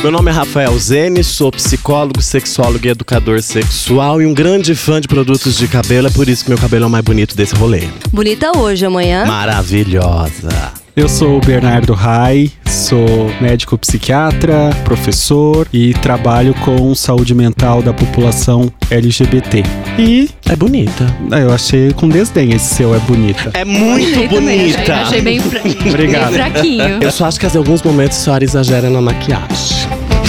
Meu 0.00 0.12
nome 0.12 0.30
é 0.30 0.34
Rafael 0.34 0.78
Zene, 0.78 1.24
sou 1.24 1.50
psicólogo, 1.50 2.22
sexólogo 2.22 2.86
e 2.86 2.88
educador 2.88 3.42
sexual 3.42 4.22
e 4.22 4.26
um 4.26 4.32
grande 4.32 4.74
fã 4.76 5.00
de 5.00 5.08
produtos 5.08 5.56
de 5.56 5.66
cabelo. 5.66 6.06
É 6.06 6.10
por 6.10 6.28
isso 6.28 6.44
que 6.44 6.50
meu 6.50 6.58
cabelo 6.58 6.84
é 6.84 6.86
o 6.86 6.90
mais 6.90 7.04
bonito 7.04 7.34
desse 7.34 7.54
rolê. 7.56 7.88
Bonita 8.12 8.56
hoje, 8.56 8.86
amanhã. 8.86 9.26
Maravilhosa. 9.26 10.77
Eu 10.98 11.08
sou 11.08 11.36
o 11.36 11.40
Bernardo 11.40 11.92
Rai, 11.94 12.50
sou 12.66 13.30
médico 13.40 13.78
psiquiatra, 13.78 14.70
professor 14.84 15.68
e 15.72 15.94
trabalho 15.94 16.52
com 16.64 16.92
saúde 16.92 17.36
mental 17.36 17.80
da 17.80 17.92
população 17.92 18.68
LGBT. 18.90 19.62
E 19.96 20.28
É 20.48 20.56
bonita. 20.56 21.06
ah, 21.30 21.38
eu 21.38 21.52
achei 21.52 21.92
com 21.92 22.08
desdém 22.08 22.52
esse 22.52 22.74
seu 22.74 22.92
é 22.96 22.98
bonita. 22.98 23.52
É 23.54 23.64
muito 23.64 24.10
Achei 24.10 24.28
também, 24.28 24.58
bonita. 24.58 24.80
Achei, 24.80 24.94
achei 24.94 25.20
bem, 25.20 25.38
fra- 25.38 25.60
Obrigado. 25.88 26.30
bem 26.32 26.34
fraquinho. 26.34 26.98
Eu 27.00 27.12
só 27.12 27.26
acho 27.26 27.38
que 27.38 27.46
em 27.46 27.56
alguns 27.56 27.80
momentos 27.80 28.18
a 28.18 28.20
senhora 28.20 28.42
exagera 28.44 28.90
na 28.90 29.00
maquiagem. 29.00 29.46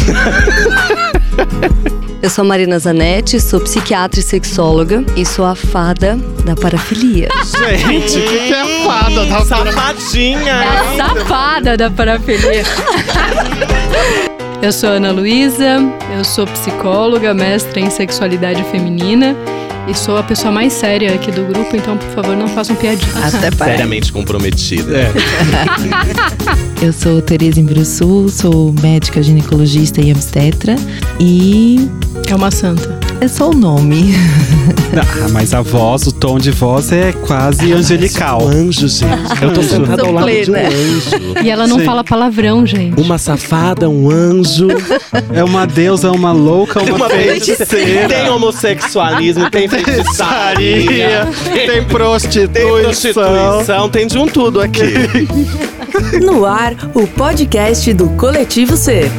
Eu 2.22 2.30
sou 2.30 2.44
Marina 2.44 2.78
Zanetti, 2.78 3.40
sou 3.40 3.62
psiquiatra 3.62 4.20
e 4.20 4.24
sexóloga 4.24 5.06
e 5.16 5.26
sou 5.26 5.46
a 5.46 5.56
fada 5.56 6.18
da 6.44 6.54
parafilia. 6.54 7.30
Gente, 7.46 8.18
o 8.18 8.28
que, 8.28 8.40
que 8.48 8.54
é 8.54 8.84
fada? 8.84 9.22
É 9.22 9.46
Safadinha! 9.46 10.56
a 10.60 10.98
safada 10.98 11.78
da 11.78 11.90
parafilia. 11.90 12.64
Eu 14.62 14.74
sou 14.74 14.90
Ana 14.90 15.12
Luísa, 15.12 15.78
eu 16.18 16.26
sou 16.26 16.46
psicóloga, 16.46 17.34
mestra 17.34 17.80
em 17.80 17.90
sexualidade 17.90 18.62
feminina 18.66 19.34
e 19.90 19.94
sou 19.98 20.18
a 20.18 20.24
pessoa 20.24 20.52
mais 20.52 20.74
séria 20.74 21.14
aqui 21.14 21.32
do 21.32 21.44
grupo, 21.46 21.76
então 21.76 21.98
por 21.98 22.08
favor 22.10 22.36
não 22.36 22.48
façam 22.48 22.76
piadinhas. 22.76 23.34
Até 23.36 23.50
parece. 23.56 23.78
Seriamente 23.78 24.12
comprometida. 24.12 24.98
É. 24.98 25.12
Eu 26.86 26.94
sou 26.94 27.22
Tereza 27.22 27.60
Imbruçu, 27.60 28.30
sou 28.30 28.74
médica 28.82 29.22
ginecologista 29.22 30.00
e 30.02 30.12
obstetra 30.12 30.76
e 31.20 31.90
É 32.28 32.36
uma 32.36 32.52
santa. 32.52 32.98
é 33.20 33.28
só 33.28 33.50
o 33.50 33.54
nome. 33.54 34.14
Ah, 34.92 35.30
mas 35.32 35.54
a 35.54 35.62
voz, 35.62 36.08
o 36.08 36.12
tom 36.12 36.40
de 36.40 36.50
voz 36.50 36.92
é 36.92 37.12
quase 37.12 37.72
angelical. 37.72 38.42
Um 38.44 38.48
anjo, 38.48 38.88
gente. 38.88 39.12
Eu 39.40 39.54
tô 39.54 39.60
Anjo. 39.62 39.70
sentada 39.70 40.02
ao 40.02 40.12
lado 40.12 40.26
de 40.32 40.50
um 40.50 40.54
Plena. 40.54 40.68
anjo. 40.68 41.46
E 41.46 41.50
ela 41.50 41.68
não 41.68 41.78
Sim. 41.80 41.86
fala 41.86 42.04
palavrão, 42.04 42.66
gente. 42.66 43.00
Uma 43.00 43.20
safada, 43.20 43.88
um 43.88 44.10
anjo. 44.10 44.68
É 45.32 45.44
uma 45.44 45.68
deusa, 45.68 46.12
uma 46.12 46.32
louca, 46.32 46.82
uma, 46.82 47.08
feiticeira. 47.08 48.08
Tem 48.10 48.30
homossexualismo, 48.30 49.50
tem 49.52 49.70
feitiçaria, 49.84 51.28
tem 51.66 51.84
prostituição. 51.84 52.54
tem 52.54 52.84
prostituição, 52.84 53.90
tem 53.90 54.08
de 54.08 54.18
um 54.18 54.28
tudo 54.28 54.62
aqui. 54.62 54.82
No 56.22 56.46
ar, 56.46 56.74
o 56.94 57.06
podcast 57.08 57.92
do 57.94 58.10
Coletivo 58.12 58.78
C. 58.78 59.10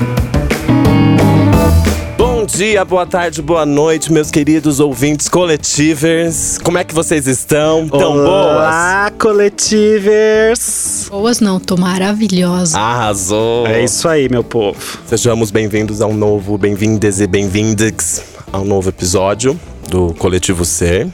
Bom 2.17 2.47
dia, 2.47 2.85
boa 2.85 3.05
tarde, 3.05 3.43
boa 3.43 3.67
noite, 3.67 4.11
meus 4.13 4.31
queridos 4.31 4.81
ouvintes 4.81 5.29
coletivers. 5.29 6.59
Como 6.59 6.79
é 6.79 6.85
que 6.85 6.95
vocês 6.95 7.27
estão? 7.27 7.89
Tão 7.89 8.15
boas? 8.15 8.27
Olá, 8.27 9.13
coletivers. 9.19 11.09
Boas 11.11 11.41
não, 11.41 11.59
tô 11.61 11.77
maravilhosa. 11.77 12.79
Arrasou! 12.79 13.67
É 13.67 13.83
isso 13.85 14.09
aí, 14.09 14.29
meu 14.29 14.45
povo. 14.45 14.79
Sejamos 15.07 15.51
bem-vindos 15.51 16.01
ao 16.01 16.15
novo, 16.15 16.57
bem-vindas 16.57 17.21
e 17.21 17.27
bem-vindas 17.27 18.23
ao 18.53 18.65
novo 18.65 18.89
episódio 18.89 19.59
do 19.91 20.15
Coletivo 20.15 20.65
Ser. 20.65 21.09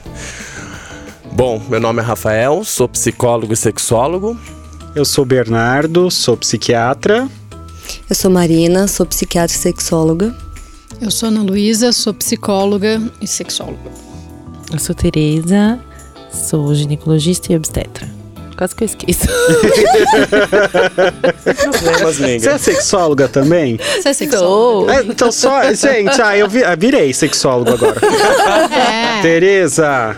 Bom, 1.33 1.61
meu 1.67 1.79
nome 1.79 2.01
é 2.01 2.05
Rafael, 2.05 2.63
sou 2.63 2.87
psicólogo 2.87 3.51
e 3.51 3.57
sexólogo. 3.57 4.37
Eu 4.95 5.03
sou 5.03 5.25
Bernardo, 5.25 6.09
sou 6.09 6.37
psiquiatra. 6.37 7.27
Eu 8.09 8.15
sou 8.15 8.31
Marina, 8.31 8.87
sou 8.87 9.05
psiquiatra 9.05 9.55
e 9.55 9.59
sexóloga. 9.59 10.33
Eu 11.01 11.11
sou 11.11 11.29
Ana 11.29 11.41
Luísa, 11.41 11.91
sou 11.91 12.13
psicóloga 12.13 13.01
e 13.19 13.27
sexóloga. 13.27 13.91
Eu 14.71 14.79
sou 14.79 14.95
Tereza, 14.95 15.79
sou 16.31 16.73
ginecologista 16.73 17.51
e 17.51 17.55
obstetra. 17.55 18.07
Quase 18.57 18.75
que 18.75 18.83
eu 18.83 18.87
esqueço. 18.87 19.27
Problemas, 21.79 22.15
Você 22.41 22.49
é 22.49 22.57
sexóloga 22.57 23.27
também? 23.27 23.77
Você 24.01 24.09
é 24.09 24.13
sexóloga? 24.13 24.93
É, 24.95 25.01
então 25.03 25.31
só, 25.31 25.61
gente, 25.73 26.19
ah, 26.21 26.35
eu 26.37 26.49
vi- 26.49 26.63
ah, 26.63 26.75
virei 26.75 27.13
sexólogo 27.13 27.71
agora. 27.73 27.99
É. 28.73 29.21
Tereza, 29.21 30.15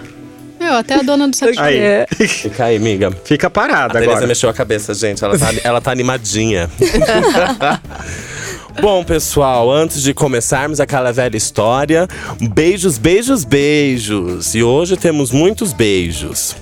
Meu, 0.59 0.73
até 0.75 0.95
a 0.95 1.01
dona 1.01 1.27
do 1.27 1.35
sexo. 1.35 1.59
aí, 1.61 2.05
Fica 2.27 2.65
aí, 2.65 2.77
amiga. 2.77 3.11
fica 3.25 3.47
A 3.47 3.49
parada 3.49 3.93
Tereza 3.93 4.11
agora. 4.11 4.27
mexeu 4.27 4.49
a 4.49 4.53
cabeça, 4.53 4.93
gente. 4.93 5.23
Ela 5.23 5.37
tá, 5.37 5.47
ela 5.63 5.81
tá 5.81 5.91
animadinha. 5.91 6.69
Bom, 8.81 9.03
pessoal, 9.03 9.69
antes 9.69 10.01
de 10.01 10.13
começarmos 10.13 10.79
aquela 10.79 11.11
velha 11.11 11.35
história, 11.35 12.07
beijos, 12.53 12.97
beijos, 12.97 13.43
beijos. 13.43 14.55
E 14.55 14.63
hoje 14.63 14.95
temos 14.95 15.31
muitos 15.31 15.73
beijos. 15.73 16.55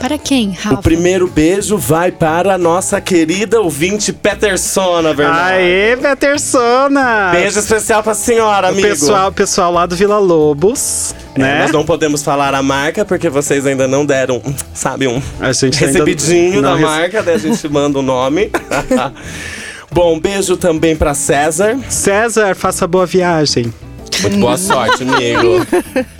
Para 0.00 0.16
quem, 0.16 0.52
Rafa? 0.52 0.76
O 0.76 0.82
primeiro 0.82 1.28
beijo 1.28 1.76
vai 1.76 2.10
para 2.10 2.54
a 2.54 2.58
nossa 2.58 2.98
querida 3.02 3.60
ouvinte 3.60 4.14
Petersona, 4.14 5.12
Bernardo. 5.12 5.50
Aê, 5.58 5.94
Petersona! 6.00 7.28
Beijo 7.32 7.58
especial 7.58 8.02
pra 8.02 8.14
senhora, 8.14 8.68
O 8.68 8.70
amigo. 8.70 8.88
pessoal, 8.88 9.30
pessoal 9.30 9.70
lá 9.70 9.84
do 9.84 9.94
Vila 9.94 10.18
Lobos, 10.18 11.14
É, 11.34 11.38
né? 11.38 11.58
Nós 11.62 11.70
não 11.70 11.84
podemos 11.84 12.22
falar 12.22 12.54
a 12.54 12.62
marca 12.62 13.04
porque 13.04 13.28
vocês 13.28 13.66
ainda 13.66 13.86
não 13.86 14.06
deram, 14.06 14.42
sabe, 14.72 15.06
um 15.06 15.20
A 15.38 15.52
gente 15.52 15.78
recebidinho 15.78 16.62
da 16.62 16.72
rece- 16.72 16.82
marca, 16.84 17.22
daí 17.22 17.34
a 17.34 17.38
gente 17.38 17.68
manda 17.68 17.98
o 17.98 18.02
nome. 18.02 18.50
Bom, 19.92 20.18
beijo 20.18 20.56
também 20.56 20.96
pra 20.96 21.12
César. 21.14 21.76
César, 21.90 22.54
faça 22.54 22.86
boa 22.86 23.04
viagem. 23.04 23.70
Muito 24.22 24.38
boa 24.38 24.56
sorte, 24.56 25.02
amigo. 25.02 25.66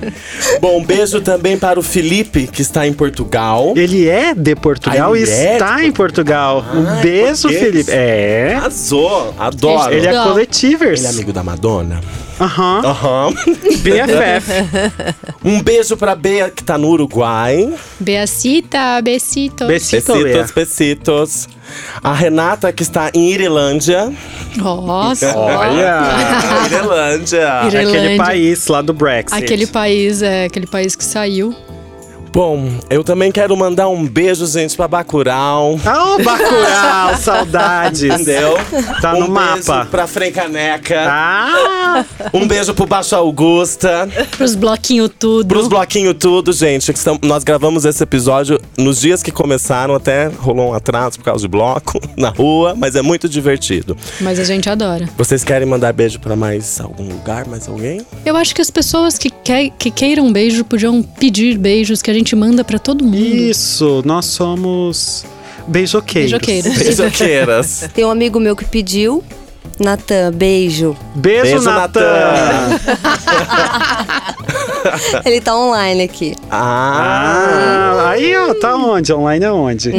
Bom, 0.61 0.83
beijo 0.85 1.21
também 1.21 1.59
para 1.59 1.79
o 1.79 1.83
Felipe, 1.83 2.47
que 2.47 2.63
está 2.63 2.87
em 2.87 2.93
Portugal. 2.93 3.75
Ele 3.77 4.09
é 4.09 4.35
de 4.35 4.55
Portugal 4.55 5.13
Ah, 5.15 5.19
e 5.19 5.23
é 5.23 5.53
está 5.55 5.77
de 5.77 5.87
em 5.87 5.93
Portugal. 5.93 6.65
Ah, 6.67 6.77
um 6.77 7.03
beijo, 7.03 7.43
português? 7.43 7.63
Felipe. 7.63 7.91
É. 7.91 8.55
Arrasou, 8.57 9.35
adoro. 9.39 9.93
Ele 9.93 10.07
é 10.07 10.11
Legal. 10.11 10.29
coletivers. 10.29 11.01
Ele 11.01 11.07
é 11.09 11.11
amigo 11.11 11.33
da 11.33 11.43
Madonna? 11.43 12.01
Aham. 12.41 12.83
Aham. 12.85 13.35
BFF. 13.83 14.51
Um 15.45 15.63
beijo 15.63 15.97
pra 15.97 16.15
Bea, 16.15 16.49
que 16.51 16.63
tá 16.65 16.79
no 16.79 16.89
Uruguai. 16.89 17.73
Beacita, 17.99 19.01
besito. 19.03 19.67
Besito, 19.67 20.15
Lea. 20.15 20.25
Besitos, 20.43 20.51
besitos. 20.53 21.49
A 22.03 22.13
Renata, 22.13 22.73
que 22.73 22.83
está 22.83 23.11
em 23.15 23.31
Irilândia. 23.31 24.13
Nossa. 24.57 25.37
Olha. 25.37 26.03
Irilândia. 26.67 27.63
Ire- 27.67 27.79
Aquele 27.79 28.17
país 28.17 28.67
lá 28.67 28.83
do 28.83 28.93
Brexit. 28.93 29.43
Aquele 29.45 29.67
país 29.67 30.23
é 30.23 30.47
aquele 30.47 30.67
país 30.67 30.97
que 30.97 31.05
saiu. 31.05 31.55
Bom, 32.33 32.69
eu 32.89 33.03
também 33.03 33.33
quero 33.33 33.57
mandar 33.57 33.89
um 33.89 34.07
beijo, 34.07 34.47
gente, 34.47 34.77
pra 34.77 34.87
Bacurau. 34.87 35.79
Ah, 35.85 36.15
o 36.15 36.23
Bacurau, 36.23 37.17
saudades. 37.19 38.03
Entendeu? 38.03 38.55
Tá 39.03 39.15
um 39.15 39.21
no 39.21 39.29
beijo 39.29 39.33
mapa. 39.67 39.87
pra 39.91 40.07
Frencaneca. 40.07 41.07
Ah, 41.09 42.05
Um 42.33 42.47
beijo 42.47 42.73
pro 42.73 42.87
Baixo 42.87 43.17
Augusta. 43.17 44.09
Pros 44.37 44.55
bloquinhos 44.55 45.11
tudo. 45.19 45.49
Pros 45.49 45.67
bloquinho 45.67 46.15
tudo, 46.15 46.53
gente. 46.53 46.93
que 46.93 46.99
estão- 46.99 47.19
nós 47.23 47.43
gravamos 47.43 47.85
esse 47.85 48.01
episódio 48.03 48.61
nos 48.79 49.01
dias 49.01 49.23
que 49.25 49.33
começaram, 49.33 49.95
até 49.97 50.29
rolou 50.29 50.71
um 50.71 50.75
atraso 50.75 51.19
por 51.19 51.25
causa 51.25 51.43
de 51.43 51.49
bloco 51.49 51.99
na 52.17 52.29
rua, 52.29 52.75
mas 52.77 52.95
é 52.95 53.03
muito 53.03 53.29
divertido. 53.29 53.97
Mas 54.21 54.39
a 54.39 54.45
gente 54.45 54.71
adora. 54.71 55.09
Vocês 55.19 55.43
querem 55.43 55.67
mandar 55.67 55.93
beijo 55.93 56.21
pra 56.21 56.37
mais 56.37 56.81
algum 56.81 57.09
lugar, 57.09 57.47
mais 57.49 57.69
alguém? 57.69 58.07
Eu 58.25 58.37
acho 58.37 58.55
que 58.55 58.63
as 58.63 58.71
pessoas 58.71 59.19
que, 59.19 59.31
quer, 59.31 59.71
que 59.71 59.91
queiram 59.91 60.33
beijo 60.33 60.63
podiam 60.65 61.03
pedir 61.03 61.59
beijos 61.59 62.01
que 62.01 62.11
a 62.11 62.15
gente 62.15 62.20
manda 62.37 62.63
pra 62.65 62.79
todo 62.79 63.05
mundo. 63.05 63.17
isso. 63.17 64.03
Nós 64.05 64.27
somos 64.27 65.25
beijoqueiros. 65.67 66.31
Beijoqueiros. 66.33 66.79
Beijoqueiras. 66.79 67.89
Tem 67.95 68.05
um 68.05 68.11
amigo 68.11 68.39
meu 68.41 68.55
que 68.57 68.65
pediu. 68.65 69.23
Natan, 69.79 70.33
beijo. 70.33 70.97
Beijo, 71.15 71.43
Beijo, 71.43 71.63
Natan. 71.63 72.01
Ele 75.25 75.41
tá 75.41 75.57
online 75.57 76.03
aqui. 76.03 76.35
ah. 76.51 78.03
Ah, 78.03 78.11
aí, 78.11 78.35
ó, 78.37 78.55
tá 78.55 78.77
onde? 78.77 79.13
Online 79.13 79.45
é 79.45 79.53
onde? 79.53 79.93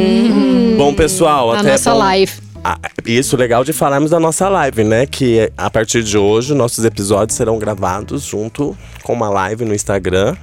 Bom, 0.76 0.92
pessoal, 0.94 1.52
Na 1.52 1.60
até 1.60 1.72
nossa 1.72 1.90
bom- 1.92 1.98
live. 1.98 2.32
Ah, 2.64 2.78
isso 3.04 3.36
legal 3.36 3.64
de 3.64 3.72
falarmos 3.72 4.10
da 4.12 4.20
nossa 4.20 4.48
live, 4.48 4.84
né? 4.84 5.04
Que 5.06 5.50
a 5.56 5.68
partir 5.68 6.02
de 6.04 6.16
hoje 6.16 6.54
nossos 6.54 6.84
episódios 6.84 7.36
serão 7.36 7.58
gravados 7.58 8.22
junto 8.22 8.76
com 9.02 9.12
uma 9.12 9.28
live 9.28 9.64
no 9.64 9.74
Instagram. 9.74 10.36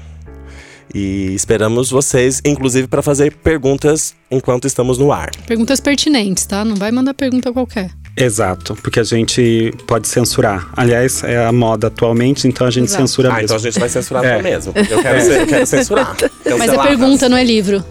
E 0.94 1.34
esperamos 1.36 1.90
vocês, 1.92 2.42
inclusive, 2.44 2.88
para 2.88 3.02
fazer 3.02 3.32
perguntas 3.38 4.16
enquanto 4.32 4.66
estamos 4.66 4.98
no 4.98 5.12
ar. 5.12 5.30
Perguntas 5.46 5.80
pertinentes, 5.80 6.46
tá? 6.46 6.66
Não 6.66 6.76
vai 6.76 6.92
mandar 6.92 7.14
pergunta 7.14 7.52
qualquer. 7.54 7.92
Exato, 8.18 8.76
porque 8.82 9.00
a 9.00 9.04
gente 9.04 9.72
pode 9.88 10.08
censurar. 10.08 10.70
Aliás, 10.76 11.24
é 11.24 11.46
a 11.46 11.52
moda 11.52 11.88
atualmente, 11.88 12.48
então 12.48 12.66
a 12.68 12.72
gente 12.72 12.86
Exato. 12.88 13.04
censura 13.04 13.30
Ah, 13.30 13.34
mesmo. 13.34 13.46
então 13.46 13.56
a 13.56 13.60
gente 13.60 13.80
vai 13.80 13.88
censurar 13.90 14.26
É. 14.26 14.42
mesmo. 14.42 14.74
Eu 14.76 15.02
quero, 15.02 15.22
ser- 15.22 15.42
eu 15.42 15.48
quero 15.48 15.66
censurar. 15.66 16.16
Mas 16.20 16.24
é 16.46 16.50
Canceladas. 16.58 16.88
pergunta, 16.88 17.30
não 17.30 17.38
é 17.38 17.44
livro. 17.44 17.86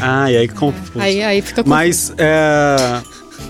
Ah, 0.00 0.30
e 0.30 0.36
aí 0.36 0.48
confuso. 0.48 0.92
Aí, 1.00 1.22
aí 1.22 1.40
fica 1.40 1.62
com... 1.64 1.70
Mas 1.70 2.12
é, 2.18 3.00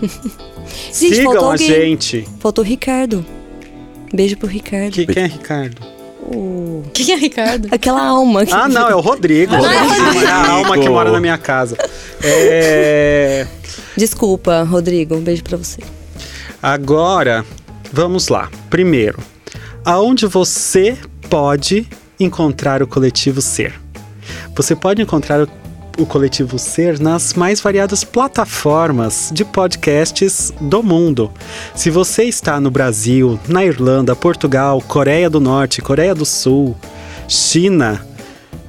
Gente, 0.01 0.93
Sigam 0.93 1.25
faltou 1.33 1.49
a 1.49 1.53
alguém. 1.53 1.67
gente. 1.69 2.29
Faltou 2.41 2.65
o 2.65 2.67
Ricardo. 2.67 3.25
Beijo 4.15 4.37
pro 4.37 4.47
Ricardo. 4.49 4.93
Que- 4.93 5.07
quem 5.07 5.23
é 5.23 5.27
Ricardo? 5.27 5.81
O- 6.35 6.85
Quem 6.93 7.13
é 7.13 7.17
Ricardo? 7.17 7.69
Aquela 7.73 8.03
alma. 8.03 8.45
que- 8.45 8.53
Ah, 8.53 8.69
não, 8.69 8.89
é 8.89 8.95
o 8.95 9.01
Rodrigo. 9.01 9.55
Rodrigo. 9.55 10.21
É 10.25 10.27
a 10.31 10.51
alma 10.51 10.79
que 10.79 10.89
mora 10.89 11.11
na 11.11 11.21
minha 11.21 11.39
casa. 11.39 11.77
É... 12.23 13.47
Desculpa, 13.97 14.63
Rodrigo. 14.63 15.15
Um 15.17 15.21
beijo 15.21 15.43
pra 15.43 15.57
você. 15.57 15.81
Agora, 16.63 17.45
vamos 17.93 18.29
lá. 18.29 18.51
Primeiro, 18.69 19.19
aonde 19.85 20.27
você 20.27 20.97
pode 21.31 21.87
encontrar 22.19 22.83
o 22.83 22.87
coletivo 22.87 23.41
Ser? 23.41 23.75
Você 24.55 24.75
pode 24.75 25.01
encontrar 25.01 25.43
o, 25.43 25.49
o 25.99 26.07
coletivo 26.07 26.59
Ser 26.59 26.99
nas 27.01 27.35
mais 27.35 27.61
variadas 27.61 28.05
plataformas 28.05 29.31
de 29.33 29.45
podcasts 29.45 30.53
do 30.61 30.83
mundo. 30.83 31.31
Se 31.75 31.91
você 31.91 32.25
está 32.25 32.61
no 32.61 32.71
Brasil, 32.71 33.39
na 33.49 33.65
Irlanda, 33.65 34.15
Portugal, 34.15 34.81
Coreia 34.81 35.29
do 35.29 35.41
Norte, 35.41 35.83
Coreia 35.83 36.15
do 36.15 36.25
Sul, 36.25 36.77
China, 37.27 38.01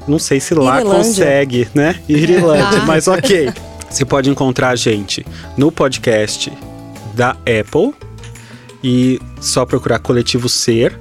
não 0.08 0.18
sei 0.20 0.40
se 0.40 0.54
lá 0.56 0.82
consegue, 0.82 1.68
né? 1.74 1.96
Irlândia, 2.10 2.80
Ah. 2.82 2.86
mas 2.86 3.08
ok. 3.08 3.52
Você 3.90 4.04
pode 4.06 4.30
encontrar 4.30 4.70
a 4.70 4.76
gente 4.76 5.26
no 5.58 5.72
podcast 5.72 6.52
da 7.16 7.32
Apple 7.32 7.94
e 8.84 9.20
só 9.42 9.66
procurar 9.66 10.00
Coletivo 10.00 10.48
Ser. 10.50 10.98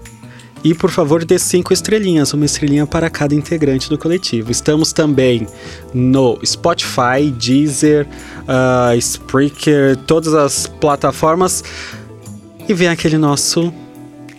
E 0.65 0.75
por 0.75 0.91
favor, 0.91 1.25
dê 1.25 1.39
cinco 1.39 1.73
estrelinhas, 1.73 2.33
uma 2.33 2.45
estrelinha 2.45 2.87
para 2.87 3.09
cada 3.09 3.35
integrante 3.35 3.89
do 3.89 3.97
coletivo. 3.97 4.51
Estamos 4.51 4.93
também 4.93 5.47
no 5.95 6.39
Spotify, 6.45 7.31
Deezer, 7.37 8.07
ah, 8.47 8.95
Spreaker, 8.97 9.97
todas 9.97 10.35
as 10.35 10.67
plataformas. 10.67 11.63
E 12.69 12.75
vem 12.75 12.89
aquele 12.89 13.17
nosso 13.17 13.73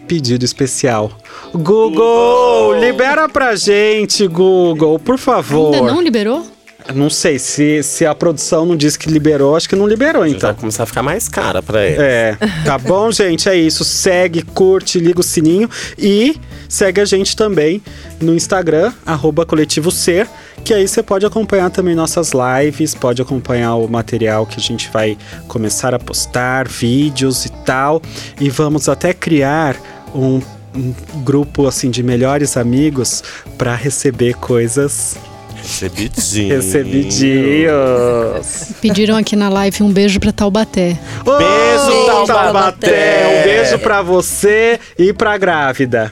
pedido 0.07 0.43
especial. 0.43 1.11
Google, 1.53 2.73
libera 2.79 3.29
pra 3.29 3.55
gente, 3.55 4.27
Google, 4.27 4.99
por 4.99 5.17
favor. 5.17 5.73
Ainda 5.73 5.91
não 5.91 6.01
liberou? 6.01 6.45
Não 6.93 7.09
sei, 7.09 7.37
se, 7.37 7.83
se 7.83 8.05
a 8.05 8.15
produção 8.15 8.65
não 8.65 8.75
disse 8.75 8.97
que 8.97 9.09
liberou, 9.09 9.55
acho 9.55 9.69
que 9.69 9.75
não 9.75 9.87
liberou, 9.87 10.25
Então. 10.25 10.37
então. 10.37 10.49
Vai 10.51 10.59
começar 10.59 10.83
a 10.83 10.85
ficar 10.85 11.03
mais 11.03 11.27
cara 11.27 11.61
pra 11.61 11.85
ele. 11.85 12.01
É, 12.01 12.37
tá 12.65 12.77
bom, 12.79 13.11
gente? 13.11 13.47
É 13.47 13.55
isso. 13.55 13.83
Segue, 13.83 14.41
curte, 14.41 14.99
liga 14.99 15.19
o 15.19 15.23
sininho 15.23 15.69
e 15.97 16.35
segue 16.67 16.99
a 17.01 17.05
gente 17.05 17.35
também 17.35 17.81
no 18.19 18.33
Instagram, 18.35 18.91
arroba 19.05 19.45
Coletivo 19.45 19.91
Ser, 19.91 20.27
que 20.63 20.73
aí 20.73 20.87
você 20.87 21.01
pode 21.03 21.25
acompanhar 21.25 21.69
também 21.69 21.95
nossas 21.95 22.31
lives, 22.33 22.93
pode 22.95 23.21
acompanhar 23.21 23.75
o 23.75 23.87
material 23.87 24.45
que 24.45 24.59
a 24.59 24.61
gente 24.63 24.89
vai 24.91 25.17
começar 25.47 25.93
a 25.93 25.99
postar, 25.99 26.67
vídeos 26.67 27.45
e 27.45 27.49
tal. 27.63 28.01
E 28.39 28.49
vamos 28.49 28.89
até 28.89 29.13
criar 29.13 29.75
um, 30.13 30.41
um 30.75 30.93
grupo 31.23 31.67
assim 31.67 31.89
de 31.89 32.01
melhores 32.03 32.57
amigos 32.57 33.23
para 33.57 33.75
receber 33.75 34.33
coisas 34.35 35.15
Recebidinho. 35.61 36.55
recebidinhos. 36.55 38.71
Pediram 38.81 39.17
aqui 39.17 39.35
na 39.35 39.49
live 39.49 39.83
um 39.83 39.91
beijo 39.91 40.19
pra 40.19 40.31
Taubaté. 40.31 40.97
Beijo, 41.25 42.05
Taubaté. 42.05 42.33
Taubaté. 42.43 43.27
Um 43.27 43.43
beijo 43.43 43.79
pra 43.79 44.01
você 44.01 44.79
e 44.97 45.13
pra 45.13 45.37
grávida 45.37 46.11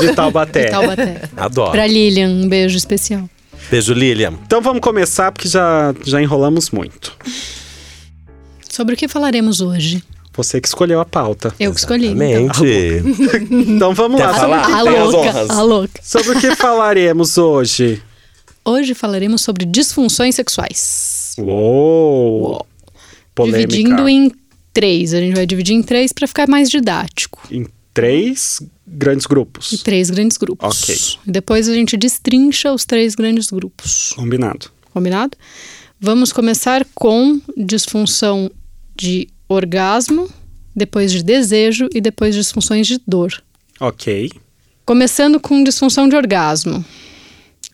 de 0.00 0.14
Taubaté. 0.14 0.66
Taubaté. 0.70 1.22
Adoro. 1.36 1.72
Pra 1.72 1.86
Lilian, 1.86 2.28
um 2.28 2.48
beijo 2.48 2.76
especial. 2.76 3.28
Beijo, 3.70 3.92
Lilian. 3.92 4.34
Então 4.46 4.60
vamos 4.60 4.80
começar 4.80 5.30
porque 5.32 5.48
já, 5.48 5.94
já 6.04 6.20
enrolamos 6.20 6.70
muito. 6.70 7.12
Sobre 8.68 8.94
o 8.94 8.96
que 8.96 9.08
falaremos 9.08 9.60
hoje? 9.60 10.02
Você 10.32 10.60
que 10.60 10.68
escolheu 10.68 11.00
a 11.00 11.04
pauta. 11.04 11.52
Eu 11.58 11.72
que 11.72 11.80
escolhi. 11.80 12.06
então. 12.08 12.22
Exatamente. 12.22 13.50
Então 13.70 13.92
vamos 13.94 14.20
Quer 14.20 14.26
lá. 14.28 14.34
falar? 14.34 14.74
A 14.74 14.82
louca, 14.82 15.46
a 15.54 15.62
louca. 15.62 16.00
Sobre 16.02 16.38
o 16.38 16.40
que 16.40 16.54
falaremos 16.56 17.36
hoje? 17.36 18.00
Hoje 18.64 18.94
falaremos 18.94 19.42
sobre 19.42 19.64
disfunções 19.64 20.34
sexuais. 20.34 21.34
Uou! 21.38 22.64
Polêmica. 23.34 23.66
Dividindo 23.68 24.08
em 24.08 24.30
três. 24.72 25.14
A 25.14 25.20
gente 25.20 25.34
vai 25.34 25.46
dividir 25.46 25.74
em 25.74 25.82
três 25.82 26.12
para 26.12 26.26
ficar 26.26 26.48
mais 26.48 26.68
didático. 26.70 27.40
Em 27.50 27.66
três 27.94 28.60
grandes 28.86 29.24
Em 29.24 29.28
grupos. 29.28 29.82
três 29.82 30.10
grandes 30.10 30.36
grupos. 30.36 30.82
Ok. 30.82 30.96
Depois 31.26 31.68
a 31.68 31.74
gente 31.74 31.96
destrincha 31.96 32.72
os 32.72 32.84
três 32.84 33.14
grandes 33.14 33.50
grupos. 33.50 34.12
Combinado. 34.14 34.70
Combinado? 34.92 35.36
Vamos 35.98 36.32
começar 36.32 36.86
com 36.94 37.40
disfunção 37.56 38.50
de 38.96 39.28
orgasmo, 39.48 40.28
depois 40.74 41.12
de 41.12 41.22
desejo 41.22 41.88
e 41.94 42.00
depois 42.00 42.34
disfunções 42.34 42.86
de 42.86 43.00
dor. 43.06 43.42
Ok. 43.78 44.30
Começando 44.84 45.38
com 45.40 45.62
disfunção 45.62 46.08
de 46.08 46.16
orgasmo. 46.16 46.84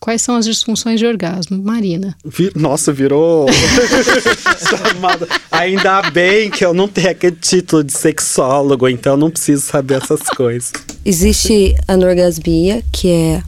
Quais 0.06 0.22
são 0.22 0.36
as 0.36 0.44
disfunções 0.44 1.00
de 1.00 1.06
orgasmo? 1.06 1.60
Marina. 1.60 2.16
Vi- 2.24 2.52
Nossa, 2.54 2.92
virou. 2.92 3.46
Ainda 5.50 6.00
bem 6.12 6.48
que 6.48 6.64
eu 6.64 6.72
não 6.72 6.86
tenho 6.86 7.10
aquele 7.10 7.34
título 7.34 7.82
de 7.82 7.92
sexólogo, 7.92 8.88
então 8.88 9.14
eu 9.14 9.16
não 9.16 9.32
preciso 9.32 9.62
saber 9.62 10.00
essas 10.00 10.20
coisas. 10.36 10.70
Existe 11.04 11.74
a 11.88 11.94
anorgasmia, 11.94 12.84
que 12.92 13.10
é 13.10 13.42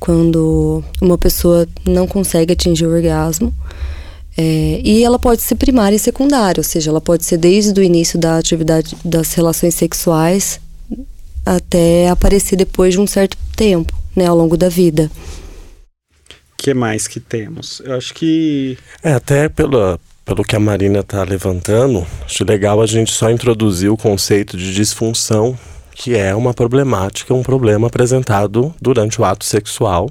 quando 0.00 0.82
uma 1.02 1.18
pessoa 1.18 1.68
não 1.86 2.06
consegue 2.06 2.54
atingir 2.54 2.86
o 2.86 2.90
orgasmo. 2.90 3.52
É, 4.38 4.80
e 4.82 5.04
ela 5.04 5.18
pode 5.18 5.42
ser 5.42 5.54
primária 5.56 5.96
e 5.96 5.98
secundária, 5.98 6.60
ou 6.60 6.64
seja, 6.64 6.88
ela 6.90 7.00
pode 7.02 7.26
ser 7.26 7.36
desde 7.36 7.78
o 7.78 7.82
início 7.82 8.18
da 8.18 8.38
atividade 8.38 8.96
das 9.04 9.34
relações 9.34 9.74
sexuais 9.74 10.58
até 11.44 12.08
aparecer 12.08 12.56
depois 12.56 12.94
de 12.94 13.00
um 13.00 13.06
certo 13.06 13.36
tempo, 13.54 13.92
né, 14.16 14.24
ao 14.26 14.34
longo 14.34 14.56
da 14.56 14.70
vida. 14.70 15.10
Que 16.56 16.72
mais 16.72 17.06
que 17.06 17.20
temos? 17.20 17.80
Eu 17.84 17.94
acho 17.94 18.14
que. 18.14 18.78
É, 19.02 19.12
até 19.12 19.48
pelo, 19.48 19.98
pelo 20.24 20.42
que 20.42 20.56
a 20.56 20.60
Marina 20.60 21.02
tá 21.02 21.22
levantando, 21.22 22.06
acho 22.24 22.44
legal 22.44 22.80
a 22.80 22.86
gente 22.86 23.12
só 23.12 23.30
introduzir 23.30 23.90
o 23.90 23.96
conceito 23.96 24.56
de 24.56 24.72
disfunção, 24.74 25.58
que 25.94 26.16
é 26.16 26.34
uma 26.34 26.54
problemática, 26.54 27.34
um 27.34 27.42
problema 27.42 27.88
apresentado 27.88 28.74
durante 28.80 29.20
o 29.20 29.24
ato 29.24 29.44
sexual. 29.44 30.10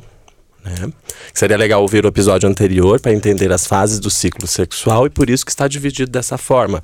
Né? 0.64 0.94
Seria 1.34 1.58
legal 1.58 1.82
ouvir 1.82 2.06
o 2.06 2.08
episódio 2.08 2.48
anterior 2.48 3.00
para 3.00 3.12
entender 3.14 3.52
as 3.52 3.68
fases 3.68 4.00
do 4.00 4.10
ciclo 4.10 4.48
sexual 4.48 5.06
e 5.06 5.10
por 5.10 5.30
isso 5.30 5.46
que 5.46 5.52
está 5.52 5.68
dividido 5.68 6.10
dessa 6.10 6.38
forma 6.38 6.82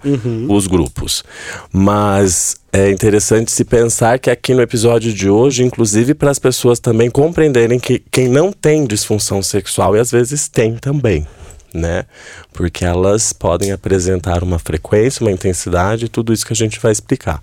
os 0.50 0.68
grupos. 0.68 1.24
Mas 1.72 2.58
é 2.74 2.90
interessante 2.92 3.52
se 3.52 3.64
pensar 3.64 4.20
que 4.20 4.30
aqui 4.30 4.54
no 4.54 4.62
episódio 4.62 5.14
de 5.14 5.30
hoje, 5.30 5.64
inclusive 5.64 6.14
para 6.14 6.30
as 6.30 6.38
pessoas 6.40 6.78
também 6.80 7.10
compreenderem 7.10 7.80
que 7.80 8.00
quem 8.12 8.28
não 8.28 8.52
tem 8.52 8.86
disfunção 8.86 9.42
sexual 9.42 9.96
e 9.96 10.00
às 10.00 10.12
vezes 10.12 10.50
tem 10.50 10.76
também. 10.76 11.26
Né? 11.74 12.04
Porque 12.52 12.84
elas 12.84 13.32
podem 13.32 13.72
apresentar 13.72 14.44
uma 14.44 14.60
frequência, 14.60 15.24
uma 15.24 15.32
intensidade, 15.32 16.10
tudo 16.10 16.34
isso 16.34 16.46
que 16.46 16.52
a 16.52 16.56
gente 16.56 16.80
vai 16.80 16.92
explicar. 16.92 17.42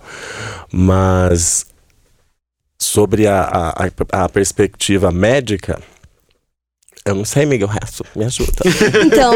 Mas 0.71 1.65
sobre 2.79 3.27
a, 3.27 3.73
a- 3.75 4.25
a 4.25 4.29
perspectiva 4.29 5.11
médica, 5.11 5.81
eu 7.07 7.15
não 7.15 7.25
sei, 7.25 7.47
Miguel 7.47 7.69
Resto, 7.69 8.05
me 8.17 8.25
ajuda. 8.25 8.53
Então, 9.07 9.33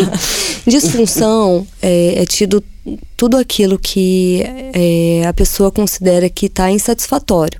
disfunção 0.66 1.66
é, 1.80 2.22
é 2.22 2.26
tido 2.26 2.62
tudo 3.16 3.38
aquilo 3.38 3.78
que 3.78 4.42
é, 4.74 5.26
a 5.26 5.32
pessoa 5.32 5.72
considera 5.72 6.28
que 6.28 6.46
está 6.46 6.70
insatisfatório. 6.70 7.58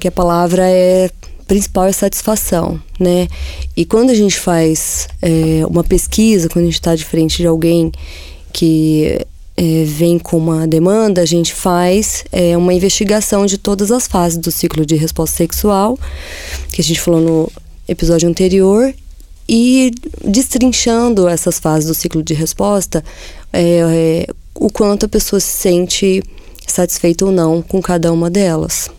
Que 0.00 0.08
a 0.08 0.12
palavra 0.12 0.62
é 0.66 1.10
principal 1.46 1.86
é 1.86 1.92
satisfação, 1.92 2.80
né? 2.98 3.28
E 3.76 3.84
quando 3.84 4.10
a 4.10 4.14
gente 4.14 4.38
faz 4.38 5.08
é, 5.22 5.64
uma 5.66 5.84
pesquisa, 5.84 6.48
quando 6.48 6.64
a 6.64 6.66
gente 6.66 6.74
está 6.74 6.94
de 6.94 7.04
frente 7.04 7.36
de 7.36 7.46
alguém 7.46 7.92
que 8.52 9.20
é, 9.56 9.84
vem 9.84 10.18
com 10.18 10.38
uma 10.38 10.66
demanda, 10.66 11.20
a 11.22 11.26
gente 11.26 11.54
faz 11.54 12.24
é, 12.32 12.56
uma 12.56 12.74
investigação 12.74 13.46
de 13.46 13.58
todas 13.58 13.92
as 13.92 14.06
fases 14.06 14.38
do 14.38 14.50
ciclo 14.50 14.84
de 14.84 14.96
resposta 14.96 15.36
sexual, 15.36 15.98
que 16.72 16.80
a 16.80 16.84
gente 16.84 17.00
falou 17.00 17.20
no 17.20 17.52
episódio 17.88 18.28
anterior, 18.28 18.94
e 19.48 19.92
destrinchando 20.24 21.28
essas 21.28 21.58
fases 21.58 21.86
do 21.86 21.94
ciclo 21.94 22.22
de 22.22 22.34
resposta, 22.34 23.04
é, 23.52 23.62
é, 23.62 24.26
o 24.54 24.70
quanto 24.70 25.06
a 25.06 25.08
pessoa 25.08 25.38
se 25.38 25.52
sente 25.52 26.22
satisfeita 26.66 27.24
ou 27.24 27.30
não 27.30 27.62
com 27.62 27.80
cada 27.80 28.12
uma 28.12 28.28
delas. 28.28 28.90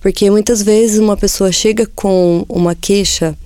Porque 0.00 0.30
muitas 0.30 0.62
vezes 0.62 0.98
uma 0.98 1.16
pessoa 1.16 1.50
chega 1.50 1.86
com 1.94 2.44
uma 2.48 2.74
queixa 2.74 3.36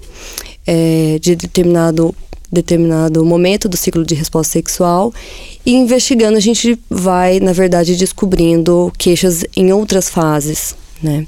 é, 0.66 1.18
de 1.20 1.36
determinado, 1.36 2.14
determinado 2.50 3.24
momento 3.24 3.68
do 3.68 3.76
ciclo 3.76 4.04
de 4.04 4.14
resposta 4.14 4.54
sexual 4.54 5.12
e 5.64 5.72
investigando 5.74 6.36
a 6.36 6.40
gente 6.40 6.78
vai, 6.90 7.38
na 7.40 7.52
verdade, 7.52 7.96
descobrindo 7.96 8.92
queixas 8.98 9.44
em 9.56 9.72
outras 9.72 10.08
fases, 10.08 10.74
né? 11.02 11.26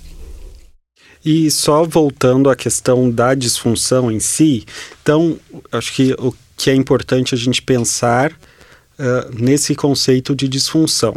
E 1.26 1.50
só 1.50 1.82
voltando 1.82 2.48
à 2.48 2.54
questão 2.54 3.10
da 3.10 3.34
disfunção 3.34 4.12
em 4.12 4.20
si, 4.20 4.64
então 5.02 5.36
acho 5.72 5.92
que 5.92 6.14
o 6.20 6.32
que 6.56 6.70
é 6.70 6.74
importante 6.74 7.34
a 7.34 7.36
gente 7.36 7.60
pensar 7.60 8.30
uh, 8.30 9.34
nesse 9.36 9.74
conceito 9.74 10.36
de 10.36 10.46
disfunção? 10.46 11.16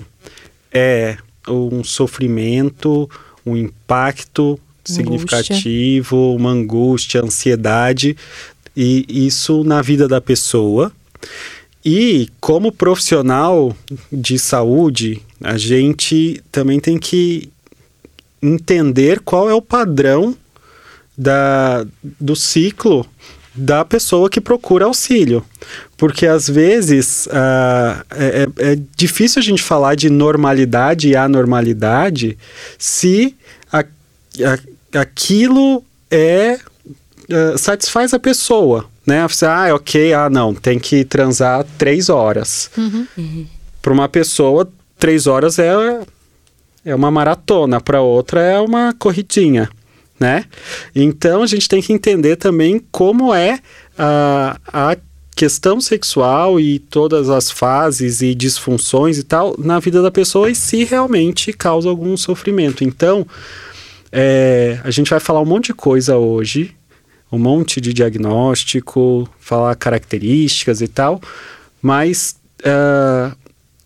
É 0.73 1.15
um 1.47 1.83
sofrimento, 1.83 3.07
um 3.45 3.55
impacto 3.55 4.59
significativo, 4.83 6.35
uma 6.35 6.49
angústia, 6.49 7.21
ansiedade, 7.21 8.17
e 8.75 9.05
isso 9.27 9.63
na 9.63 9.79
vida 9.79 10.07
da 10.07 10.19
pessoa. 10.19 10.91
E 11.85 12.29
como 12.41 12.71
profissional 12.71 13.77
de 14.11 14.39
saúde, 14.39 15.21
a 15.39 15.55
gente 15.55 16.41
também 16.51 16.79
tem 16.79 16.97
que 16.97 17.51
entender 18.41 19.19
qual 19.19 19.49
é 19.49 19.53
o 19.53 19.61
padrão 19.61 20.35
da, 21.17 21.85
do 22.19 22.35
ciclo 22.35 23.05
da 23.53 23.83
pessoa 23.83 24.29
que 24.29 24.39
procura 24.39 24.85
auxílio. 24.85 25.43
Porque 25.97 26.25
às 26.25 26.47
vezes 26.47 27.27
uh, 27.27 28.05
é, 28.11 28.47
é, 28.57 28.79
difícil 28.95 29.41
a 29.41 29.43
gente 29.43 29.61
falar 29.61 29.95
de 29.95 30.09
normalidade 30.09 31.09
e 31.09 31.15
anormalidade 31.15 32.37
se 32.77 33.35
a, 33.71 33.79
a, 33.79 34.99
aquilo 34.99 35.83
é 36.09 36.57
uh, 37.29 37.57
satisfaz 37.57 38.13
a 38.13 38.19
pessoa. 38.19 38.85
Né? 39.05 39.25
Ah, 39.43 39.73
ok, 39.73 40.13
ah, 40.13 40.29
não, 40.29 40.53
tem 40.53 40.79
que 40.79 41.03
transar 41.03 41.65
três 41.77 42.09
horas. 42.09 42.69
Uhum. 42.77 43.45
Para 43.81 43.91
uma 43.91 44.07
pessoa, 44.07 44.71
três 44.97 45.25
horas 45.25 45.57
é, 45.57 45.73
é 46.85 46.95
uma 46.95 47.11
maratona, 47.11 47.79
para 47.81 48.01
outra 48.01 48.41
é 48.41 48.59
uma 48.59 48.93
corridinha 48.97 49.69
né? 50.19 50.45
Então 50.93 51.41
a 51.41 51.47
gente 51.47 51.69
tem 51.69 51.81
que 51.81 51.93
entender 51.93 52.35
também 52.35 52.83
como 52.91 53.33
é 53.33 53.59
a, 53.97 54.59
a 54.67 54.97
questão 55.33 55.79
sexual 55.79 56.59
e 56.59 56.79
todas 56.79 57.29
as 57.29 57.49
fases 57.49 58.21
e 58.21 58.35
disfunções 58.35 59.17
e 59.17 59.23
tal 59.23 59.55
na 59.57 59.79
vida 59.79 60.01
da 60.01 60.11
pessoa 60.11 60.51
e 60.51 60.55
se 60.55 60.83
realmente 60.83 61.53
causa 61.53 61.87
algum 61.87 62.17
sofrimento. 62.17 62.83
Então, 62.83 63.25
é, 64.11 64.79
a 64.83 64.91
gente 64.91 65.09
vai 65.09 65.19
falar 65.19 65.39
um 65.39 65.45
monte 65.45 65.67
de 65.67 65.73
coisa 65.73 66.17
hoje, 66.17 66.75
um 67.31 67.39
monte 67.39 67.79
de 67.79 67.93
diagnóstico, 67.93 69.29
falar 69.39 69.73
características 69.75 70.81
e 70.81 70.87
tal, 70.89 71.21
mas 71.81 72.35
uh, 72.61 73.33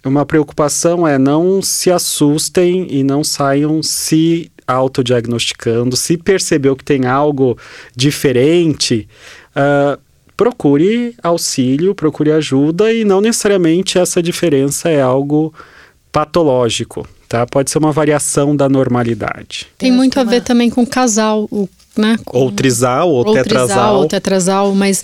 uma 0.05 0.25
preocupação 0.25 1.07
é 1.07 1.17
não 1.17 1.61
se 1.61 1.91
assustem 1.91 2.87
e 2.89 3.03
não 3.03 3.23
saiam 3.23 3.81
se 3.81 4.51
autodiagnosticando, 4.67 5.95
se 5.95 6.17
percebeu 6.17 6.75
que 6.75 6.83
tem 6.83 7.05
algo 7.05 7.57
diferente, 7.95 9.07
uh, 9.55 9.99
procure 10.35 11.15
auxílio, 11.21 11.93
procure 11.93 12.31
ajuda 12.31 12.91
e 12.93 13.03
não 13.03 13.21
necessariamente 13.21 13.97
essa 13.97 14.21
diferença 14.21 14.89
é 14.89 15.01
algo 15.01 15.53
patológico, 16.11 17.07
tá? 17.27 17.45
Pode 17.45 17.71
ser 17.71 17.77
uma 17.77 17.91
variação 17.91 18.55
da 18.55 18.69
normalidade. 18.69 19.67
Tem 19.77 19.91
muito 19.91 20.19
a 20.19 20.23
ver 20.23 20.41
também 20.41 20.69
com 20.69 20.85
casal, 20.85 21.47
o 21.51 21.67
né? 21.97 22.17
Com, 22.25 22.37
ou 22.37 22.51
trisal, 22.51 23.09
ou, 23.09 23.25
ou 23.25 23.33
tetrasal. 23.33 23.67
Trisal, 23.67 23.95
ou 23.97 24.07
tetrasal, 24.07 24.75
mas 24.75 25.03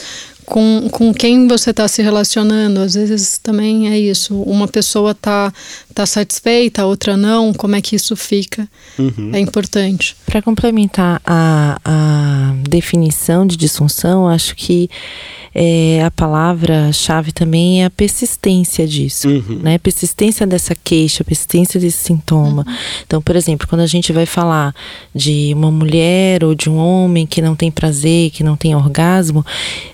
com, 0.50 0.90
com 0.92 1.14
quem 1.14 1.48
você 1.48 1.70
está 1.70 1.88
se 1.88 2.02
relacionando. 2.02 2.82
Às 2.82 2.96
vezes 2.96 3.38
também 3.38 3.90
é 3.90 3.98
isso. 3.98 4.42
Uma 4.42 4.68
pessoa 4.68 5.12
está 5.12 5.54
tá 5.94 6.06
satisfeita, 6.06 6.82
a 6.82 6.86
outra 6.86 7.16
não. 7.16 7.54
Como 7.54 7.76
é 7.76 7.82
que 7.82 7.96
isso 7.96 8.16
fica? 8.16 8.68
Uhum. 8.98 9.32
É 9.32 9.40
importante. 9.40 10.16
Para 10.26 10.42
complementar 10.42 11.22
a, 11.26 11.80
a 11.86 12.54
definição 12.68 13.46
de 13.46 13.56
disfunção, 13.56 14.28
acho 14.28 14.56
que 14.56 14.90
é, 15.54 16.04
a 16.04 16.12
palavra-chave 16.12 17.32
também 17.32 17.84
é 17.84 17.86
a 17.86 17.90
persistência 17.90 18.88
disso, 18.88 19.28
uhum. 19.28 19.60
né? 19.64 19.78
Persistência 19.78 20.46
dessa 20.46 20.76
queixa, 20.76 21.24
persistência 21.24 21.80
desse 21.80 21.98
sintoma. 21.98 22.66
Uhum. 22.68 22.76
Então, 23.06 23.22
por 23.22 23.36
exemplo, 23.36 23.68
quando 23.68 23.82
a 23.82 23.88
gente 23.88 24.12
vai 24.12 24.26
falar 24.26 24.74
de 25.14 25.52
uma 25.56 25.72
mulher 25.72 26.44
ou 26.44 26.54
de 26.54 26.70
um 26.70 26.78
homem 26.78 27.26
que 27.26 27.42
não 27.42 27.56
tem 27.56 27.72
prazer, 27.72 28.32
que 28.32 28.44
não 28.44 28.56
tem 28.56 28.76
orgasmo, 28.76 29.46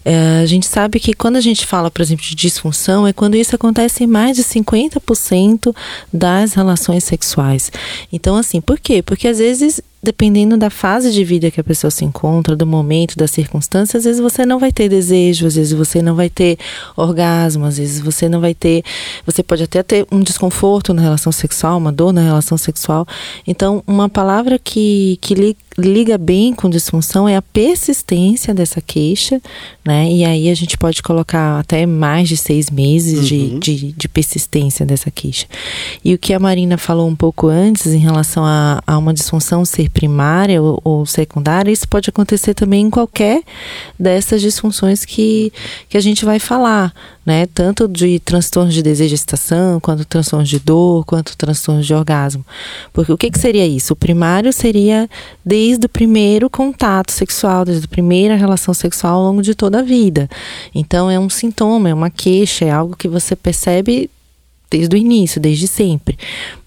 é, 0.03 0.41
a 0.41 0.45
gente 0.45 0.65
sabe 0.65 0.99
que 0.99 1.13
quando 1.13 1.37
a 1.37 1.41
gente 1.41 1.65
fala, 1.65 1.89
por 1.89 2.01
exemplo, 2.01 2.25
de 2.25 2.35
disfunção, 2.35 3.07
é 3.07 3.13
quando 3.13 3.35
isso 3.35 3.55
acontece 3.55 4.03
em 4.03 4.07
mais 4.07 4.35
de 4.35 4.43
50% 4.43 5.75
das 6.11 6.53
relações 6.53 7.03
sexuais. 7.03 7.71
Então, 8.11 8.35
assim, 8.35 8.59
por 8.61 8.79
quê? 8.79 9.01
Porque 9.01 9.27
às 9.27 9.39
vezes 9.39 9.81
dependendo 10.05 10.55
da 10.55 10.69
fase 10.69 11.11
de 11.11 11.23
vida 11.23 11.49
que 11.49 11.59
a 11.59 11.63
pessoa 11.63 11.89
se 11.89 12.05
encontra, 12.05 12.55
do 12.55 12.65
momento, 12.65 13.17
da 13.17 13.27
circunstância, 13.27 13.97
às 13.97 14.03
vezes 14.03 14.21
você 14.21 14.45
não 14.45 14.59
vai 14.59 14.71
ter 14.71 14.87
desejo, 14.87 15.47
às 15.47 15.55
vezes 15.55 15.73
você 15.73 16.01
não 16.01 16.15
vai 16.15 16.29
ter 16.29 16.57
orgasmo, 16.95 17.65
às 17.65 17.77
vezes 17.77 17.99
você 17.99 18.29
não 18.29 18.39
vai 18.39 18.53
ter. 18.53 18.83
Você 19.25 19.41
pode 19.41 19.63
até 19.63 19.81
ter 19.81 20.05
um 20.11 20.19
desconforto 20.19 20.93
na 20.93 21.01
relação 21.01 21.31
sexual, 21.31 21.77
uma 21.77 21.91
dor 21.91 22.13
na 22.13 22.21
relação 22.21 22.57
sexual. 22.57 23.07
Então, 23.47 23.83
uma 23.87 24.07
palavra 24.07 24.59
que, 24.59 25.17
que 25.19 25.55
liga 25.77 26.17
bem 26.17 26.53
com 26.53 26.69
disfunção 26.69 27.27
é 27.27 27.35
a 27.35 27.41
persistência 27.41 28.53
dessa 28.53 28.79
queixa, 28.79 29.41
né? 29.83 30.09
E 30.09 30.23
aí 30.23 30.49
a 30.49 30.55
gente 30.55 30.77
pode 30.77 31.03
colocar 31.03 31.59
até 31.59 31.85
mais 31.85 32.29
de 32.29 32.37
seis 32.37 32.69
meses 32.69 33.19
uhum. 33.19 33.59
de, 33.59 33.59
de, 33.59 33.91
de, 33.91 34.07
persistência 34.07 34.85
dessa 34.85 35.11
queixa. 35.11 35.47
E 36.03 36.13
o 36.13 36.17
que 36.17 36.33
a 36.33 36.39
Marina 36.39 36.77
falou 36.77 37.07
um 37.07 37.15
pouco 37.15 37.47
antes 37.47 37.87
em 37.87 37.97
relação 37.97 38.45
a, 38.45 38.81
a 38.85 38.97
uma 38.97 39.13
disfunção 39.13 39.65
ser 39.65 39.89
primária 39.95 40.61
ou, 40.61 40.79
ou, 40.83 41.05
secundária, 41.05 41.71
isso 41.71 41.87
pode 41.87 42.09
acontecer 42.09 42.53
também 42.53 42.85
em 42.85 42.89
qualquer 42.89 43.41
dessas 43.97 44.41
disfunções 44.41 45.05
que, 45.05 45.53
que 45.87 45.97
a 45.97 46.01
gente 46.01 46.25
vai 46.25 46.37
falar, 46.37 46.93
né? 47.25 47.47
Tanto 47.53 47.87
de 47.87 48.19
transtornos 48.19 48.73
de 48.73 48.83
desejo 48.83 49.15
quanto 49.81 50.03
transtornos 50.03 50.49
de 50.49 50.59
dor, 50.59 51.05
quanto 51.05 51.37
transtornos 51.37 51.87
de 51.87 51.93
orgasmo. 51.93 52.45
Porque 52.91 53.11
o 53.11 53.17
que, 53.17 53.31
que 53.31 53.39
seria 53.39 53.65
isso? 53.65 53.93
O 53.93 53.95
primário 53.95 54.51
seria 54.51 55.09
desde 55.43 55.85
o 55.85 55.89
primeiro 55.89 56.49
contato 56.49 57.11
sexual, 57.11 57.63
desde 57.63 57.85
a 57.85 57.87
primeira 57.87 58.35
relação 58.35 58.73
sexual 58.73 59.15
ao 59.15 59.23
longo 59.23 59.41
de 59.41 59.55
toda 59.55 59.79
a 59.79 59.81
vida. 59.81 60.29
Então 60.73 61.09
é 61.09 61.17
um 61.17 61.29
sintoma, 61.29 61.89
é 61.89 61.93
uma 61.93 62.09
queixa, 62.09 62.65
é 62.65 62.71
algo 62.71 62.97
que 62.97 63.07
você 63.07 63.33
percebe 63.33 64.09
desde 64.77 64.93
o 64.93 64.99
início, 64.99 65.39
desde 65.39 65.67
sempre. 65.67 66.17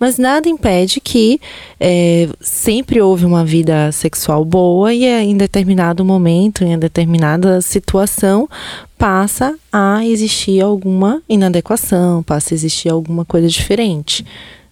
Mas 0.00 0.16
nada 0.16 0.48
impede 0.48 1.00
que 1.00 1.38
é, 1.78 2.28
sempre 2.40 3.00
houve 3.02 3.26
uma 3.26 3.44
vida 3.44 3.92
sexual 3.92 4.44
boa 4.44 4.94
e 4.94 5.04
em 5.04 5.36
determinado 5.36 6.04
momento, 6.04 6.64
em 6.64 6.78
determinada 6.78 7.60
situação, 7.60 8.48
passa 8.96 9.54
a 9.70 10.04
existir 10.06 10.62
alguma 10.62 11.22
inadequação, 11.28 12.22
passa 12.22 12.54
a 12.54 12.56
existir 12.56 12.88
alguma 12.88 13.24
coisa 13.24 13.46
diferente. 13.46 14.24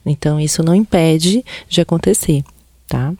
Então, 0.04 0.40
isso 0.40 0.62
não 0.62 0.74
impede 0.74 1.44
de 1.68 1.80
acontecer, 1.80 2.42
tá? 2.88 3.12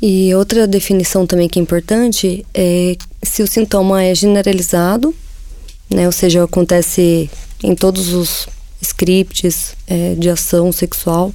E 0.00 0.34
outra 0.34 0.66
definição 0.66 1.26
também 1.26 1.48
que 1.48 1.58
é 1.58 1.62
importante 1.62 2.44
é 2.52 2.96
se 3.22 3.42
o 3.42 3.46
sintoma 3.46 4.02
é 4.02 4.14
generalizado, 4.14 5.14
né? 5.88 6.06
Ou 6.06 6.12
seja, 6.12 6.42
acontece 6.42 7.30
em 7.62 7.74
todos 7.74 8.12
os 8.12 8.48
scripts 8.82 9.74
é, 9.86 10.14
de 10.14 10.28
ação 10.28 10.72
sexual, 10.72 11.32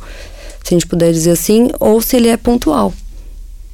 se 0.64 0.76
a 0.76 0.78
gente 0.78 0.86
puder 0.86 1.12
dizer 1.12 1.32
assim, 1.32 1.70
ou 1.80 2.02
se 2.02 2.18
ele 2.18 2.28
é 2.28 2.38
pontual. 2.38 2.94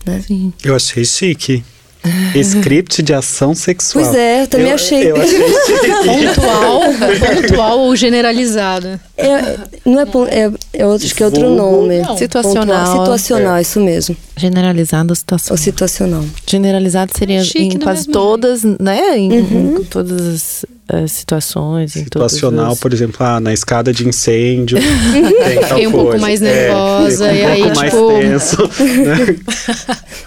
Né? 0.06 0.24
Sim. 0.26 0.54
Eu 0.64 0.76
achei 0.76 1.04
chique. 1.04 1.64
Script 2.36 3.02
de 3.02 3.14
ação 3.14 3.56
sexual. 3.56 4.04
Pois 4.04 4.16
é, 4.16 4.42
eu 4.42 4.48
também 4.48 4.68
eu, 4.68 4.76
achei. 4.76 5.10
Eu 5.10 5.16
achei 5.16 5.40
pontual, 6.04 6.82
pontual 7.20 7.80
ou 7.80 7.96
generalizada. 7.96 9.00
É, 9.18 9.58
não 9.86 10.00
é, 10.00 10.04
é, 10.30 10.52
é 10.74 10.86
outro, 10.86 11.06
acho 11.06 11.16
que 11.16 11.24
é 11.24 11.26
outro 11.26 11.50
nome. 11.50 12.00
Não. 12.00 12.18
Situacional. 12.18 12.86
Pontual, 12.86 13.06
situacional, 13.06 13.56
é. 13.56 13.62
isso 13.62 13.80
mesmo. 13.80 14.18
Generalizado 14.36 15.12
ou 15.12 15.16
situacional. 15.16 15.54
Ou 15.54 15.58
situacional. 15.58 16.26
Generalizado 16.46 17.12
seria 17.18 17.44
Chique, 17.44 17.76
em 17.76 17.80
quase 17.80 18.08
todas, 18.10 18.64
né? 18.64 19.18
Em, 19.18 19.32
uhum. 19.32 19.78
em 19.80 19.84
todas 19.86 20.22
as 20.22 20.66
uh, 20.92 21.08
situações. 21.08 21.94
Situacional, 21.94 22.76
por 22.76 22.94
exemplo, 22.94 23.18
ah, 23.20 23.40
na 23.40 23.54
escada 23.54 23.94
de 23.94 24.08
incêndio. 24.08 24.78
Fiquei 25.70 25.88
um 25.88 25.92
pouco 25.92 26.20
mais 26.20 26.42
é, 26.42 26.68
nervosa. 26.68 27.32
É, 27.32 27.36
e 27.38 27.44
um 27.44 27.48
aí, 27.48 27.62
pouco 27.62 27.74
tipo... 27.84 28.08
mais 28.12 28.52
tenso. 28.54 28.70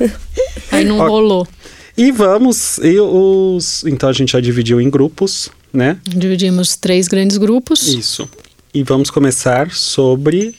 Né? 0.01 0.11
aí 0.73 0.85
não 0.85 0.99
rolou. 0.99 1.47
E 1.97 2.13
vamos, 2.13 2.79
e 2.79 3.01
os, 3.01 3.83
então 3.87 4.09
a 4.09 4.13
gente 4.13 4.33
já 4.33 4.41
dividiu 4.41 4.79
em 4.81 4.91
grupos, 4.91 5.49
né? 5.73 5.97
Dividimos 6.05 6.77
três 6.77 7.09
grandes 7.09 7.39
grupos. 7.39 7.89
Isso. 7.89 8.29
E 8.75 8.83
vamos 8.83 9.09
começar 9.09 9.71
sobre 9.71 10.55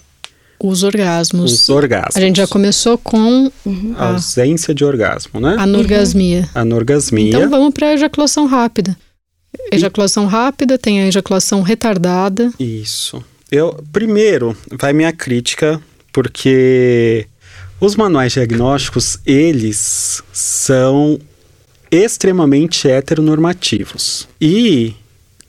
os 0.59 0.81
orgasmos. 0.81 1.53
Os 1.53 1.69
orgasmos. 1.69 2.17
A 2.17 2.19
gente 2.19 2.37
já 2.37 2.47
começou 2.47 2.97
com 2.97 3.51
uhum. 3.63 3.93
a 3.95 4.13
ausência 4.13 4.73
de 4.73 4.83
orgasmo, 4.83 5.39
né? 5.39 5.55
Anorgasmia. 5.59 6.49
Uhum. 6.55 6.61
Anorgasmia. 6.61 7.27
Então 7.27 7.49
vamos 7.49 7.71
para 7.71 7.89
a 7.89 7.93
ejaculação 7.93 8.47
rápida. 8.47 8.97
Ejaculação 9.71 10.25
e... 10.25 10.27
rápida, 10.27 10.77
tem 10.77 11.01
a 11.01 11.07
ejaculação 11.07 11.61
retardada. 11.61 12.51
Isso. 12.59 13.23
Eu 13.51 13.83
primeiro 13.91 14.55
vai 14.71 14.93
minha 14.93 15.11
crítica 15.13 15.81
porque 16.11 17.27
os 17.79 17.95
manuais 17.95 18.33
diagnósticos, 18.33 19.19
eles 19.25 20.23
são 20.33 21.19
extremamente 21.91 22.87
heteronormativos. 22.89 24.27
E 24.41 24.95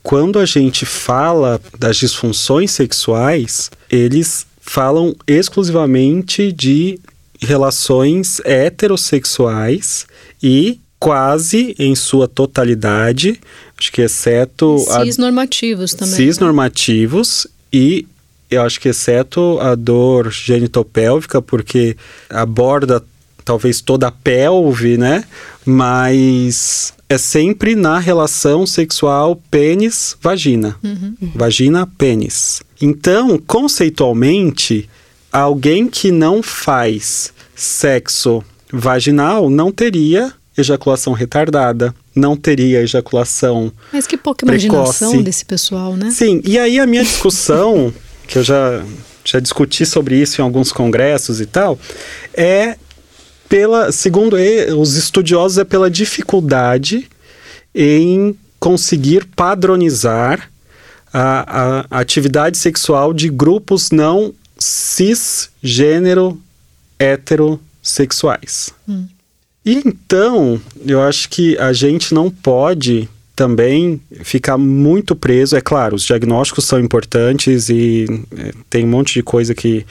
quando 0.03 0.39
a 0.39 0.45
gente 0.45 0.85
fala 0.85 1.61
das 1.79 1.97
disfunções 1.97 2.71
sexuais, 2.71 3.71
eles 3.91 4.47
falam 4.61 5.17
exclusivamente 5.27 6.53
de 6.53 7.01
relações 7.41 8.41
heterossexuais 8.45 10.07
e 10.43 10.79
quase 11.01 11.75
em 11.79 11.95
sua 11.95 12.29
totalidade, 12.29 13.41
acho 13.79 13.93
que 13.93 14.03
exceto 14.03 14.79
cisnormativos 15.05 15.95
também. 15.95 16.15
Cisnormativos 16.15 17.47
e 17.73 18.07
eu 18.51 18.63
acho 18.63 18.81
que 18.81 18.89
exceto 18.89 19.59
a 19.61 19.75
dor 19.75 20.31
genitopélvica, 20.31 21.41
porque 21.41 21.97
aborda 22.31 23.05
talvez 23.45 23.81
toda 23.81 24.09
a 24.09 24.13
pelve, 24.13 24.97
né? 24.97 25.25
Mas 25.65 26.93
é 27.09 27.17
sempre 27.19 27.75
na 27.75 27.99
relação 27.99 28.67
sexual 28.67 29.37
pênis-vagina. 29.51 30.77
Uhum. 30.83 31.15
Vagina-pênis. 31.35 32.63
Então, 32.81 33.39
conceitualmente, 33.39 34.89
alguém 35.33 35.89
que 35.89 36.11
não 36.11 36.43
faz 36.43 37.33
sexo 37.55 38.43
vaginal 38.73 39.49
não 39.51 39.73
teria 39.73 40.33
ejaculação 40.57 41.13
retardada, 41.13 41.95
não 42.19 42.37
teria 42.37 42.83
ejaculação. 42.83 43.73
Mas 43.93 44.07
que 44.07 44.17
pouca 44.17 44.45
imaginação 44.45 45.23
desse 45.23 45.45
pessoal, 45.45 45.97
né? 45.97 46.11
Sim, 46.11 46.43
e 46.45 46.59
aí 46.59 46.79
a 46.79 46.87
minha 46.87 47.03
discussão, 47.03 47.93
que 48.27 48.39
eu 48.39 48.43
já, 48.43 48.85
já 49.25 49.41
discuti 49.41 49.87
sobre 49.87 50.17
isso 50.17 50.41
em 50.41 50.45
alguns 50.45 50.73
congressos 50.73 51.41
e 51.41 51.47
tal, 51.47 51.79
é 52.35 52.77
pela, 53.49 53.91
segundo 53.91 54.37
os 54.77 54.97
estudiosos, 54.97 55.59
é 55.59 55.65
pela 55.65 55.91
dificuldade 55.91 57.09
em 57.75 58.37
conseguir 58.59 59.25
padronizar 59.25 60.51
a, 61.13 61.87
a 61.91 62.01
atividade 62.01 62.59
sexual 62.59 63.15
de 63.15 63.29
grupos 63.29 63.91
não 63.91 64.35
cisgênero 64.59 66.41
heterossexuais. 66.99 68.71
Hum. 68.89 69.07
E 69.69 69.83
então, 69.85 70.59
eu 70.87 71.03
acho 71.03 71.29
que 71.29 71.59
a 71.59 71.75
gente 71.75 72.15
não 72.15 72.31
pode 72.31 73.07
também 73.37 74.01
ficar 74.23 74.57
muito 74.57 75.15
preso. 75.15 75.55
É 75.55 75.61
claro, 75.61 75.95
os 75.95 76.05
diagnósticos 76.05 76.65
são 76.65 76.81
importantes 76.81 77.69
e 77.69 78.07
é, 78.35 78.53
tem 78.71 78.87
um 78.87 78.89
monte 78.89 79.13
de 79.13 79.23
coisa 79.23 79.55
que 79.55 79.85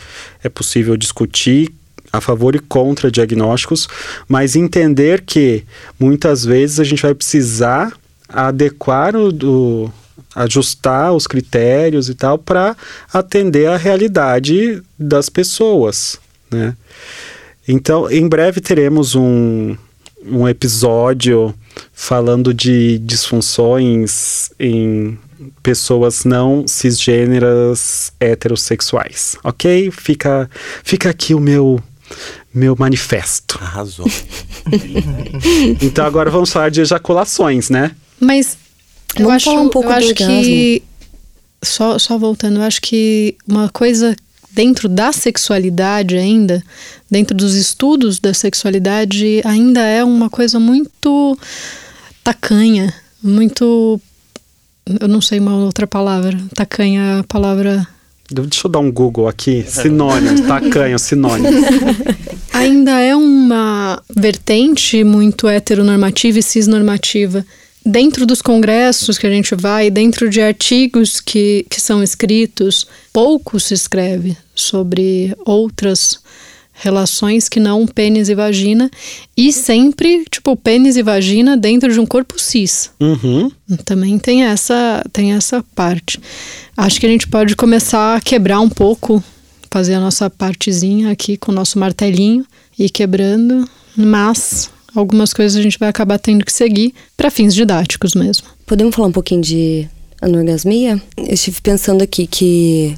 é 0.43 0.49
possível 0.49 0.97
discutir 0.97 1.71
a 2.11 2.19
favor 2.19 2.55
e 2.55 2.59
contra 2.59 3.11
diagnósticos, 3.11 3.87
mas 4.27 4.55
entender 4.55 5.21
que 5.21 5.63
muitas 5.99 6.43
vezes 6.43 6.79
a 6.79 6.83
gente 6.83 7.03
vai 7.03 7.13
precisar 7.13 7.93
adequar 8.27 9.15
o 9.15 9.31
do, 9.31 9.91
ajustar 10.33 11.13
os 11.13 11.27
critérios 11.27 12.09
e 12.09 12.15
tal 12.15 12.39
para 12.39 12.75
atender 13.13 13.67
a 13.67 13.77
realidade 13.77 14.81
das 14.97 15.29
pessoas, 15.29 16.19
né? 16.49 16.75
Então, 17.67 18.09
em 18.09 18.27
breve 18.27 18.61
teremos 18.61 19.15
um, 19.15 19.75
um 20.25 20.47
episódio 20.47 21.53
falando 21.93 22.53
de 22.53 22.97
disfunções 22.99 24.49
em 24.59 25.17
pessoas 25.61 26.25
não 26.25 26.65
cisgêneras 26.67 28.11
heterossexuais, 28.19 29.37
ok? 29.43 29.91
Fica, 29.91 30.49
fica 30.83 31.09
aqui 31.09 31.33
o 31.33 31.39
meu 31.39 31.81
meu 32.53 32.75
manifesto. 32.75 33.59
Arrasou. 33.61 34.07
então 35.81 36.05
agora 36.05 36.31
vamos 36.31 36.51
falar 36.51 36.69
de 36.69 36.81
ejaculações, 36.81 37.69
né? 37.69 37.91
Mas 38.19 38.57
eu 39.15 39.25
vamos 39.25 39.35
acho, 39.35 39.45
falar 39.45 39.61
um 39.61 39.69
pouco 39.69 39.89
eu 39.89 39.93
acho 39.93 40.15
que 40.15 40.81
só, 41.61 41.99
só 41.99 42.17
voltando, 42.17 42.57
eu 42.57 42.63
acho 42.63 42.81
que 42.81 43.35
uma 43.47 43.69
coisa 43.69 44.15
dentro 44.57 44.89
da 44.89 45.11
sexualidade 45.11 46.17
ainda, 46.17 46.63
dentro 47.11 47.37
dos 47.37 47.53
estudos 47.53 48.19
da 48.19 48.33
sexualidade, 48.33 49.39
ainda 49.45 49.81
é 49.81 50.03
uma 50.03 50.31
coisa 50.31 50.59
muito 50.59 51.37
tacanha, 52.23 52.91
muito. 53.21 54.01
Eu 54.99 55.07
não 55.07 55.21
sei 55.21 55.37
uma 55.39 55.55
outra 55.57 55.85
palavra. 55.85 56.35
Tacanha 56.55 57.01
é 57.01 57.19
a 57.19 57.23
palavra 57.23 57.87
Deixa 58.31 58.65
eu 58.67 58.71
dar 58.71 58.79
um 58.79 58.91
Google 58.91 59.27
aqui. 59.27 59.63
Sinônimos, 59.67 60.41
tacanho, 60.47 60.97
sinônimos. 60.97 61.63
Ainda 62.51 62.99
é 62.99 63.15
uma 63.15 64.01
vertente 64.09 65.03
muito 65.03 65.47
heteronormativa 65.47 66.39
e 66.39 66.43
cisnormativa. 66.43 67.45
Dentro 67.89 68.25
dos 68.25 68.41
congressos 68.41 69.17
que 69.17 69.25
a 69.25 69.29
gente 69.29 69.55
vai, 69.55 69.89
dentro 69.89 70.29
de 70.29 70.41
artigos 70.41 71.21
que, 71.21 71.65
que 71.69 71.79
são 71.79 72.03
escritos, 72.03 72.85
pouco 73.13 73.57
se 73.61 73.73
escreve 73.73 74.35
sobre 74.53 75.33
outras 75.45 76.19
relações 76.73 77.47
que 77.47 77.61
não 77.61 77.87
pênis 77.87 78.27
e 78.27 78.35
vagina 78.35 78.91
e 79.37 79.53
sempre 79.53 80.25
tipo 80.29 80.53
pênis 80.57 80.97
e 80.97 81.01
vagina 81.01 81.55
dentro 81.55 81.91
de 81.91 81.99
um 81.99 82.05
corpo 82.05 82.39
cis 82.39 82.91
uhum. 82.99 83.51
também 83.83 84.19
tem 84.19 84.43
essa 84.43 85.03
tem 85.11 85.33
essa 85.33 85.65
parte 85.73 86.19
acho 86.75 86.99
que 86.99 87.07
a 87.07 87.09
gente 87.09 87.27
pode 87.27 87.55
começar 87.55 88.15
a 88.15 88.21
quebrar 88.21 88.59
um 88.59 88.69
pouco 88.69 89.23
fazer 89.71 89.95
a 89.95 89.99
nossa 89.99 90.29
partezinha 90.29 91.09
aqui 91.09 91.35
com 91.35 91.51
o 91.51 91.55
nosso 91.55 91.79
martelinho 91.79 92.45
e 92.77 92.87
quebrando 92.91 93.67
mas 93.95 94.69
algumas 94.99 95.33
coisas 95.33 95.57
a 95.57 95.61
gente 95.61 95.79
vai 95.79 95.89
acabar 95.89 96.17
tendo 96.19 96.45
que 96.45 96.51
seguir 96.51 96.93
para 97.15 97.31
fins 97.31 97.53
didáticos 97.53 98.15
mesmo 98.15 98.47
podemos 98.65 98.95
falar 98.95 99.07
um 99.07 99.11
pouquinho 99.11 99.41
de 99.41 99.87
anorgasmia 100.21 101.01
eu 101.17 101.33
estive 101.33 101.61
pensando 101.61 102.03
aqui 102.03 102.27
que 102.27 102.95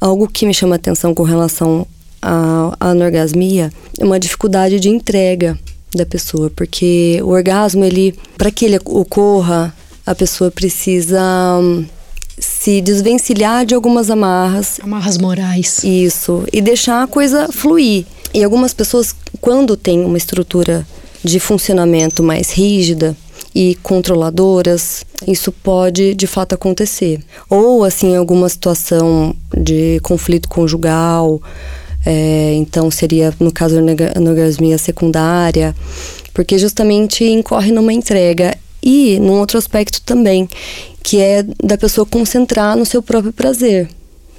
algo 0.00 0.28
que 0.28 0.46
me 0.46 0.54
chama 0.54 0.76
atenção 0.76 1.14
com 1.14 1.22
relação 1.22 1.86
a 2.24 2.74
anorgasmia 2.80 3.70
é 3.98 4.04
uma 4.04 4.18
dificuldade 4.18 4.80
de 4.80 4.88
entrega 4.88 5.58
da 5.94 6.04
pessoa, 6.06 6.50
porque 6.50 7.20
o 7.22 7.28
orgasmo, 7.28 7.84
ele, 7.84 8.14
para 8.36 8.50
que 8.50 8.64
ele 8.64 8.78
ocorra, 8.84 9.74
a 10.06 10.14
pessoa 10.14 10.50
precisa 10.50 11.20
hum, 11.60 11.84
se 12.38 12.80
desvencilhar 12.80 13.64
de 13.64 13.74
algumas 13.74 14.10
amarras. 14.10 14.80
Amarras 14.82 15.18
morais. 15.18 15.84
Isso, 15.84 16.44
e 16.52 16.60
deixar 16.60 17.02
a 17.02 17.06
coisa 17.06 17.48
fluir. 17.52 18.06
E 18.32 18.42
algumas 18.42 18.74
pessoas, 18.74 19.14
quando 19.40 19.76
tem 19.76 20.04
uma 20.04 20.18
estrutura 20.18 20.86
de 21.24 21.40
funcionamento 21.40 22.22
mais 22.22 22.50
rígida 22.50 23.16
e 23.54 23.76
controladoras, 23.82 25.04
isso 25.26 25.50
pode 25.50 26.14
de 26.14 26.26
fato 26.26 26.54
acontecer. 26.54 27.20
Ou 27.48 27.84
assim, 27.84 28.14
alguma 28.14 28.48
situação 28.48 29.34
de 29.56 30.00
conflito 30.02 30.48
conjugal, 30.48 31.40
é, 32.04 32.52
então 32.54 32.90
seria, 32.90 33.32
no 33.40 33.50
caso, 33.50 33.76
anorgasmia 34.14 34.76
secundária, 34.76 35.74
porque 36.34 36.58
justamente 36.58 37.24
incorre 37.24 37.72
numa 37.72 37.92
entrega. 37.92 38.56
E 38.86 39.18
num 39.18 39.38
outro 39.38 39.56
aspecto 39.56 40.02
também, 40.02 40.46
que 41.02 41.18
é 41.18 41.42
da 41.62 41.78
pessoa 41.78 42.04
concentrar 42.04 42.76
no 42.76 42.84
seu 42.84 43.02
próprio 43.02 43.32
prazer 43.32 43.88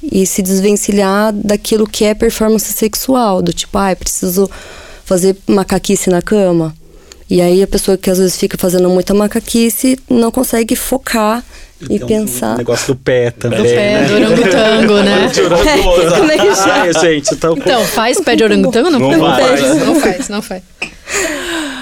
e 0.03 0.23
se 0.25 0.43
desvencilhar 0.43 1.33
daquilo 1.33 1.87
que 1.87 2.05
é 2.05 2.13
performance 2.13 2.71
sexual, 2.71 3.41
do 3.41 3.51
tipo, 3.51 3.75
ah, 3.75 3.95
preciso 3.95 4.47
fazer 5.05 5.37
macaquice 5.47 6.09
na 6.09 6.21
cama. 6.21 6.75
E 7.29 7.41
aí 7.41 7.63
a 7.63 7.67
pessoa 7.67 7.97
que 7.97 8.09
às 8.09 8.17
vezes 8.17 8.37
fica 8.37 8.57
fazendo 8.57 8.89
muita 8.89 9.13
macaquice 9.13 9.97
não 10.09 10.29
consegue 10.29 10.75
focar 10.75 11.43
e 11.89 11.99
pensar. 11.99 12.55
O 12.55 12.57
negócio 12.57 12.93
do 12.93 12.99
pé 12.99 13.31
também. 13.31 13.59
Do 13.59 13.65
pé, 13.65 14.01
né? 14.01 14.07
do 14.07 14.13
orangotango, 14.15 14.93
né? 15.01 15.27
de 15.33 15.41
orangotango. 15.41 16.15
Como 16.17 16.31
é 16.31 16.37
que 16.37 16.47
Ai, 16.47 16.93
gente, 16.93 17.33
então... 17.33 17.55
Então, 17.57 17.83
faz 17.85 18.19
pé 18.19 18.35
de 18.35 18.43
orangotango? 18.43 18.89
Não, 18.91 18.99
não, 18.99 19.19
faz. 19.19 19.85
não 19.85 19.95
faz, 19.99 20.29
não 20.29 20.41
faz. 20.41 20.63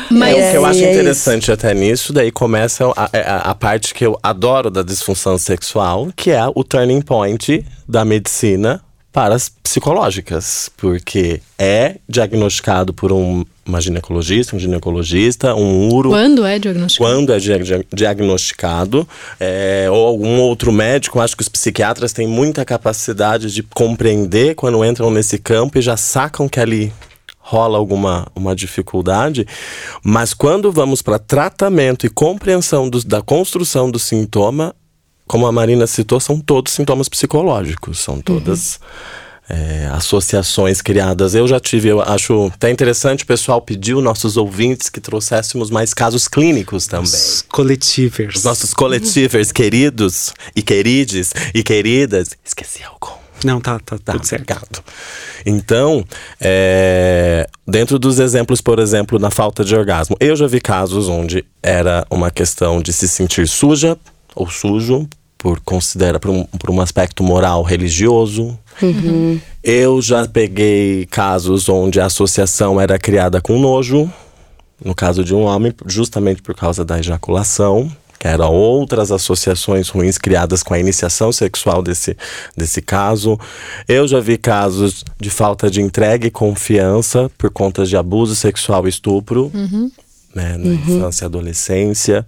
Mas 0.09 0.37
é, 0.37 0.47
o 0.47 0.51
que 0.51 0.57
eu 0.57 0.65
acho 0.65 0.83
é 0.83 0.91
interessante 0.91 1.43
isso. 1.43 1.51
até 1.51 1.73
nisso, 1.73 2.13
daí 2.13 2.31
começa 2.31 2.85
a, 2.95 3.09
a, 3.11 3.51
a, 3.51 3.55
parte 3.55 3.93
que 3.93 4.05
eu 4.05 4.17
adoro 4.21 4.69
da 4.69 4.83
disfunção 4.83 5.37
sexual, 5.37 6.09
que 6.15 6.29
é 6.29 6.41
o 6.53 6.63
turning 6.63 7.01
point 7.01 7.65
da 7.87 8.05
medicina 8.05 8.81
para 9.13 9.35
as 9.35 9.47
psicológicas, 9.47 10.71
porque 10.75 11.39
é 11.57 11.97
diagnosticado 12.09 12.93
por 12.93 13.11
um, 13.11 13.45
uma 13.63 13.79
ginecologista, 13.79 14.55
um 14.55 14.59
ginecologista, 14.59 15.53
um 15.53 15.93
uro. 15.93 16.09
Quando 16.09 16.43
é 16.43 16.57
diagnosticado? 16.57 17.09
Quando 17.09 17.31
é 17.31 17.37
diagnosticado, 17.93 19.07
é, 19.39 19.87
ou 19.89 20.07
algum 20.07 20.41
outro 20.41 20.71
médico. 20.71 21.19
Acho 21.19 21.37
que 21.37 21.43
os 21.43 21.49
psiquiatras 21.49 22.11
têm 22.11 22.27
muita 22.27 22.65
capacidade 22.65 23.53
de 23.53 23.61
compreender 23.61 24.55
quando 24.55 24.83
entram 24.83 25.11
nesse 25.11 25.37
campo 25.37 25.77
e 25.77 25.81
já 25.81 25.95
sacam 25.95 26.49
que 26.49 26.59
ali 26.59 26.91
rola 27.37 27.77
alguma 27.77 28.25
uma 28.33 28.55
dificuldade, 28.55 29.45
mas 30.01 30.33
quando 30.33 30.71
vamos 30.71 31.01
para 31.01 31.19
tratamento 31.19 32.05
e 32.05 32.09
compreensão 32.09 32.89
do, 32.89 33.03
da 33.03 33.21
construção 33.21 33.91
do 33.91 33.99
sintoma, 33.99 34.73
como 35.33 35.47
a 35.47 35.51
Marina 35.51 35.87
citou, 35.87 36.19
são 36.19 36.39
todos 36.39 36.71
sintomas 36.71 37.09
psicológicos, 37.09 37.97
são 37.97 38.21
todas. 38.21 38.79
Uhum. 39.49 39.55
é, 39.57 39.89
associações 39.91 40.79
criadas. 40.79 41.33
Eu 41.33 41.47
já 41.47 41.59
tive, 41.59 41.89
eu 41.89 41.99
acho 42.03 42.51
até 42.53 42.69
interessante, 42.69 43.23
o 43.23 43.25
pessoal 43.25 43.59
pediu 43.59 43.99
nossos 43.99 44.37
ouvintes 44.37 44.89
que 44.89 45.01
trouxéssemos 45.01 45.71
mais 45.71 45.91
casos 45.91 46.27
clínicos 46.27 46.85
também. 46.85 47.05
Os 47.05 47.43
coletivers. 47.49 48.35
Os 48.35 48.43
nossos 48.43 48.75
coletivers 48.75 49.51
queridos 49.51 50.35
e 50.55 50.61
querides 50.61 51.33
e 51.51 51.63
queridas. 51.63 52.37
Esqueci 52.45 52.83
algum. 52.83 53.17
Não, 53.43 53.59
tá, 53.59 53.79
tá, 53.79 53.97
tá 53.97 54.13
tudo 54.13 54.27
certo. 54.27 54.83
Então, 55.47 56.05
é, 56.39 57.49
dentro 57.67 57.97
dos 57.97 58.19
exemplos, 58.19 58.61
por 58.61 58.77
exemplo, 58.77 59.17
na 59.17 59.31
falta 59.31 59.65
de 59.65 59.75
orgasmo, 59.75 60.15
eu 60.19 60.35
já 60.35 60.45
vi 60.45 60.61
casos 60.61 61.09
onde 61.09 61.43
era 61.63 62.05
uma 62.11 62.29
questão 62.29 62.79
de 62.79 62.93
se 62.93 63.07
sentir 63.07 63.47
suja 63.47 63.97
ou 64.35 64.47
sujo 64.47 65.09
por 65.43 65.59
considera 65.59 66.21
por 66.21 66.31
um, 66.31 66.45
por 66.45 66.71
um 66.71 66.79
aspecto 66.79 67.21
moral 67.21 67.63
religioso. 67.63 68.57
Uhum. 68.81 69.37
Eu 69.61 70.01
já 70.01 70.25
peguei 70.25 71.05
casos 71.07 71.67
onde 71.67 71.99
a 71.99 72.05
associação 72.05 72.79
era 72.79 72.97
criada 72.97 73.41
com 73.41 73.59
nojo, 73.59 74.09
no 74.83 74.95
caso 74.95 75.21
de 75.21 75.35
um 75.35 75.41
homem, 75.43 75.73
justamente 75.85 76.41
por 76.41 76.55
causa 76.55 76.85
da 76.85 76.97
ejaculação 76.97 77.91
que 78.17 78.27
eram 78.29 78.53
outras 78.53 79.11
associações 79.11 79.89
ruins 79.89 80.17
criadas 80.17 80.63
com 80.63 80.73
a 80.73 80.79
iniciação 80.79 81.29
sexual 81.29 81.81
desse, 81.83 82.15
desse 82.55 82.81
caso. 82.81 83.37
Eu 83.85 84.07
já 84.07 84.21
vi 84.21 84.37
casos 84.37 85.03
de 85.19 85.29
falta 85.29 85.69
de 85.69 85.81
entrega 85.81 86.25
e 86.25 86.31
confiança 86.31 87.29
por 87.37 87.49
conta 87.49 87.85
de 87.85 87.97
abuso 87.97 88.33
sexual 88.33 88.85
e 88.85 88.89
estupro. 88.89 89.51
Uhum. 89.53 89.91
Né, 90.35 90.57
na 90.57 90.65
uhum. 90.65 90.73
infância 90.73 91.25
e 91.25 91.27
adolescência. 91.27 92.25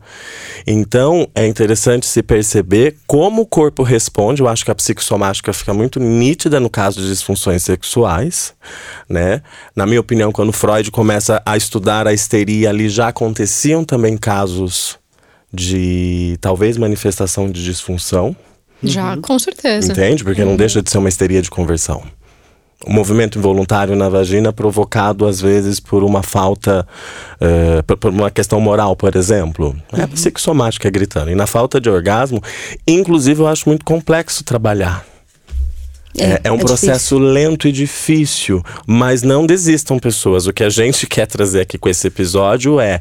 Então, 0.67 1.27
é 1.33 1.47
interessante 1.47 2.05
se 2.05 2.21
perceber 2.21 2.97
como 3.07 3.41
o 3.41 3.45
corpo 3.47 3.81
responde. 3.81 4.43
Eu 4.43 4.47
acho 4.47 4.63
que 4.63 4.69
a 4.69 4.75
psicossomática 4.75 5.51
fica 5.51 5.73
muito 5.73 5.99
nítida 5.99 6.59
no 6.59 6.69
caso 6.69 7.01
de 7.01 7.07
disfunções 7.07 7.63
sexuais, 7.63 8.53
né? 9.09 9.41
Na 9.75 9.87
minha 9.87 9.99
opinião, 9.99 10.31
quando 10.31 10.53
Freud 10.53 10.91
começa 10.91 11.41
a 11.43 11.57
estudar 11.57 12.05
a 12.07 12.13
histeria, 12.13 12.69
ali 12.69 12.89
já 12.89 13.07
aconteciam 13.07 13.83
também 13.83 14.15
casos 14.17 14.99
de 15.51 16.37
talvez 16.41 16.77
manifestação 16.77 17.49
de 17.49 17.63
disfunção. 17.63 18.35
Já, 18.83 19.15
uhum. 19.15 19.21
com 19.21 19.39
certeza. 19.39 19.91
Entende? 19.91 20.23
Porque 20.23 20.43
uhum. 20.43 20.49
não 20.49 20.57
deixa 20.57 20.81
de 20.81 20.91
ser 20.91 20.97
uma 20.97 21.09
histeria 21.09 21.41
de 21.41 21.49
conversão. 21.49 22.03
O 22.85 22.93
movimento 22.93 23.39
involuntário 23.39 23.95
na 23.95 24.07
vagina 24.09 24.53
provocado 24.53 25.25
às 25.25 25.41
vezes 25.41 25.79
por 25.79 26.03
uma 26.03 26.21
falta, 26.21 26.87
uh, 27.41 27.97
por, 27.97 28.11
uma 28.11 28.29
questão 28.29 28.61
moral, 28.61 28.95
por 28.95 29.15
exemplo. 29.15 29.75
É 29.91 29.97
uhum. 29.97 30.03
É 30.03 30.07
psicossomática 30.07 30.89
gritando. 30.89 31.31
E 31.31 31.35
na 31.35 31.47
falta 31.47 31.81
de 31.81 31.89
orgasmo, 31.89 32.41
inclusive 32.87 33.41
eu 33.41 33.47
acho 33.47 33.67
muito 33.67 33.83
complexo 33.83 34.43
trabalhar. 34.43 35.05
É, 36.17 36.23
é, 36.23 36.41
é, 36.45 36.51
um 36.51 36.55
é 36.55 36.59
processo 36.59 37.15
difícil. 37.15 37.19
lento 37.19 37.67
e 37.67 37.71
difícil, 37.71 38.63
mas 38.87 39.21
não 39.21 39.45
desistam, 39.45 39.99
pessoas. 39.99 40.47
O 40.47 40.53
que 40.53 40.63
a 40.63 40.69
gente 40.69 41.05
quer 41.07 41.27
trazer 41.27 41.61
aqui 41.61 41.77
com 41.77 41.89
esse 41.89 42.07
episódio 42.07 42.79
é 42.79 42.99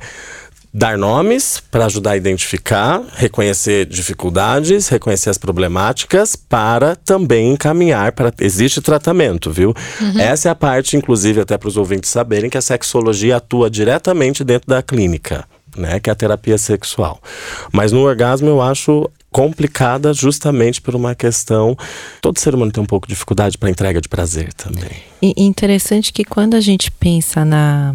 dar 0.75 0.99
nomes 0.99 1.63
para 1.71 1.87
ajudar 1.87 2.11
a 2.11 2.17
identificar, 2.17 3.01
reconhecer 3.15 3.87
dificuldades, 3.87 4.89
reconhecer 4.89 5.31
as 5.31 5.39
problemáticas 5.39 6.35
para 6.35 6.97
também 6.97 7.53
encaminhar 7.53 8.11
para 8.11 8.33
existe 8.41 8.81
tratamento, 8.81 9.53
viu? 9.53 9.73
Uhum. 10.01 10.19
Essa 10.19 10.49
é 10.49 10.51
a 10.51 10.55
parte, 10.55 10.97
inclusive, 10.97 11.41
até 11.41 11.57
para 11.57 11.69
os 11.69 11.77
ouvintes 11.77 12.11
saberem 12.11 12.51
que 12.51 12.59
a 12.59 12.61
sexologia 12.61 13.37
atua 13.37 13.71
diretamente 13.71 14.43
dentro 14.43 14.69
da 14.69 14.83
clínica, 14.83 15.45
né? 15.77 16.01
Que 16.01 16.11
é 16.11 16.13
a 16.13 16.17
terapia 16.17 16.59
sexual. 16.59 17.23
Mas 17.71 17.93
no 17.93 18.01
orgasmo 18.01 18.49
eu 18.49 18.61
acho 18.61 19.09
complicada 19.31 20.13
justamente 20.13 20.81
por 20.81 20.97
uma 20.97 21.15
questão. 21.15 21.77
Todo 22.21 22.39
ser 22.39 22.53
humano 22.55 22.73
tem 22.73 22.83
um 22.83 22.87
pouco 22.87 23.07
de 23.07 23.15
dificuldade 23.15 23.59
para 23.59 23.71
entrega 23.71 24.01
de 24.01 24.09
prazer 24.09 24.53
também. 24.55 24.93
E 25.23 25.35
interessante 25.37 26.13
que 26.13 26.25
quando 26.25 26.55
a 26.55 26.61
gente 26.61 26.91
pensa 26.91 27.45
na 27.45 27.95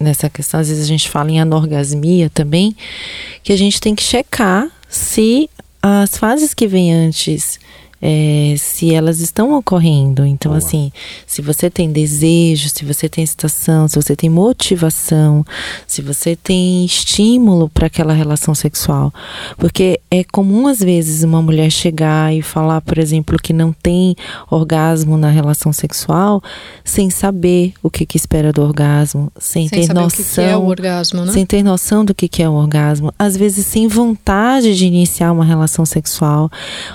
nessa 0.00 0.30
questão, 0.30 0.60
às 0.60 0.68
vezes 0.68 0.84
a 0.84 0.88
gente 0.88 1.08
fala 1.08 1.30
em 1.30 1.40
anorgasmia 1.40 2.30
também, 2.30 2.76
que 3.42 3.52
a 3.52 3.58
gente 3.58 3.80
tem 3.80 3.94
que 3.94 4.02
checar 4.02 4.68
se 4.88 5.50
as 5.82 6.16
fases 6.16 6.54
que 6.54 6.66
vêm 6.66 6.92
antes 6.92 7.58
é, 8.08 8.54
se 8.56 8.94
elas 8.94 9.18
estão 9.18 9.58
ocorrendo. 9.58 10.24
Então, 10.24 10.52
Boa. 10.52 10.58
assim, 10.58 10.92
se 11.26 11.42
você 11.42 11.68
tem 11.68 11.90
desejo, 11.90 12.68
se 12.68 12.84
você 12.84 13.08
tem 13.08 13.24
excitação, 13.24 13.88
se 13.88 13.96
você 13.96 14.14
tem 14.14 14.30
motivação, 14.30 15.44
se 15.88 16.00
você 16.00 16.36
tem 16.36 16.84
estímulo 16.84 17.68
para 17.68 17.88
aquela 17.88 18.12
relação 18.12 18.54
sexual. 18.54 19.12
Porque 19.56 20.00
é 20.08 20.22
comum, 20.22 20.68
às 20.68 20.78
vezes, 20.78 21.24
uma 21.24 21.42
mulher 21.42 21.68
chegar 21.68 22.32
e 22.32 22.42
falar, 22.42 22.80
por 22.80 22.96
exemplo, 22.96 23.38
que 23.42 23.52
não 23.52 23.72
tem 23.72 24.14
orgasmo 24.48 25.18
na 25.18 25.28
relação 25.28 25.72
sexual, 25.72 26.40
sem 26.84 27.10
saber 27.10 27.74
o 27.82 27.90
que, 27.90 28.06
que 28.06 28.16
espera 28.16 28.52
do 28.52 28.62
orgasmo, 28.62 29.32
sem, 29.36 29.66
sem 29.66 29.80
ter 29.80 29.92
noção. 29.92 30.06
O 30.06 30.10
que, 30.12 30.22
que 30.22 30.40
é 30.40 30.56
o 30.56 30.64
orgasmo, 30.64 31.24
né? 31.24 31.32
Sem 31.32 31.44
ter 31.44 31.62
noção 31.64 32.04
do 32.04 32.14
que, 32.14 32.28
que 32.28 32.40
é 32.40 32.48
o 32.48 32.52
orgasmo. 32.52 33.12
Às 33.18 33.36
vezes, 33.36 33.66
sem 33.66 33.88
vontade 33.88 34.76
de 34.76 34.86
iniciar 34.86 35.32
uma 35.32 35.44
relação 35.44 35.84
sexual, 35.84 36.48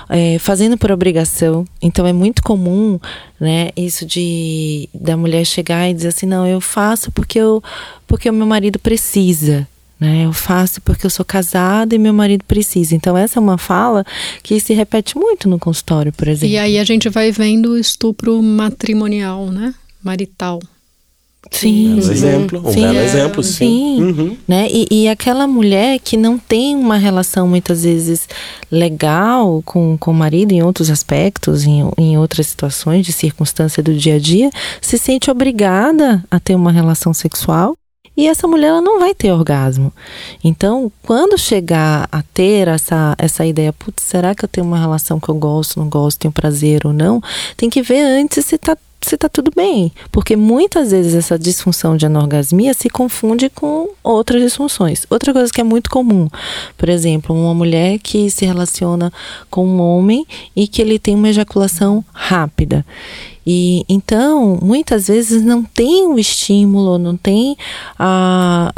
é, 0.08 0.38
fazendo 0.38 0.78
por 0.78 0.90
obrigação. 1.02 1.64
Então 1.80 2.06
é 2.06 2.12
muito 2.12 2.42
comum, 2.42 2.98
né, 3.40 3.70
isso 3.76 4.06
de 4.06 4.88
da 4.94 5.16
mulher 5.16 5.44
chegar 5.44 5.90
e 5.90 5.94
dizer 5.94 6.08
assim, 6.08 6.26
não, 6.26 6.46
eu 6.46 6.60
faço 6.60 7.10
porque 7.10 7.38
eu 7.38 7.62
porque 8.06 8.30
o 8.30 8.32
meu 8.32 8.46
marido 8.46 8.78
precisa. 8.78 9.66
Né, 9.98 10.26
eu 10.26 10.32
faço 10.32 10.80
porque 10.80 11.06
eu 11.06 11.10
sou 11.10 11.24
casada 11.24 11.94
e 11.94 11.98
meu 11.98 12.12
marido 12.12 12.44
precisa. 12.44 12.92
Então, 12.92 13.16
essa 13.16 13.38
é 13.38 13.40
uma 13.40 13.56
fala 13.56 14.04
que 14.42 14.58
se 14.58 14.74
repete 14.74 15.16
muito 15.16 15.48
no 15.48 15.60
consultório, 15.60 16.12
por 16.12 16.26
exemplo. 16.26 16.52
E 16.52 16.58
aí 16.58 16.76
a 16.76 16.82
gente 16.82 17.08
vai 17.08 17.30
vendo 17.30 17.70
o 17.70 17.78
estupro 17.78 18.42
matrimonial, 18.42 19.46
né? 19.46 19.72
Marital. 20.02 20.58
Sim, 21.50 21.94
um 21.94 21.98
exemplo, 21.98 22.62
um 22.64 22.72
sim, 22.72 22.82
belo 22.82 22.98
exemplo, 22.98 23.42
sim. 23.42 23.52
sim. 23.52 24.02
Uhum. 24.02 24.36
Né? 24.46 24.68
E, 24.70 24.86
e, 24.90 25.08
aquela 25.08 25.46
mulher 25.46 25.98
que 25.98 26.16
não 26.16 26.38
tem 26.38 26.76
uma 26.76 26.96
relação 26.96 27.48
muitas 27.48 27.82
vezes 27.82 28.28
legal 28.70 29.60
com, 29.64 29.98
com 29.98 30.12
o 30.12 30.14
marido 30.14 30.52
em 30.52 30.62
outros 30.62 30.88
aspectos, 30.88 31.64
em, 31.64 31.82
em 31.98 32.16
outras 32.16 32.46
situações 32.46 33.04
de 33.04 33.12
circunstância 33.12 33.82
do 33.82 33.92
dia 33.92 34.14
a 34.14 34.18
dia, 34.18 34.50
se 34.80 34.96
sente 34.96 35.30
obrigada 35.30 36.24
a 36.30 36.38
ter 36.38 36.54
uma 36.54 36.70
relação 36.70 37.12
sexual 37.12 37.76
e 38.16 38.28
essa 38.28 38.46
mulher 38.46 38.68
ela 38.68 38.80
não 38.80 39.00
vai 39.00 39.14
ter 39.14 39.32
orgasmo. 39.32 39.92
Então, 40.44 40.92
quando 41.02 41.38
chegar 41.38 42.08
a 42.12 42.22
ter 42.22 42.68
essa, 42.68 43.14
essa 43.18 43.44
ideia, 43.44 43.72
putz, 43.72 44.04
será 44.04 44.34
que 44.34 44.44
eu 44.44 44.48
tenho 44.48 44.66
uma 44.66 44.78
relação 44.78 45.18
que 45.18 45.28
eu 45.28 45.34
gosto, 45.34 45.78
não 45.78 45.88
gosto, 45.88 46.18
tenho 46.18 46.32
prazer 46.32 46.86
ou 46.86 46.92
não? 46.92 47.22
Tem 47.56 47.70
que 47.70 47.82
ver 47.82 48.02
antes 48.02 48.44
se 48.44 48.56
está 48.56 48.76
se 49.06 49.16
tá 49.16 49.28
tudo 49.28 49.50
bem. 49.54 49.92
Porque 50.10 50.36
muitas 50.36 50.90
vezes 50.90 51.14
essa 51.14 51.38
disfunção 51.38 51.96
de 51.96 52.06
anorgasmia 52.06 52.74
se 52.74 52.88
confunde 52.88 53.48
com 53.48 53.88
outras 54.02 54.42
disfunções. 54.42 55.06
Outra 55.10 55.32
coisa 55.32 55.52
que 55.52 55.60
é 55.60 55.64
muito 55.64 55.90
comum, 55.90 56.28
por 56.76 56.88
exemplo, 56.88 57.34
uma 57.34 57.54
mulher 57.54 57.98
que 57.98 58.30
se 58.30 58.44
relaciona 58.44 59.12
com 59.50 59.66
um 59.66 59.80
homem 59.80 60.26
e 60.54 60.66
que 60.66 60.80
ele 60.80 60.98
tem 60.98 61.14
uma 61.14 61.28
ejaculação 61.28 62.04
rápida. 62.12 62.84
E 63.46 63.84
então, 63.88 64.58
muitas 64.62 65.08
vezes 65.08 65.42
não 65.42 65.64
tem 65.64 66.06
o 66.06 66.18
estímulo, 66.18 66.98
não 66.98 67.16
tem 67.16 67.56
a, 67.98 68.72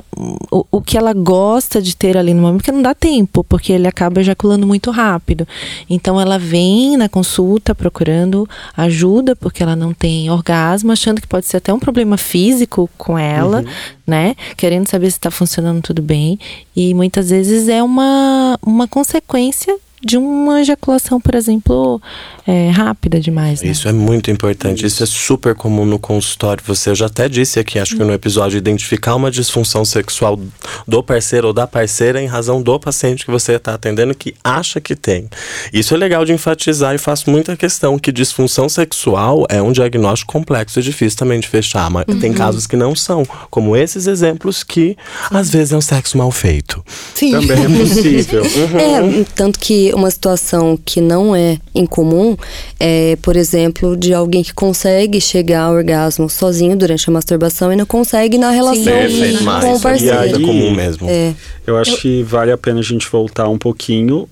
o, 0.50 0.66
o 0.70 0.80
que 0.80 0.96
ela 0.96 1.12
gosta 1.12 1.82
de 1.82 1.94
ter 1.96 2.16
ali 2.16 2.32
no 2.32 2.42
momento, 2.42 2.58
porque 2.58 2.72
não 2.72 2.82
dá 2.82 2.94
tempo, 2.94 3.44
porque 3.44 3.72
ele 3.72 3.86
acaba 3.86 4.20
ejaculando 4.20 4.66
muito 4.66 4.90
rápido. 4.90 5.46
Então, 5.88 6.20
ela 6.20 6.38
vem 6.38 6.96
na 6.96 7.08
consulta 7.08 7.74
procurando 7.74 8.48
ajuda, 8.76 9.36
porque 9.36 9.62
ela 9.62 9.76
não 9.76 9.92
tem 9.92 10.30
orgasmo, 10.30 10.92
achando 10.92 11.20
que 11.20 11.26
pode 11.26 11.46
ser 11.46 11.58
até 11.58 11.72
um 11.72 11.78
problema 11.78 12.16
físico 12.16 12.88
com 12.96 13.18
ela, 13.18 13.58
uhum. 13.58 13.66
né? 14.06 14.34
Querendo 14.56 14.88
saber 14.88 15.10
se 15.10 15.18
está 15.18 15.30
funcionando 15.30 15.82
tudo 15.82 16.00
bem. 16.00 16.38
E 16.74 16.94
muitas 16.94 17.30
vezes 17.30 17.68
é 17.68 17.82
uma, 17.82 18.58
uma 18.62 18.88
consequência 18.88 19.76
de 20.04 20.16
uma 20.16 20.60
ejaculação, 20.60 21.20
por 21.20 21.34
exemplo, 21.34 22.00
é, 22.46 22.70
rápida 22.70 23.18
demais. 23.18 23.62
Né? 23.62 23.70
Isso 23.70 23.88
é 23.88 23.92
muito 23.92 24.30
importante. 24.30 24.84
Isso 24.84 25.02
é 25.02 25.06
super 25.06 25.54
comum 25.54 25.86
no 25.86 25.98
consultório. 25.98 26.62
Você 26.66 26.90
eu 26.90 26.94
já 26.94 27.06
até 27.06 27.28
disse 27.28 27.58
aqui, 27.58 27.78
acho 27.78 27.96
que 27.96 28.04
no 28.04 28.12
episódio, 28.12 28.58
identificar 28.58 29.14
uma 29.14 29.30
disfunção 29.30 29.84
sexual 29.84 30.38
do 30.86 31.02
parceiro 31.02 31.48
ou 31.48 31.52
da 31.52 31.66
parceira 31.66 32.20
em 32.20 32.26
razão 32.26 32.62
do 32.62 32.78
paciente 32.78 33.24
que 33.24 33.30
você 33.30 33.52
está 33.52 33.74
atendendo 33.74 34.14
que 34.14 34.34
acha 34.44 34.80
que 34.80 34.94
tem. 34.94 35.28
Isso 35.72 35.94
é 35.94 35.96
legal 35.96 36.24
de 36.24 36.32
enfatizar 36.32 36.94
e 36.94 36.98
faço 36.98 37.30
muita 37.30 37.56
questão 37.56 37.98
que 37.98 38.12
disfunção 38.12 38.68
sexual 38.68 39.46
é 39.48 39.62
um 39.62 39.72
diagnóstico 39.72 40.32
complexo 40.32 40.80
e 40.80 40.82
difícil 40.82 41.18
também 41.18 41.40
de 41.40 41.48
fechar. 41.48 41.90
Mas 41.90 42.04
uhum. 42.08 42.18
tem 42.18 42.32
casos 42.32 42.66
que 42.66 42.76
não 42.76 42.94
são, 42.94 43.26
como 43.50 43.76
esses 43.76 44.06
exemplos 44.06 44.62
que 44.62 44.96
às 45.30 45.50
vezes 45.50 45.72
é 45.72 45.76
um 45.76 45.80
sexo 45.80 46.18
mal 46.18 46.30
feito. 46.30 46.84
Sim. 47.14 47.32
Também 47.32 47.64
é 47.64 47.78
possível. 47.78 48.44
Uhum. 48.54 48.78
É, 48.78 49.24
tanto 49.34 49.58
que 49.58 49.93
uma 49.94 50.10
situação 50.10 50.78
que 50.82 51.00
não 51.00 51.34
é 51.34 51.58
incomum 51.74 52.36
é, 52.78 53.16
por 53.22 53.36
exemplo, 53.36 53.96
de 53.96 54.12
alguém 54.12 54.42
que 54.42 54.52
consegue 54.52 55.20
chegar 55.20 55.62
ao 55.62 55.74
orgasmo 55.74 56.28
sozinho 56.28 56.76
durante 56.76 57.08
a 57.08 57.12
masturbação 57.12 57.72
e 57.72 57.76
não 57.76 57.86
consegue 57.86 58.36
na 58.38 58.50
relação 58.50 58.84
Sim. 59.08 59.38
com 59.60 59.74
o 59.74 59.80
parceiro. 59.80 60.14
E 60.14 60.18
aí, 60.18 60.30
é 60.30 60.38
comum 60.38 60.74
mesmo. 60.74 61.08
É. 61.08 61.34
Eu 61.66 61.76
acho 61.76 61.96
que 61.98 62.22
vale 62.22 62.52
a 62.52 62.58
pena 62.58 62.80
a 62.80 62.82
gente 62.82 63.08
voltar 63.10 63.48
um 63.48 63.58
pouquinho, 63.58 64.28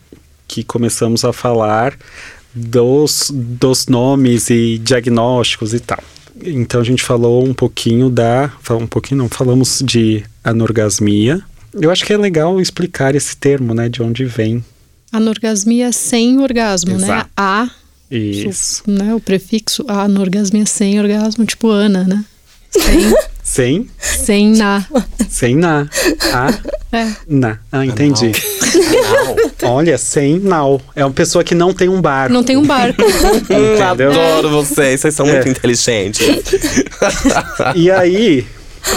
que 0.46 0.62
começamos 0.62 1.24
a 1.24 1.32
falar 1.32 1.96
dos, 2.54 3.30
dos 3.32 3.86
nomes 3.86 4.50
e 4.50 4.78
diagnósticos 4.78 5.72
e 5.72 5.80
tal. 5.80 6.02
Então 6.44 6.80
a 6.80 6.84
gente 6.84 7.02
falou 7.02 7.44
um 7.44 7.54
pouquinho 7.54 8.10
da. 8.10 8.50
Um 8.70 8.86
pouquinho 8.86 9.18
não, 9.18 9.28
falamos 9.28 9.82
de 9.84 10.24
anorgasmia. 10.42 11.40
Eu 11.72 11.90
acho 11.90 12.04
que 12.04 12.12
é 12.12 12.16
legal 12.16 12.60
explicar 12.60 13.14
esse 13.14 13.36
termo, 13.36 13.74
né? 13.74 13.88
De 13.88 14.02
onde 14.02 14.24
vem. 14.24 14.62
Anorgasmia 15.12 15.92
sem 15.92 16.38
orgasmo, 16.40 16.96
né? 16.96 17.04
Exato. 17.06 17.30
A, 17.36 17.70
Isso. 18.10 18.82
né? 18.86 19.14
O 19.14 19.20
prefixo 19.20 19.84
a 19.86 20.02
anorgasmia 20.04 20.64
sem 20.66 20.98
orgasmo, 20.98 21.44
tipo 21.44 21.68
Ana, 21.68 22.04
né? 22.04 22.24
Sem, 22.70 23.14
Sem, 23.42 23.90
sem 24.00 24.52
na. 24.56 24.86
sem 25.28 25.56
na. 25.56 25.86
A, 26.32 26.96
É. 26.96 27.12
na. 27.28 27.58
Ah, 27.70 27.84
entendi. 27.84 28.30
Não. 29.60 29.68
Olha, 29.74 29.98
sem 29.98 30.38
nau. 30.38 30.80
É 30.96 31.04
uma 31.04 31.10
pessoa 31.12 31.42
que 31.44 31.54
não 31.54 31.74
tem 31.74 31.88
um 31.88 32.00
barco. 32.00 32.32
Não 32.32 32.42
tem 32.44 32.56
um 32.56 32.64
barco. 32.64 33.02
Hum, 33.02 33.82
Adoro 33.82 34.48
vocês, 34.48 35.00
vocês 35.00 35.14
são 35.14 35.26
É. 35.26 35.32
muito 35.34 35.48
inteligentes. 35.50 36.24
E 37.74 37.90
aí, 37.90 38.46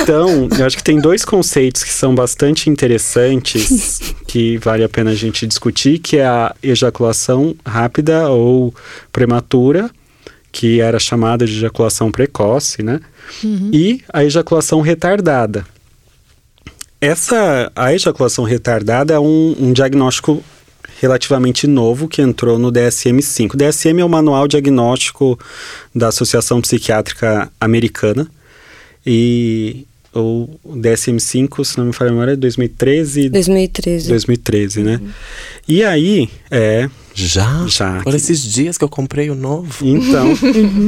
então, 0.01 0.49
eu 0.57 0.65
acho 0.65 0.77
que 0.77 0.83
tem 0.83 0.99
dois 0.99 1.23
conceitos 1.23 1.83
que 1.83 1.91
são 1.91 2.15
bastante 2.15 2.69
interessantes 2.69 3.99
que 4.27 4.57
vale 4.57 4.83
a 4.83 4.89
pena 4.89 5.11
a 5.11 5.15
gente 5.15 5.45
discutir, 5.45 5.99
que 5.99 6.17
é 6.17 6.25
a 6.25 6.55
ejaculação 6.61 7.55
rápida 7.65 8.29
ou 8.29 8.73
prematura, 9.11 9.89
que 10.51 10.79
era 10.81 10.99
chamada 10.99 11.45
de 11.45 11.53
ejaculação 11.53 12.11
precoce, 12.11 12.81
né? 12.81 12.99
E 13.73 14.01
a 14.11 14.23
ejaculação 14.23 14.81
retardada. 14.81 15.65
Essa, 16.99 17.71
a 17.75 17.93
ejaculação 17.93 18.45
retardada 18.45 19.13
é 19.13 19.19
um, 19.19 19.55
um 19.59 19.73
diagnóstico 19.73 20.43
relativamente 20.99 21.67
novo 21.67 22.07
que 22.07 22.21
entrou 22.21 22.57
no 22.57 22.71
DSM-5. 22.71 23.53
O 23.53 23.57
DSM 23.57 23.99
é 23.99 24.05
o 24.05 24.09
Manual 24.09 24.47
Diagnóstico 24.47 25.37
da 25.93 26.07
Associação 26.07 26.61
Psiquiátrica 26.61 27.51
Americana 27.59 28.27
e 29.05 29.85
o 30.13 30.47
DSM-5, 30.65 31.63
se 31.65 31.77
não 31.77 31.85
me 31.87 31.93
falha 31.93 32.09
a 32.09 32.13
memória, 32.13 32.31
é 32.31 32.35
2013 32.37 33.29
2013. 33.29 34.07
2013, 34.07 34.81
né? 34.83 35.01
E 35.67 35.83
aí, 35.83 36.29
é, 36.49 36.89
Já? 37.13 37.65
Já. 37.67 37.99
Por 38.01 38.15
esses 38.15 38.41
dias 38.41 38.77
que 38.77 38.83
eu 38.83 38.87
comprei 38.89 39.29
o 39.29 39.35
novo. 39.35 39.85
então. 39.85 40.29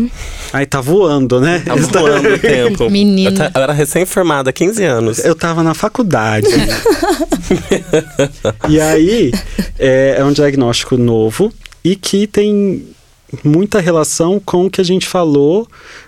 Aí 0.54 0.66
tá 0.66 0.80
voando, 0.80 1.42
né? 1.42 1.62
Tá 1.66 1.76
voando 1.76 2.30
o 2.36 2.40
tempo. 2.40 2.90
Menino. 2.90 3.32
Eu, 3.32 3.36
ta- 3.36 3.52
eu 3.54 3.62
era 3.62 3.74
recém-formada, 3.74 4.54
15 4.54 4.84
anos. 4.84 5.20
Eu 5.20 5.36
tava 5.36 5.62
na 5.62 5.74
faculdade. 5.74 6.48
e 8.70 8.80
aí, 8.80 9.32
é, 9.80 10.16
é 10.20 10.24
um 10.24 10.32
diagnóstico 10.32 10.98
novo 10.98 11.52
e 11.84 11.96
que 11.96 12.28
tem 12.28 12.84
muita 13.44 13.80
relação 13.80 14.40
com 14.40 14.66
o 14.66 14.70
que 14.70 14.82
a 14.82 14.84
gente 14.84 15.08
falou 15.08 15.68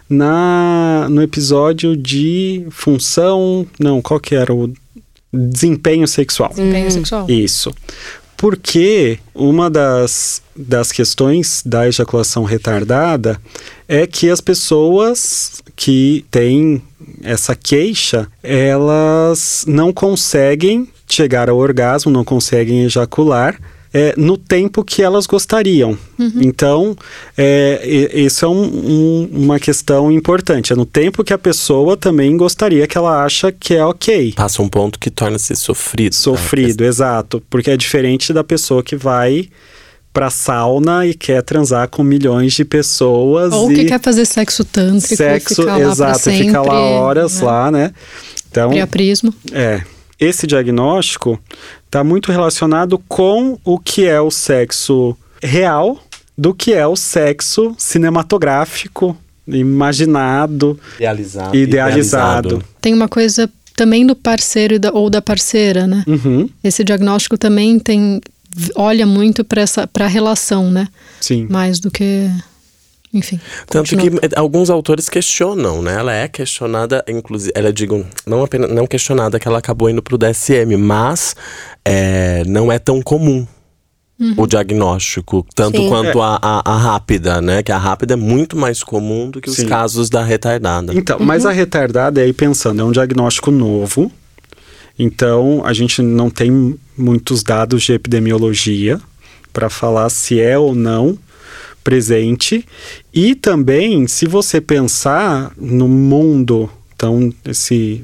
na, 0.10 1.08
no 1.10 1.22
episódio 1.22 1.96
de 1.96 2.66
função. 2.70 3.66
Não, 3.80 4.02
qual 4.02 4.20
que 4.20 4.36
era 4.36 4.54
o 4.54 4.72
desempenho 5.32 6.08
sexual? 6.08 6.50
Desempenho 6.50 6.92
sexual. 6.92 7.30
Isso. 7.30 7.74
Porque 8.36 9.20
uma 9.36 9.70
das, 9.70 10.42
das 10.56 10.94
questões 10.94 11.62
da 11.66 11.88
ejaculação 11.88 12.46
retardada 12.46 13.40
é 13.86 14.08
que 14.08 14.30
as 14.30 14.40
pessoas 14.40 15.62
que 15.76 16.26
têm 16.32 16.82
essa 17.22 17.54
queixa, 17.56 18.28
elas 18.42 19.66
não 19.68 19.92
conseguem 19.92 20.88
chegar 21.08 21.50
ao 21.50 21.58
orgasmo, 21.58 22.12
não 22.12 22.24
conseguem 22.24 22.84
ejacular. 22.84 23.60
É, 23.94 24.14
no 24.18 24.38
tempo 24.38 24.84
que 24.84 25.02
elas 25.02 25.26
gostariam. 25.26 25.98
Então, 26.36 26.96
é, 27.38 27.82
e- 27.84 28.26
isso 28.26 28.46
é 28.46 28.48
um- 28.48 28.64
um- 28.64 29.30
uma 29.32 29.60
questão 29.60 30.12
importante. 30.12 30.74
É 30.74 30.76
no 30.76 30.86
tempo 30.86 31.24
que 31.24 31.34
a 31.34 31.38
pessoa 31.38 31.96
também 31.98 32.36
gostaria, 32.38 32.86
que 32.88 32.98
ela 32.98 33.24
acha 33.24 33.52
que 33.52 33.74
é 33.74 33.84
ok. 33.86 34.34
Passa 34.34 34.62
um 34.62 34.70
ponto 34.70 35.00
que 35.00 35.10
torna-se 35.10 35.56
sofrido. 35.56 36.14
né? 36.14 36.20
Sofrido, 36.20 36.84
exato. 36.84 37.42
Porque 37.50 37.72
é 37.72 37.78
diferente 37.78 38.32
da 38.34 38.44
pessoa 38.44 38.84
que 38.84 38.96
vai 38.96 39.48
pra 40.12 40.30
sauna 40.30 41.06
e 41.06 41.14
quer 41.14 41.42
transar 41.44 41.88
com 41.88 42.04
milhões 42.04 42.54
de 42.54 42.66
pessoas 42.66 43.54
Ou 43.54 43.72
e 43.72 43.76
que 43.76 43.86
quer 43.86 44.02
fazer 44.02 44.26
sexo 44.26 44.66
tântrico, 44.66 45.16
sexo, 45.16 45.56
ficar 45.62 45.80
exato, 45.80 46.20
sempre, 46.20 46.46
fica 46.48 46.62
lá 46.62 46.80
horas 46.80 47.40
né? 47.40 47.46
lá, 47.46 47.72
né? 47.72 47.92
Então, 48.52 48.70
Priaprismo. 48.72 49.34
é, 49.52 49.82
esse 50.20 50.48
diagnóstico 50.48 51.40
está 51.90 52.04
muito 52.04 52.32
relacionado 52.32 53.00
com 53.08 53.58
o 53.66 53.80
que 53.80 54.06
é 54.06 54.22
o 54.22 54.30
sexo 54.30 55.18
real 55.42 55.98
do 56.38 56.54
que 56.54 56.72
é 56.72 56.86
o 56.86 56.96
sexo 56.96 57.74
cinematográfico, 57.80 59.18
imaginado, 59.48 60.80
Idealizado. 60.98 61.56
idealizado. 61.58 62.64
Tem 62.80 62.94
uma 62.94 63.08
coisa 63.10 63.50
também 63.76 64.06
do 64.06 64.16
parceiro 64.16 64.76
e 64.76 64.80
da- 64.80 64.92
ou 64.94 65.10
da 65.10 65.22
parceira, 65.22 65.88
né? 65.88 66.04
Uhum, 66.08 66.48
Esse 66.64 66.84
diagnóstico 66.84 67.38
também 67.38 67.80
tem 67.80 68.22
olha 68.76 69.06
muito 69.06 69.44
para 69.44 69.62
essa 69.62 69.88
para 69.88 70.06
relação, 70.08 70.70
né? 70.70 70.88
sim. 71.20 71.48
Mais 71.50 71.80
do 71.80 71.90
que 71.90 72.30
enfim. 73.14 73.40
Tanto 73.68 73.96
continua. 73.96 74.22
que 74.22 74.36
alguns 74.36 74.70
autores 74.70 75.10
questionam, 75.10 75.82
né? 75.82 75.96
Ela 75.96 76.14
é 76.14 76.28
questionada, 76.28 77.04
inclusive, 77.08 77.52
ela 77.56 77.74
digo, 77.74 78.06
não 78.26 78.44
apenas 78.44 78.72
não 78.72 78.86
questionada 78.86 79.40
que 79.40 79.48
ela 79.48 79.58
acabou 79.58 79.90
indo 79.90 80.02
pro 80.02 80.18
DSM, 80.18 80.78
mas 80.78 81.36
é, 81.84 82.44
não 82.46 82.72
é 82.72 82.78
tão 82.78 83.02
comum 83.02 83.48
o 84.36 84.46
diagnóstico, 84.46 85.46
tanto 85.56 85.78
Sim. 85.78 85.88
quanto 85.88 86.22
a, 86.22 86.38
a, 86.42 86.74
a 86.74 86.78
rápida, 86.78 87.42
né? 87.42 87.64
Que 87.64 87.72
a 87.72 87.78
rápida 87.78 88.16
é 88.16 88.18
muito 88.18 88.58
mais 88.58 88.84
comum 88.84 89.30
do 89.30 89.40
que 89.40 89.50
os 89.50 89.56
Sim. 89.56 89.68
casos 89.68 90.10
da 90.10 90.22
retardada. 90.22 90.94
Então, 90.94 91.18
mas 91.22 91.46
a 91.46 91.52
retardada, 91.52 92.20
aí 92.20 92.34
pensando, 92.34 92.82
é 92.82 92.84
um 92.84 92.92
diagnóstico 92.92 93.50
novo. 93.50 94.12
Então, 94.98 95.62
a 95.66 95.72
gente 95.72 96.02
não 96.02 96.30
tem 96.30 96.78
muitos 96.98 97.42
dados 97.42 97.84
de 97.84 97.94
epidemiologia 97.94 99.00
para 99.54 99.70
falar 99.70 100.10
se 100.10 100.40
é 100.42 100.58
ou 100.58 100.76
não 100.76 101.18
presente. 101.84 102.66
E 103.14 103.36
também, 103.36 104.08
se 104.08 104.26
você 104.28 104.60
pensar 104.62 105.52
no 105.58 105.88
mundo, 105.88 106.70
então, 106.96 107.34
esse 107.46 108.04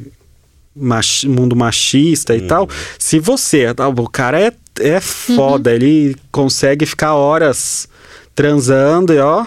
machi- 0.76 1.28
mundo 1.28 1.56
machista 1.56 2.36
e 2.36 2.42
tal, 2.42 2.70
se 3.00 3.20
você, 3.20 3.66
ah, 3.78 3.88
o 3.90 4.10
cara 4.10 4.40
é, 4.40 4.52
é 4.80 5.00
foda, 5.00 5.74
ele 5.74 6.16
consegue 6.32 6.86
ficar 6.86 7.14
horas 7.16 7.88
transando 8.34 9.14
e 9.14 9.20
ó, 9.20 9.46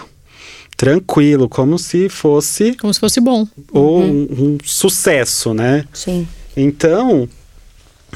tranquilo, 0.77 1.49
como 1.49 1.77
se 1.77 2.07
fosse 2.09 2.73
Como 2.75 2.93
se 2.93 2.99
fosse 2.99 3.19
bom. 3.19 3.47
ou 3.71 4.01
um, 4.01 4.27
um 4.31 4.57
sucesso, 4.63 5.53
né? 5.53 5.85
Sim. 5.93 6.27
Então, 6.55 7.27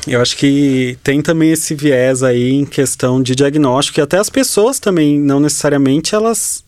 eu 0.07 0.21
acho 0.21 0.35
que 0.37 0.97
tem 1.03 1.21
também 1.21 1.51
esse 1.51 1.75
viés 1.75 2.23
aí 2.23 2.51
em 2.51 2.65
questão 2.65 3.21
de 3.21 3.35
diagnóstico, 3.35 3.99
e 3.99 4.01
até 4.01 4.17
as 4.17 4.29
pessoas 4.29 4.79
também, 4.79 5.19
não 5.19 5.39
necessariamente, 5.39 6.13
elas 6.15 6.63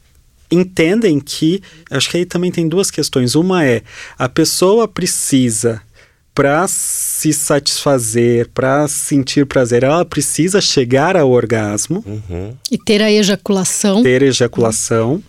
entendem 0.49 1.19
que. 1.19 1.61
Acho 1.89 2.09
que 2.09 2.17
aí 2.17 2.25
também 2.25 2.51
tem 2.51 2.67
duas 2.67 2.89
questões. 2.91 3.35
Uma 3.35 3.65
é 3.65 3.81
a 4.17 4.29
pessoa 4.29 4.87
precisa. 4.87 5.81
Para 6.33 6.67
se 6.67 7.31
satisfazer, 7.31 8.49
para 8.53 8.89
sentir 8.89 9.45
prazer, 9.45 9.83
ela 9.83 10.03
precisa 10.03 10.59
chegar 10.59 11.15
ao 11.15 11.31
orgasmo, 11.31 12.03
Uhum. 12.05 12.53
E 12.69 12.77
ter 12.77 13.01
a 13.01 13.09
ejaculação. 13.09 14.03
ter 14.03 14.21
ejaculação, 14.21 15.23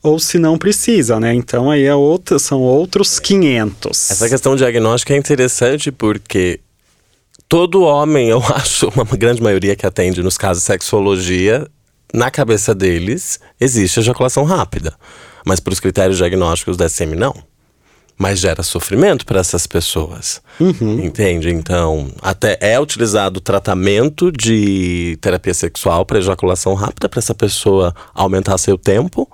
ou 0.00 0.20
se 0.20 0.38
não 0.38 0.56
precisa, 0.56 1.18
né? 1.18 1.34
Então 1.34 1.72
aí 1.72 1.82
é 1.82 1.94
outra, 1.94 2.38
são 2.38 2.60
outros 2.60 3.18
500. 3.18 4.12
Essa 4.12 4.28
questão 4.28 4.54
diagnóstica 4.54 5.12
é 5.12 5.16
interessante 5.16 5.90
porque 5.90 6.60
todo 7.52 7.82
homem, 7.82 8.30
eu 8.30 8.42
acho, 8.56 8.88
uma 8.96 9.04
grande 9.04 9.42
maioria 9.42 9.76
que 9.76 9.84
atende 9.84 10.22
nos 10.22 10.38
casos 10.38 10.62
de 10.62 10.66
sexologia, 10.68 11.68
na 12.14 12.30
cabeça 12.30 12.74
deles 12.74 13.38
existe 13.60 14.00
ejaculação 14.00 14.44
rápida. 14.44 14.94
Mas 15.44 15.60
para 15.60 15.74
os 15.74 15.78
critérios 15.78 16.16
diagnósticos 16.16 16.78
da 16.78 16.88
SM, 16.88 17.14
não. 17.14 17.34
Mas 18.16 18.38
gera 18.38 18.62
sofrimento 18.62 19.26
para 19.26 19.40
essas 19.40 19.66
pessoas. 19.66 20.40
Entende? 21.04 21.50
Então, 21.50 22.10
até 22.22 22.56
é 22.58 22.80
utilizado 22.80 23.38
tratamento 23.38 24.32
de 24.32 25.18
terapia 25.20 25.52
sexual 25.52 26.06
para 26.06 26.20
ejaculação 26.20 26.72
rápida 26.72 27.06
para 27.06 27.18
essa 27.18 27.34
pessoa 27.34 27.94
aumentar 28.14 28.56
seu 28.56 28.78
tempo, 28.78 29.30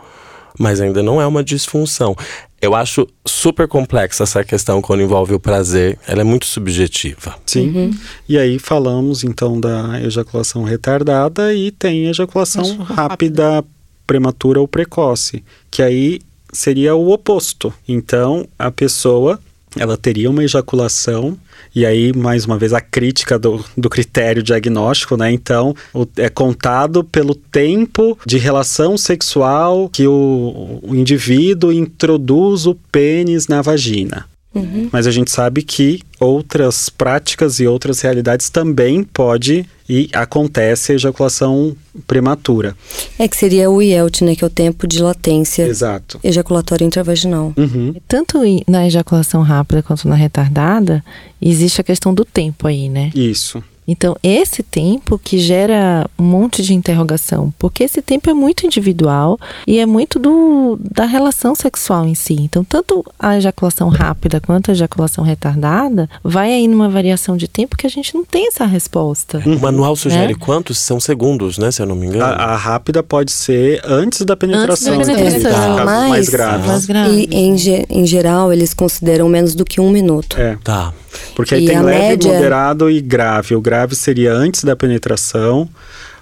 mas 0.59 0.81
ainda 0.81 1.04
não 1.04 1.22
é 1.22 1.26
uma 1.26 1.44
disfunção. 1.44 2.16
Eu 2.61 2.75
acho 2.75 3.07
super 3.27 3.68
complexa 3.68 4.25
essa 4.25 4.42
questão 4.42 4.83
quando 4.83 5.03
envolve 5.03 5.33
o 5.33 5.40
prazer. 5.40 5.99
Ela 6.07 6.23
é 6.23 6.25
muito 6.25 6.47
subjetiva. 6.47 7.37
Sim. 7.47 7.97
E 8.29 8.37
aí 8.37 8.59
falamos 8.59 9.23
então 9.23 9.61
da 9.61 10.01
ejaculação 10.03 10.64
retardada 10.64 11.55
e 11.55 11.71
tem 11.71 12.07
ejaculação 12.07 12.62
Isso, 12.62 12.83
rápida, 12.83 13.64
prematura 14.07 14.61
ou 14.61 14.66
precoce, 14.66 15.44
que 15.71 15.83
aí 15.83 16.21
seria 16.53 16.97
o 16.97 17.11
oposto. 17.12 17.73
Então 17.87 18.49
a 18.59 18.71
pessoa 18.71 19.38
ela 19.76 19.96
teria 19.96 20.31
uma 20.31 20.44
ejaculação 20.44 21.37
e 21.74 21.85
aí, 21.85 22.12
mais 22.12 22.44
uma 22.44 22.59
vez, 22.59 22.72
a 22.72 22.81
crítica 22.81 23.38
do, 23.38 23.64
do 23.76 23.88
critério 23.88 24.42
diagnóstico, 24.42 25.16
né? 25.16 25.31
Então, 25.31 25.74
o, 25.92 26.07
é 26.16 26.28
contado 26.28 27.04
pelo 27.04 27.35
tempo 27.35 28.18
de 28.26 28.38
relação 28.38 28.96
sexual 28.96 29.88
que 29.88 30.07
o, 30.07 30.81
o 30.83 30.94
indivíduo 30.94 31.72
introduz 31.72 32.66
o 32.66 32.74
pênis 32.74 33.46
na 33.46 33.62
vagina. 33.62 34.26
Uhum. 34.59 34.88
Mas 34.92 35.07
a 35.07 35.11
gente 35.11 35.31
sabe 35.31 35.62
que 35.62 36.01
outras 36.21 36.88
práticas 36.88 37.61
e 37.61 37.66
outras 37.66 38.01
realidades 38.01 38.51
também 38.51 39.03
pode 39.03 39.64
e 39.88 40.09
acontece 40.12 40.92
a 40.92 40.94
ejaculação 40.97 41.75
prematura. 42.07 42.77
É 43.18 43.27
que 43.27 43.37
seria 43.37 43.71
o 43.71 43.81
IELT, 43.81 44.23
né? 44.23 44.37
Que 44.37 44.44
é 44.44 44.47
o 44.47 44.51
tempo 44.51 44.87
de 44.87 45.03
latência. 45.03 45.66
Exato. 45.66 46.21
Ejaculatório 46.23 46.87
intravaginal. 46.87 47.55
Uhum. 47.57 47.94
Tanto 48.07 48.38
na 48.66 48.87
ejaculação 48.87 49.42
rápida 49.42 49.83
quanto 49.83 50.07
na 50.07 50.14
retardada, 50.14 51.03
existe 51.40 51.81
a 51.81 51.85
questão 51.85 52.12
do 52.12 52.25
tempo 52.25 52.66
aí, 52.66 52.88
né? 52.88 53.11
Isso. 53.14 53.62
Então, 53.88 54.14
esse 54.22 54.62
tempo 54.62 55.18
que 55.18 55.38
gera 55.38 56.09
um 56.18 56.22
monte 56.22 56.62
de 56.62 56.74
interrogação, 56.74 57.53
porque 57.59 57.83
esse 57.83 58.03
tempo 58.03 58.29
é 58.29 58.35
muito 58.35 58.66
individual 58.66 59.40
e 59.66 59.79
é 59.79 59.87
muito 59.87 60.18
do, 60.18 60.79
da 60.79 61.07
relação 61.07 61.55
sexual 61.55 62.05
em 62.05 62.14
si. 62.14 62.35
Então, 62.35 62.62
tanto 62.62 63.03
a 63.18 63.38
ejaculação 63.38 63.88
rápida 63.88 64.40
quanto 64.40 64.70
a 64.70 64.74
ejaculação 64.74 65.24
retardada 65.24 66.09
vai 66.22 66.53
aí 66.53 66.68
numa 66.68 66.88
variação 66.88 67.35
de 67.37 67.48
tempo 67.48 67.77
que 67.77 67.87
a 67.87 67.90
gente 67.90 68.14
não 68.14 68.24
tem 68.24 68.48
essa 68.48 68.66
resposta. 68.66 69.42
O 69.46 69.59
manual 69.59 69.96
sugere 69.96 70.35
é? 70.35 70.37
quantos? 70.37 70.79
São 70.79 71.01
segundos, 71.01 71.57
né? 71.57 71.70
Se 71.70 71.81
eu 71.81 71.87
não 71.87 71.96
me 71.96 72.07
engano. 72.07 72.24
A, 72.24 72.29
a 72.29 72.57
rápida 72.57 73.03
pode 73.03 73.33
ser 73.33 73.81
antes 73.85 74.22
da 74.22 74.37
penetração. 74.37 74.94
Antes 74.94 75.09
da 75.09 75.14
penetração. 75.14 75.79
É, 75.79 75.85
mais, 75.85 76.09
mais 76.11 76.29
grave. 76.29 76.66
Mais 76.68 76.87
grave. 76.87 77.29
E 77.31 77.35
em, 77.35 77.57
em 77.88 78.07
geral, 78.07 78.53
eles 78.53 78.74
consideram 78.74 79.29
menos 79.29 79.55
do 79.55 79.64
que 79.64 79.81
um 79.81 79.90
minuto. 79.90 80.38
É. 80.38 80.59
Tá. 80.62 80.92
Porque 81.35 81.54
aí 81.54 81.64
e 81.64 81.66
tem 81.66 81.81
leve, 81.81 82.09
média... 82.09 82.33
moderado 82.33 82.90
e 82.90 83.00
grave. 83.00 83.54
O 83.54 83.61
grave 83.61 83.94
seria 83.94 84.33
antes 84.33 84.64
da 84.64 84.74
penetração, 84.74 85.68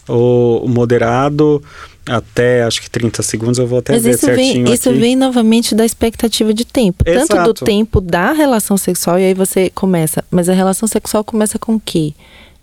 o 0.09 0.67
moderado 0.69 1.63
até 2.09 2.63
acho 2.63 2.81
que 2.81 2.89
30 2.89 3.21
segundos, 3.23 3.59
eu 3.59 3.67
vou 3.67 3.81
até 3.81 3.95
Mas 3.95 4.05
ver 4.05 4.11
isso 4.11 4.27
certinho 4.27 4.65
vem, 4.65 4.75
Isso 4.75 4.89
aqui. 4.89 4.99
vem 4.99 5.17
novamente 5.17 5.75
da 5.75 5.85
expectativa 5.85 6.55
de 6.55 6.65
tempo. 6.65 7.03
Exato. 7.05 7.27
Tanto 7.27 7.53
do 7.53 7.65
tempo 7.65 8.01
da 8.01 8.33
relação 8.33 8.77
sexual, 8.77 9.19
e 9.19 9.25
aí 9.25 9.35
você 9.35 9.71
começa. 9.71 10.25
Mas 10.31 10.49
a 10.49 10.53
relação 10.53 10.87
sexual 10.87 11.25
começa 11.25 11.59
com 11.59 11.75
o 11.75 11.81
quê? 11.81 12.15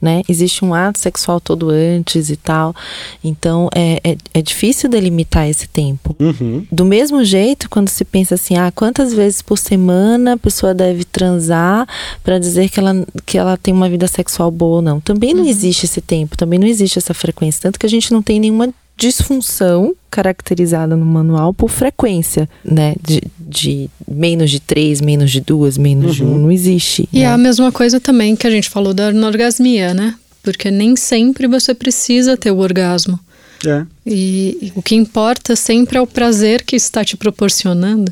Né? 0.03 0.21
Existe 0.27 0.65
um 0.65 0.73
ato 0.73 0.99
sexual 0.99 1.39
todo 1.39 1.69
antes 1.69 2.29
e 2.29 2.35
tal. 2.35 2.75
Então 3.23 3.69
é, 3.73 4.01
é, 4.03 4.17
é 4.33 4.41
difícil 4.41 4.89
delimitar 4.89 5.47
esse 5.47 5.65
tempo. 5.65 6.13
Uhum. 6.19 6.67
Do 6.69 6.83
mesmo 6.83 7.23
jeito, 7.23 7.69
quando 7.69 7.87
se 7.87 8.03
pensa 8.03 8.35
assim, 8.35 8.57
ah, 8.57 8.69
quantas 8.69 9.13
vezes 9.13 9.41
por 9.41 9.57
semana 9.57 10.33
a 10.33 10.37
pessoa 10.37 10.73
deve 10.73 11.05
transar 11.05 11.87
para 12.21 12.37
dizer 12.37 12.69
que 12.69 12.79
ela, 12.81 13.07
que 13.25 13.37
ela 13.37 13.55
tem 13.55 13.73
uma 13.73 13.87
vida 13.87 14.05
sexual 14.07 14.51
boa 14.51 14.75
ou 14.75 14.81
não. 14.81 14.99
Também 14.99 15.33
não 15.33 15.43
uhum. 15.43 15.49
existe 15.49 15.85
esse 15.85 16.01
tempo, 16.01 16.35
também 16.35 16.59
não 16.59 16.67
existe 16.67 16.99
essa 16.99 17.13
frequência. 17.13 17.61
Tanto 17.61 17.79
que 17.79 17.85
a 17.85 17.89
gente 17.89 18.11
não 18.11 18.21
tem 18.21 18.41
nenhuma 18.41 18.73
disfunção 18.95 19.95
caracterizada 20.09 20.95
no 20.95 21.05
manual 21.05 21.53
por 21.53 21.69
frequência, 21.69 22.47
né? 22.63 22.95
De, 23.01 23.21
de 23.39 23.89
menos 24.07 24.51
de 24.51 24.59
três, 24.59 25.01
menos 25.01 25.31
de 25.31 25.41
duas, 25.41 25.77
menos 25.77 26.11
uhum. 26.11 26.13
de 26.13 26.23
um, 26.23 26.33
uhum. 26.33 26.39
não 26.43 26.51
existe. 26.51 27.09
E 27.11 27.19
né? 27.19 27.25
é 27.25 27.27
a 27.27 27.37
mesma 27.37 27.71
coisa 27.71 27.99
também 27.99 28.35
que 28.35 28.45
a 28.45 28.51
gente 28.51 28.69
falou 28.69 28.93
da 28.93 29.07
anorgasmia, 29.07 29.93
né? 29.93 30.15
Porque 30.41 30.69
nem 30.69 30.95
sempre 30.95 31.47
você 31.47 31.73
precisa 31.73 32.37
ter 32.37 32.51
o 32.51 32.57
orgasmo. 32.57 33.19
É. 33.65 33.85
E, 34.05 34.57
e 34.61 34.73
o 34.75 34.81
que 34.81 34.95
importa 34.95 35.55
sempre 35.55 35.97
é 35.97 36.01
o 36.01 36.07
prazer 36.07 36.63
que 36.63 36.75
está 36.75 37.03
te 37.03 37.15
proporcionando. 37.15 38.11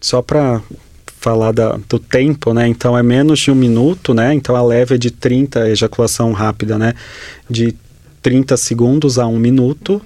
Só 0.00 0.20
para 0.20 0.60
falar 1.06 1.52
da, 1.52 1.78
do 1.88 1.98
tempo, 1.98 2.52
né? 2.52 2.66
Então 2.68 2.98
é 2.98 3.02
menos 3.02 3.38
de 3.38 3.50
um 3.50 3.54
minuto, 3.54 4.12
né? 4.12 4.34
Então 4.34 4.56
a 4.56 4.62
leve 4.62 4.96
é 4.96 4.98
de 4.98 5.10
30, 5.10 5.70
ejaculação 5.70 6.32
rápida, 6.32 6.76
né? 6.76 6.94
De 7.48 7.74
30 8.22 8.56
segundos 8.56 9.18
a 9.18 9.26
1 9.26 9.38
minuto, 9.38 10.00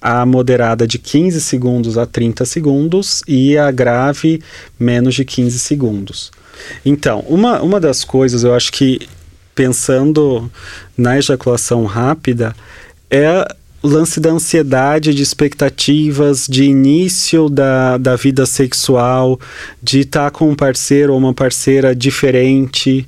a 0.00 0.24
moderada 0.24 0.86
de 0.86 0.98
15 0.98 1.40
segundos 1.40 1.98
a 1.98 2.06
30 2.06 2.44
segundos 2.44 3.22
e 3.26 3.58
a 3.58 3.70
grave 3.70 4.40
menos 4.78 5.14
de 5.14 5.24
15 5.24 5.58
segundos. 5.58 6.30
Então, 6.84 7.20
uma, 7.28 7.60
uma 7.60 7.80
das 7.80 8.04
coisas 8.04 8.44
eu 8.44 8.54
acho 8.54 8.72
que 8.72 9.08
pensando 9.54 10.50
na 10.96 11.18
ejaculação 11.18 11.84
rápida 11.84 12.54
é 13.10 13.46
o 13.82 13.88
lance 13.88 14.18
da 14.18 14.30
ansiedade, 14.30 15.14
de 15.14 15.22
expectativas, 15.22 16.46
de 16.48 16.64
início 16.64 17.48
da, 17.48 17.96
da 17.98 18.16
vida 18.16 18.44
sexual, 18.44 19.38
de 19.82 20.00
estar 20.00 20.30
com 20.30 20.50
um 20.50 20.54
parceiro 20.54 21.12
ou 21.12 21.18
uma 21.18 21.32
parceira 21.32 21.94
diferente, 21.94 23.06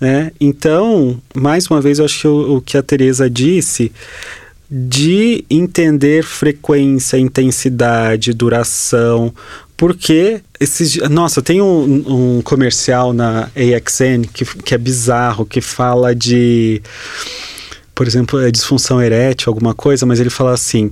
né? 0.00 0.32
Então, 0.40 1.20
mais 1.34 1.66
uma 1.66 1.80
vez, 1.80 1.98
eu 1.98 2.04
acho 2.04 2.20
que 2.20 2.28
o, 2.28 2.56
o 2.56 2.60
que 2.60 2.76
a 2.76 2.82
Teresa 2.82 3.28
disse 3.28 3.92
de 4.70 5.44
entender 5.48 6.22
frequência, 6.22 7.16
intensidade, 7.16 8.34
duração, 8.34 9.32
porque 9.78 10.42
esses 10.60 10.96
nossa 11.08 11.40
tem 11.40 11.62
um, 11.62 12.36
um 12.36 12.42
comercial 12.42 13.12
na 13.12 13.48
AXN 13.54 14.22
que, 14.32 14.44
que 14.44 14.74
é 14.74 14.78
bizarro 14.78 15.46
que 15.46 15.60
fala 15.60 16.14
de 16.14 16.82
por 17.94 18.06
exemplo 18.06 18.40
é 18.40 18.50
disfunção 18.50 19.00
erétil 19.00 19.50
alguma 19.50 19.72
coisa 19.72 20.04
mas 20.04 20.18
ele 20.18 20.30
fala 20.30 20.52
assim 20.52 20.90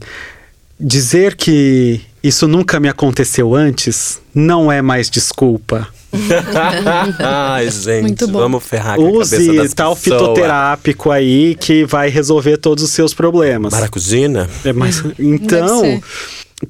dizer 0.79 1.35
que 1.35 2.01
isso 2.23 2.47
nunca 2.47 2.79
me 2.79 2.89
aconteceu 2.89 3.57
antes 3.57 4.21
não 4.33 4.71
é 4.71 4.81
mais 4.81 5.11
desculpa 5.11 5.89
Ai, 7.21 7.71
gente, 7.71 8.03
Muito 8.03 8.29
bom. 8.29 8.39
vamos 8.39 8.65
ferrar 8.65 8.97
com 8.97 9.11
Use 9.11 9.35
a 9.35 9.39
cabeça 9.39 9.63
das 9.63 9.75
tal 9.75 9.97
pessoas. 9.97 10.21
fitoterápico 10.21 11.11
aí 11.11 11.55
que 11.55 11.85
vai 11.85 12.09
resolver 12.09 12.57
todos 12.57 12.85
os 12.85 12.91
seus 12.91 13.15
problemas. 13.15 13.73
Maracujina? 13.73 14.49
É, 14.65 14.73
mas, 14.73 15.03
então, 15.19 16.01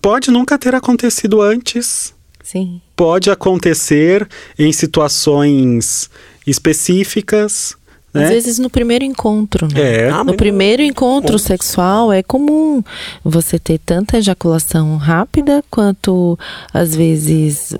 pode 0.00 0.30
nunca 0.30 0.58
ter 0.58 0.74
acontecido 0.74 1.40
antes. 1.40 2.14
Sim. 2.42 2.80
Pode 2.94 3.30
acontecer 3.30 4.26
em 4.58 4.72
situações 4.72 6.08
específicas. 6.46 7.76
Né? 8.14 8.24
Às 8.24 8.30
vezes 8.30 8.58
no 8.58 8.70
primeiro 8.70 9.04
encontro, 9.04 9.66
né? 9.66 10.06
É. 10.06 10.10
no 10.10 10.32
ah, 10.32 10.34
primeiro 10.36 10.80
encontro 10.80 11.38
sexual 11.38 12.12
é 12.12 12.22
comum 12.22 12.82
você 13.22 13.58
ter 13.58 13.78
tanta 13.78 14.18
ejaculação 14.18 14.96
rápida 14.96 15.62
quanto 15.70 16.38
às 16.72 16.94
vezes 16.94 17.74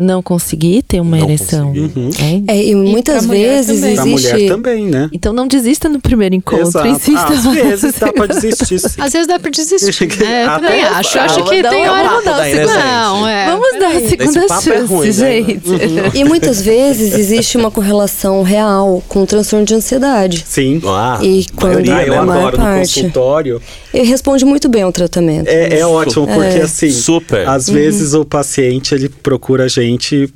não 0.00 0.22
conseguir 0.22 0.82
ter 0.82 1.00
uma 1.00 1.16
não 1.18 1.24
ereção. 1.24 1.70
Uhum. 1.72 2.10
É, 2.48 2.56
é, 2.56 2.64
e 2.66 2.74
muitas 2.74 3.24
e 3.24 3.28
vezes 3.28 3.82
existe. 3.82 3.94
Pra 3.96 4.04
mulher 4.06 4.48
também, 4.48 4.86
né? 4.86 5.08
Então 5.12 5.32
não 5.32 5.46
desista 5.46 5.88
no 5.88 6.00
primeiro 6.00 6.34
encontro. 6.34 6.66
Exato. 6.66 6.88
Insista. 6.88 7.32
Às 7.32 7.44
vezes 7.44 7.94
dá 7.98 8.12
pra 8.12 8.26
desistir. 8.26 8.78
Sim. 8.80 9.00
Às 9.00 9.12
vezes 9.12 9.26
dá 9.28 9.38
pra 9.38 9.50
desistir. 9.50 10.08
Né? 10.20 10.44
Eu 10.44 10.50
também 10.60 10.82
acho. 10.82 11.18
Eu 11.18 11.22
acho 11.22 11.44
que 11.44 11.62
tem 11.62 11.88
hora. 11.88 12.20
Uma 12.20 12.44
segunda, 12.44 12.74
não, 12.84 13.28
é. 13.28 13.46
Vamos 13.50 13.78
dar 13.78 13.88
a 13.96 14.00
segunda 14.08 14.48
chance, 14.48 14.70
é 14.70 14.78
ruim, 14.80 15.12
gente. 15.12 15.68
Né? 15.68 16.02
Uhum. 16.02 16.10
E 16.14 16.24
muitas 16.24 16.60
vezes 16.62 17.14
existe 17.14 17.56
uma 17.56 17.70
correlação 17.70 18.42
real 18.42 19.02
com 19.08 19.22
o 19.22 19.26
transtorno 19.26 19.64
de 19.66 19.74
ansiedade. 19.74 20.44
Sim. 20.46 20.80
Ah, 20.86 21.18
E 21.22 21.46
quando 21.56 21.72
Maioria, 21.86 21.96
a 21.96 22.06
eu 22.06 22.20
adoro 22.20 22.58
no 22.58 22.78
consultório. 22.78 23.62
Ele 23.92 24.04
responde 24.08 24.44
muito 24.44 24.68
bem 24.68 24.82
ao 24.82 24.92
tratamento. 24.92 25.48
É, 25.48 25.78
é 25.80 25.86
ótimo, 25.86 26.26
porque 26.26 26.58
É. 26.58 26.62
assim, 26.62 26.90
Super. 26.90 27.48
às 27.48 27.68
Uhum. 27.68 27.74
vezes 27.74 28.14
o 28.14 28.24
paciente 28.24 28.94
ele 28.94 29.08
procura 29.08 29.64
a 29.64 29.68
gente 29.68 29.89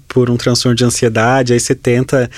por 0.08 0.30
um 0.30 0.36
transtorno 0.36 0.76
de 0.76 0.84
ansiedade, 0.84 1.52
aí 1.52 1.60
você 1.60 1.74
tenta 1.74 2.30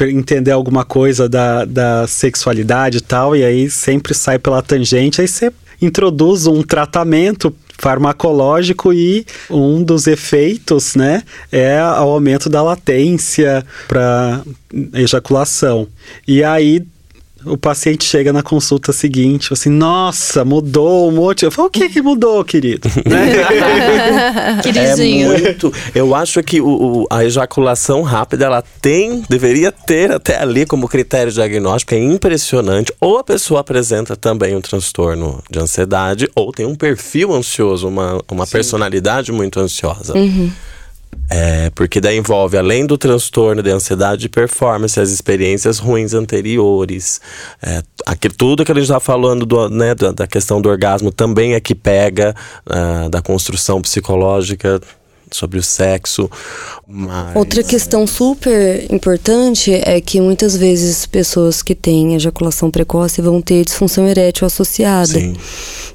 entender 0.00 0.52
alguma 0.52 0.84
coisa 0.84 1.28
da, 1.28 1.64
da 1.64 2.06
sexualidade 2.06 2.98
e 2.98 3.00
tal, 3.00 3.34
e 3.34 3.44
aí 3.44 3.68
sempre 3.68 4.14
sai 4.14 4.38
pela 4.38 4.62
tangente, 4.62 5.20
aí 5.20 5.26
você 5.26 5.52
introduz 5.80 6.46
um 6.46 6.62
tratamento 6.62 7.54
farmacológico 7.78 8.92
e 8.92 9.24
um 9.48 9.82
dos 9.82 10.06
efeitos, 10.06 10.94
né, 10.94 11.22
é 11.50 11.80
o 11.82 12.10
aumento 12.10 12.48
da 12.48 12.62
latência 12.62 13.64
para 13.86 14.42
ejaculação. 14.94 15.86
E 16.26 16.42
aí 16.42 16.84
o 17.48 17.56
paciente 17.56 18.04
chega 18.04 18.32
na 18.32 18.42
consulta 18.42 18.92
seguinte, 18.92 19.52
assim, 19.52 19.68
nossa, 19.70 20.44
mudou 20.44 21.08
um 21.08 21.12
monte. 21.12 21.44
Eu 21.44 21.50
falo, 21.50 21.68
o 21.68 21.70
que 21.70 21.88
que 21.88 22.00
mudou, 22.02 22.44
querido? 22.44 22.88
Né? 23.08 24.60
Queridinho. 24.62 25.32
É 25.32 25.38
muito. 25.42 25.72
Eu 25.94 26.14
acho 26.14 26.42
que 26.42 26.60
o, 26.60 26.68
o- 27.02 27.06
a 27.10 27.24
ejaculação 27.24 28.02
rápida, 28.02 28.44
ela 28.46 28.62
tem, 28.80 29.22
deveria 29.28 29.70
ter 29.72 30.12
até 30.12 30.40
ali 30.40 30.66
como 30.66 30.88
critério 30.88 31.32
diagnóstico, 31.32 31.94
é 31.94 31.98
impressionante. 31.98 32.92
Ou 33.00 33.18
a 33.18 33.24
pessoa 33.24 33.60
apresenta 33.60 34.16
também 34.16 34.54
um 34.56 34.60
transtorno 34.60 35.42
de 35.50 35.58
ansiedade, 35.58 36.28
ou 36.34 36.52
tem 36.52 36.66
um 36.66 36.74
perfil 36.74 37.32
ansioso, 37.34 37.88
uma, 37.88 38.20
uma 38.30 38.46
personalidade 38.46 39.32
muito 39.32 39.58
ansiosa. 39.60 40.14
É, 41.30 41.70
porque 41.74 42.00
daí 42.00 42.16
envolve, 42.16 42.56
além 42.56 42.86
do 42.86 42.96
transtorno 42.96 43.62
de 43.62 43.70
ansiedade 43.70 44.22
de 44.22 44.28
performance, 44.30 44.98
as 44.98 45.10
experiências 45.10 45.78
ruins 45.78 46.14
anteriores. 46.14 47.20
É, 47.62 47.82
aqui, 48.06 48.30
tudo 48.30 48.64
que 48.64 48.72
a 48.72 48.74
gente 48.74 48.84
está 48.84 48.98
falando 48.98 49.44
do, 49.44 49.68
né, 49.68 49.94
da, 49.94 50.10
da 50.10 50.26
questão 50.26 50.60
do 50.60 50.70
orgasmo 50.70 51.12
também 51.12 51.52
é 51.52 51.60
que 51.60 51.74
pega 51.74 52.34
ah, 52.66 53.08
da 53.10 53.20
construção 53.20 53.82
psicológica 53.82 54.80
sobre 55.36 55.58
o 55.58 55.62
sexo. 55.62 56.30
Mas... 56.86 57.36
Outra 57.36 57.62
questão 57.62 58.06
super 58.06 58.86
importante 58.92 59.72
é 59.72 60.00
que 60.00 60.20
muitas 60.20 60.56
vezes 60.56 61.06
pessoas 61.06 61.62
que 61.62 61.74
têm 61.74 62.14
ejaculação 62.14 62.70
precoce 62.70 63.20
vão 63.20 63.40
ter 63.42 63.64
disfunção 63.64 64.06
erétil 64.06 64.46
associada. 64.46 65.18
Sim. 65.18 65.34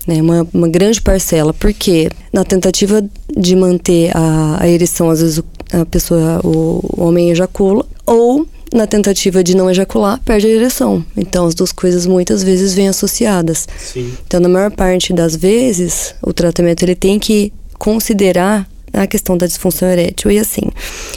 Né, 0.05 0.21
uma, 0.21 0.47
uma 0.53 0.67
grande 0.67 1.01
parcela. 1.01 1.53
Porque 1.53 2.09
na 2.31 2.43
tentativa 2.43 3.03
de 3.35 3.55
manter 3.55 4.11
a, 4.15 4.57
a 4.61 4.67
ereção, 4.67 5.09
às 5.09 5.21
vezes 5.21 5.37
o- 5.39 5.45
a 5.71 5.85
pessoa, 5.85 6.39
o, 6.43 6.79
o 6.97 7.03
homem 7.03 7.31
ejacula, 7.31 7.83
ou 8.05 8.45
na 8.71 8.85
tentativa 8.85 9.43
de 9.43 9.55
não 9.55 9.69
ejacular, 9.69 10.19
perde 10.25 10.45
a 10.47 10.49
ereção. 10.49 11.03
Então 11.17 11.45
as 11.47 11.55
duas 11.55 11.71
coisas 11.71 12.05
muitas 12.05 12.43
vezes 12.43 12.73
vêm 12.73 12.87
associadas. 12.89 13.67
Sim. 13.77 14.13
Então, 14.27 14.39
na 14.39 14.49
maior 14.49 14.71
parte 14.71 15.13
das 15.13 15.35
vezes, 15.35 16.13
o 16.21 16.33
tratamento 16.33 16.83
ele 16.83 16.95
tem 16.95 17.17
que 17.19 17.51
considerar 17.79 18.67
a 18.93 19.07
questão 19.07 19.35
da 19.35 19.47
disfunção 19.47 19.89
erétil. 19.89 20.31
E 20.31 20.39
assim, 20.39 20.69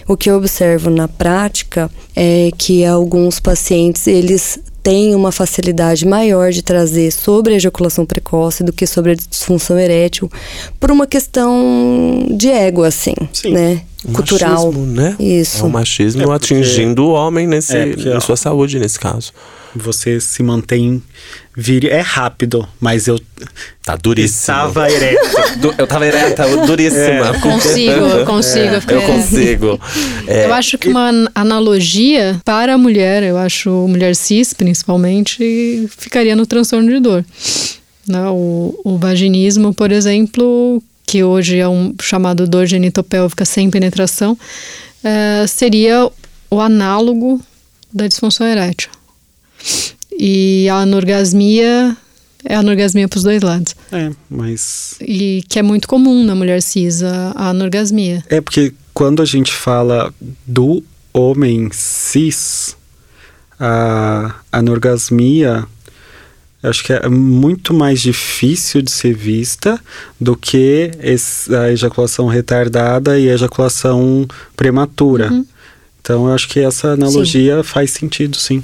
o 0.08 0.16
que 0.16 0.30
eu 0.30 0.36
observo 0.36 0.90
na 0.90 1.06
prática 1.06 1.90
é 2.14 2.50
que 2.56 2.84
alguns 2.84 3.38
pacientes, 3.38 4.06
eles 4.06 4.58
têm 4.82 5.16
uma 5.16 5.32
facilidade 5.32 6.06
maior 6.06 6.52
de 6.52 6.62
trazer 6.62 7.10
sobre 7.10 7.54
a 7.54 7.56
ejaculação 7.56 8.06
precoce 8.06 8.62
do 8.62 8.72
que 8.72 8.86
sobre 8.86 9.12
a 9.12 9.14
disfunção 9.14 9.76
erétil, 9.76 10.30
por 10.78 10.92
uma 10.92 11.08
questão 11.08 12.24
de 12.30 12.48
ego, 12.48 12.84
assim, 12.84 13.14
Sim. 13.32 13.52
né? 13.52 13.82
Cultural. 14.12 14.66
Machismo, 14.66 14.86
né? 14.86 15.16
Isso. 15.18 15.62
É 15.62 15.66
o 15.66 15.70
machismo 15.70 16.22
É 16.22 16.24
porque- 16.26 16.54
atingindo 16.54 17.04
o 17.06 17.12
homem 17.12 17.46
nesse, 17.46 17.76
É, 17.76 17.86
porque, 17.86 18.08
na 18.08 18.16
ó, 18.16 18.20
sua 18.20 18.36
saúde, 18.36 18.78
nesse 18.78 18.98
caso. 18.98 19.32
Você 19.78 20.18
se 20.20 20.42
mantém 20.42 21.02
vir 21.54 21.84
é 21.84 22.00
rápido, 22.00 22.66
mas 22.80 23.06
eu 23.06 23.20
Tá 23.84 23.94
duríssimo. 23.94 24.40
estava 24.40 24.90
ereto. 24.90 25.20
Du- 25.60 25.74
eu 25.76 25.86
tava 25.86 26.06
ereta, 26.06 26.44
duríssima. 26.66 27.38
Consigo, 27.40 27.90
eu 28.16 28.24
consigo. 28.24 28.74
Eu 28.88 29.00
é. 29.00 29.06
consigo. 29.06 29.80
É, 30.26 30.46
Eu 30.46 30.54
acho 30.54 30.78
que 30.78 30.88
uma 30.88 31.10
an- 31.10 31.28
analogia 31.34 32.40
para 32.44 32.72
a 32.74 32.78
mulher, 32.78 33.22
eu 33.22 33.36
acho 33.36 33.68
mulher 33.86 34.16
cis 34.16 34.54
principalmente, 34.54 35.86
ficaria 35.98 36.34
no 36.34 36.46
transtorno 36.46 36.88
de 36.88 36.98
dor. 37.00 37.24
Né? 38.08 38.22
O, 38.30 38.80
o 38.84 38.96
vaginismo, 38.98 39.74
por 39.74 39.92
exemplo, 39.92 40.82
que 41.06 41.22
hoje 41.22 41.58
é 41.58 41.68
um 41.68 41.94
chamado 42.02 42.46
dor 42.46 42.66
genitopélvica 42.66 43.44
sem 43.44 43.70
penetração, 43.70 44.36
eh, 45.04 45.46
seria 45.46 46.10
o 46.50 46.60
análogo 46.60 47.40
da 47.92 48.08
disfunção 48.08 48.46
erétil. 48.46 48.90
E 50.18 50.68
a 50.68 50.76
anorgasmia 50.78 51.96
é 52.44 52.54
a 52.54 52.60
anorgasmia 52.60 53.08
para 53.08 53.18
os 53.18 53.22
dois 53.22 53.42
lados. 53.42 53.74
É, 53.92 54.10
mas 54.30 54.94
E 55.00 55.42
que 55.48 55.58
é 55.58 55.62
muito 55.62 55.86
comum 55.86 56.24
na 56.24 56.34
mulher 56.34 56.62
cis, 56.62 57.02
a, 57.02 57.32
a 57.36 57.48
anorgasmia. 57.50 58.24
É 58.28 58.40
porque 58.40 58.72
quando 58.94 59.22
a 59.22 59.24
gente 59.24 59.52
fala 59.52 60.12
do 60.46 60.82
homem 61.12 61.70
cis, 61.72 62.76
a 63.58 64.34
anorgasmia 64.52 65.66
acho 66.62 66.84
que 66.84 66.92
é 66.92 67.08
muito 67.08 67.72
mais 67.74 68.00
difícil 68.00 68.82
de 68.82 68.90
ser 68.90 69.14
vista 69.14 69.80
do 70.20 70.36
que 70.36 70.90
a 71.60 71.70
ejaculação 71.70 72.26
retardada 72.26 73.18
e 73.18 73.30
a 73.30 73.34
ejaculação 73.34 74.26
prematura. 74.56 75.30
Então 76.00 76.28
eu 76.28 76.34
acho 76.34 76.48
que 76.48 76.60
essa 76.60 76.90
analogia 76.92 77.64
faz 77.64 77.90
sentido, 77.90 78.36
sim. 78.36 78.62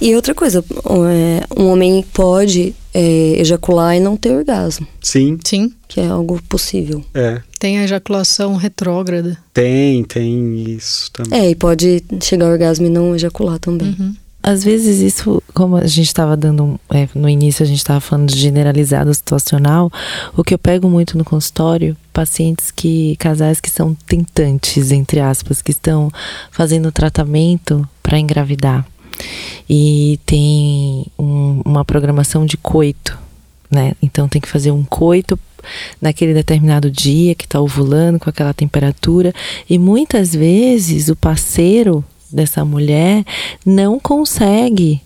E 0.00 0.14
outra 0.14 0.34
coisa, 0.34 0.64
um, 0.88 1.04
é, 1.04 1.42
um 1.56 1.66
homem 1.66 2.04
pode 2.12 2.74
é, 2.92 3.40
ejacular 3.40 3.96
e 3.96 4.00
não 4.00 4.16
ter 4.16 4.30
orgasmo, 4.36 4.86
Sim, 5.02 5.36
Sim, 5.44 5.72
que 5.88 5.98
é 6.00 6.06
algo 6.06 6.40
possível. 6.48 7.04
é. 7.12 7.40
tem 7.58 7.78
a 7.78 7.84
ejaculação 7.84 8.54
retrógrada. 8.54 9.36
Tem, 9.52 10.04
tem 10.04 10.70
isso 10.70 11.10
também. 11.12 11.40
É, 11.40 11.50
e 11.50 11.56
pode 11.56 12.04
chegar 12.22 12.46
ao 12.46 12.52
orgasmo 12.52 12.86
e 12.86 12.90
não 12.90 13.16
ejacular 13.16 13.58
também. 13.58 13.96
Às 14.46 14.62
vezes 14.62 15.00
isso, 15.00 15.42
como 15.54 15.76
a 15.76 15.86
gente 15.86 16.06
estava 16.08 16.36
dando, 16.36 16.78
é, 16.90 17.08
no 17.14 17.30
início 17.30 17.62
a 17.62 17.66
gente 17.66 17.78
estava 17.78 17.98
falando 17.98 18.28
de 18.28 18.38
generalizado 18.38 19.12
situacional, 19.14 19.90
o 20.36 20.44
que 20.44 20.52
eu 20.52 20.58
pego 20.58 20.86
muito 20.86 21.16
no 21.16 21.24
consultório, 21.24 21.96
pacientes 22.12 22.70
que, 22.70 23.16
casais 23.16 23.58
que 23.58 23.70
são 23.70 23.94
tentantes, 24.06 24.90
entre 24.92 25.18
aspas, 25.18 25.62
que 25.62 25.70
estão 25.70 26.10
fazendo 26.50 26.92
tratamento 26.92 27.88
para 28.02 28.18
engravidar 28.18 28.86
e 29.66 30.20
tem 30.26 31.06
um- 31.18 31.62
uma 31.64 31.82
programação 31.82 32.44
de 32.44 32.58
coito, 32.58 33.18
né? 33.70 33.94
Então 34.02 34.28
tem 34.28 34.42
que 34.42 34.48
fazer 34.48 34.70
um 34.72 34.84
coito 34.84 35.40
naquele 36.02 36.34
determinado 36.34 36.90
dia 36.90 37.34
que 37.34 37.46
está 37.46 37.62
ovulando 37.62 38.18
com 38.18 38.28
aquela 38.28 38.52
temperatura 38.52 39.32
e 39.70 39.78
muitas 39.78 40.34
vezes 40.34 41.08
o 41.08 41.16
parceiro 41.16 42.04
dessa 42.34 42.64
mulher 42.64 43.24
não 43.64 43.98
consegue 43.98 45.00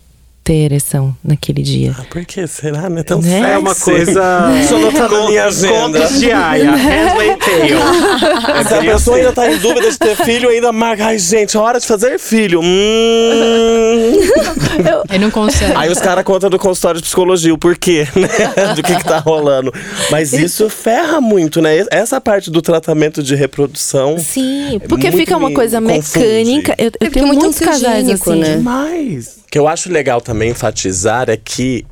ter 0.49 0.65
ereção 0.65 1.15
naquele 1.23 1.61
dia. 1.61 1.95
Ah, 1.99 2.05
Por 2.09 2.25
que 2.25 2.47
será, 2.47 2.89
né? 2.89 3.03
Tão 3.03 3.21
Né? 3.21 3.53
É 3.53 3.59
uma 3.59 3.75
coisa. 3.75 4.49
Deixa 4.55 4.73
eu 4.73 4.79
anotar 4.79 5.11
na 5.11 5.27
minha 5.27 5.45
agenda. 5.45 6.01
Contos 6.01 6.21
de 6.21 6.33
Aya, 6.33 6.71
Handmaid's 6.71 7.45
Tale. 7.45 8.65
Se 8.67 8.75
a 8.75 8.81
pessoa 8.81 9.17
ainda 9.19 9.33
tá 9.35 9.53
em 9.53 9.59
dúvida 9.59 9.91
de 9.91 9.99
ter 9.99 10.17
filho, 10.17 10.49
ainda 10.49 10.73
marca. 10.73 11.05
Ai, 11.05 11.19
gente, 11.19 11.55
é 11.55 11.61
hora 11.61 11.79
de 11.79 11.87
fazer 11.87 12.19
filho. 12.19 12.63
Hum. 12.63 14.13
Aí 15.11 15.19
não 15.19 15.31
consegue. 15.31 15.75
Aí 15.77 15.91
os 15.91 15.99
caras 15.99 16.25
contam 16.25 16.49
do 16.49 16.59
consultório 16.59 16.99
de 16.99 17.05
psicologia, 17.05 17.53
o 17.53 17.59
porquê, 17.59 18.09
né? 18.17 18.75
Do 18.75 18.83
que, 18.83 18.97
que 18.97 19.05
tá 19.05 19.19
rolando. 19.19 19.71
Mas 20.11 20.33
isso 20.33 20.71
ferra 20.71 21.21
muito, 21.21 21.61
né? 21.61 21.85
Essa 21.91 22.23
parte 22.23 22.51
do 22.51 22.63
tratamento 22.63 23.23
de 23.23 23.35
reprodução. 23.35 24.19
Sim, 24.19 24.81
porque 24.89 25.13
fica 25.13 25.37
uma 25.37 25.53
coisa 25.53 25.79
confunde. 25.79 26.19
mecânica. 26.19 26.75
Eu, 26.79 26.91
eu 27.01 27.09
é 27.09 27.11
tenho 27.11 27.27
muito 27.27 27.43
muitos 27.43 27.59
casais 27.59 28.09
assim. 28.09 28.37
né? 28.37 28.57
Demais. 28.57 29.39
Que 29.51 29.59
eu 29.59 29.67
acho 29.67 29.91
legal 29.91 30.21
também 30.21 30.51
enfatizar 30.51 31.31
é 31.31 31.37
que 31.37 31.87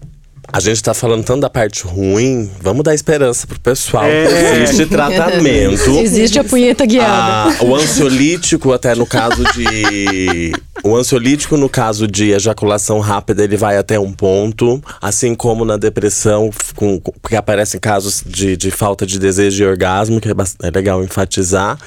a 0.52 0.60
gente 0.60 0.82
tá 0.82 0.94
falando 0.94 1.24
tanto 1.24 1.40
da 1.40 1.50
parte 1.50 1.84
ruim, 1.84 2.50
vamos 2.60 2.82
dar 2.84 2.94
esperança 2.94 3.46
pro 3.46 3.58
pessoal. 3.60 4.04
É. 4.04 4.62
Existe 4.62 4.86
tratamento. 4.86 5.90
Existe 5.98 6.38
a 6.38 6.44
punheta 6.44 6.86
guiada. 6.86 7.56
Ah, 7.60 7.64
o 7.64 7.74
ansiolítico, 7.74 8.72
até 8.72 8.94
no 8.94 9.06
caso 9.06 9.42
de. 9.54 10.52
O 10.84 10.94
ansiolítico, 10.94 11.56
no 11.56 11.68
caso 11.68 12.06
de 12.06 12.30
ejaculação 12.30 13.00
rápida, 13.00 13.42
ele 13.42 13.56
vai 13.56 13.76
até 13.76 13.98
um 13.98 14.12
ponto. 14.12 14.82
Assim 15.00 15.34
como 15.34 15.64
na 15.64 15.76
depressão, 15.76 16.50
com, 16.76 17.00
com- 17.00 17.12
que 17.28 17.34
aparecem 17.34 17.80
casos 17.80 18.22
de, 18.24 18.56
de 18.56 18.70
falta 18.70 19.04
de 19.06 19.18
desejo 19.18 19.56
de 19.56 19.64
orgasmo, 19.64 20.20
que 20.20 20.28
é, 20.28 20.32
é 20.62 20.70
legal 20.70 21.02
enfatizar. 21.02 21.78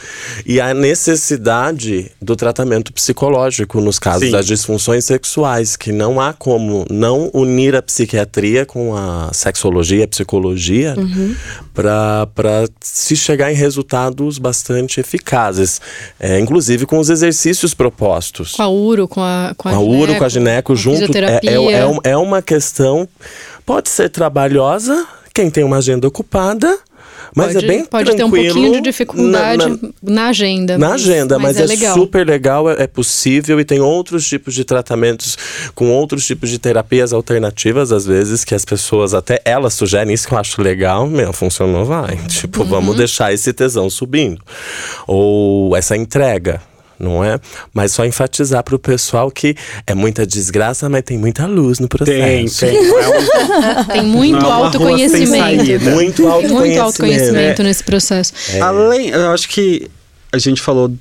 E 0.45 0.60
a 0.60 0.74
necessidade 0.74 2.12
do 2.22 2.36
tratamento 2.36 2.91
psicológico 2.91 3.80
nos 3.80 3.99
casos 3.99 4.26
Sim. 4.26 4.32
das 4.32 4.45
disfunções 4.45 5.05
sexuais, 5.05 5.78
que 5.78 5.91
não 5.91 6.20
há 6.20 6.34
como 6.34 6.86
não 6.89 7.30
unir 7.34 7.76
a 7.76 7.82
psiquiatria 7.82 8.49
com 8.66 8.95
a 8.95 9.30
sexologia, 9.34 10.06
a 10.06 10.08
psicologia, 10.08 10.95
para 11.74 12.68
se 12.82 13.16
chegar 13.16 13.52
em 13.52 13.56
resultados 13.56 14.38
bastante 14.38 15.00
eficazes. 15.00 15.82
É, 16.20 16.39
inclusive 16.39 16.86
com 16.86 17.00
os 17.00 17.10
exercícios 17.10 17.74
propostos. 17.74 18.54
Com 18.56 18.64
a 18.64 18.70
uro, 18.70 19.08
com 19.08 19.22
a 19.22 19.54
com 19.58 19.70
a, 19.70 19.72
Com 19.72 19.78
a 19.78 19.82
uro, 19.82 20.16
com 20.16 20.24
a 20.24 20.30
gineco 20.30 20.76
junto. 20.76 21.16
É, 21.18 21.39
é, 21.43 21.56
é, 21.56 22.12
é 22.12 22.18
uma 22.18 22.41
questão. 22.41 23.08
Pode 23.66 23.89
ser 23.89 24.10
trabalhosa, 24.10 25.08
quem 25.34 25.50
tem 25.50 25.64
uma 25.64 25.78
agenda 25.78 26.08
ocupada, 26.08 26.78
mas 27.36 27.53
pode, 27.53 27.65
é 27.65 27.67
bem 27.67 27.86
pode 27.86 28.05
ter 28.15 28.23
um 28.23 28.30
tranquilo 28.30 28.53
pouquinho 28.53 28.71
de 28.73 28.82
dificuldade 28.82 29.57
na- 29.57 29.69
na, 29.69 29.80
na- 30.01 30.27
agenda. 30.27 30.77
na 30.77 30.93
agenda, 30.93 31.39
mas, 31.39 31.57
é, 31.57 31.63
é, 31.63 31.65
legal. 31.65 31.95
super 31.95 32.25
legal, 32.27 32.69
é, 32.69 32.84
é 32.84 32.88
possível 32.88 33.59
e 33.59 33.65
tem 33.65 33.80
outros 33.80 34.27
tipos 34.27 34.53
de 34.53 34.63
tratamentos 34.63 35.38
com 35.75 35.89
outros 35.91 36.25
tipos 36.25 36.49
de 36.49 36.59
terapias 36.59 37.13
alternativas, 37.13 37.91
às 37.91 38.05
vezes, 38.05 38.43
que 38.43 38.53
as 38.55 38.65
pessoas 38.65 39.13
até 39.13 39.41
elas 39.45 39.73
sugerem 39.73 40.13
isso 40.13 40.27
que 40.27 40.34
eu 40.34 40.38
acho 40.38 40.61
legal, 40.61 41.07
meu, 41.07 41.32
funcionou, 41.34 41.86
vai. 41.86 42.17
Tipo, 42.27 42.63
Uhum. 42.63 42.69
vamos 42.69 42.95
deixar 42.97 43.34
esse 43.34 43.51
tesão 43.53 43.89
subindo. 43.89 44.41
Ou 45.07 45.75
essa 45.75 45.95
entrega. 45.95 46.61
Não 47.00 47.24
é? 47.24 47.39
Mas 47.74 47.93
só 47.93 48.06
enfatizar 48.06 48.64
pro 48.64 48.78
pessoal 48.78 49.32
que 49.32 49.56
é 49.88 49.93
muita 49.95 50.26
desgraça, 50.28 50.89
mas 50.89 51.02
tem 51.04 51.18
muita 51.18 51.45
luz 51.47 51.80
no 51.80 51.88
processo. 51.88 52.60
Tem, 52.60 52.74
tem. 52.74 52.78
É 52.78 53.08
um- 53.08 53.86
Tem 53.93 54.04
muito 54.04 54.39
Não 54.41 54.50
é 54.50 54.52
autoconhecimento. 54.54 55.84
Muito 55.91 56.16
Tem 56.18 56.26
autoconhecimento. 56.28 56.54
muito 56.54 56.80
autoconhecimento 56.82 57.64
nesse 57.64 57.84
processo. 57.84 58.34
Além, 58.62 59.10
eu 59.10 59.32
acho 59.32 59.47
que 59.50 59.88
a 60.32 60.38
gente 60.38 60.62
falou, 60.62 60.91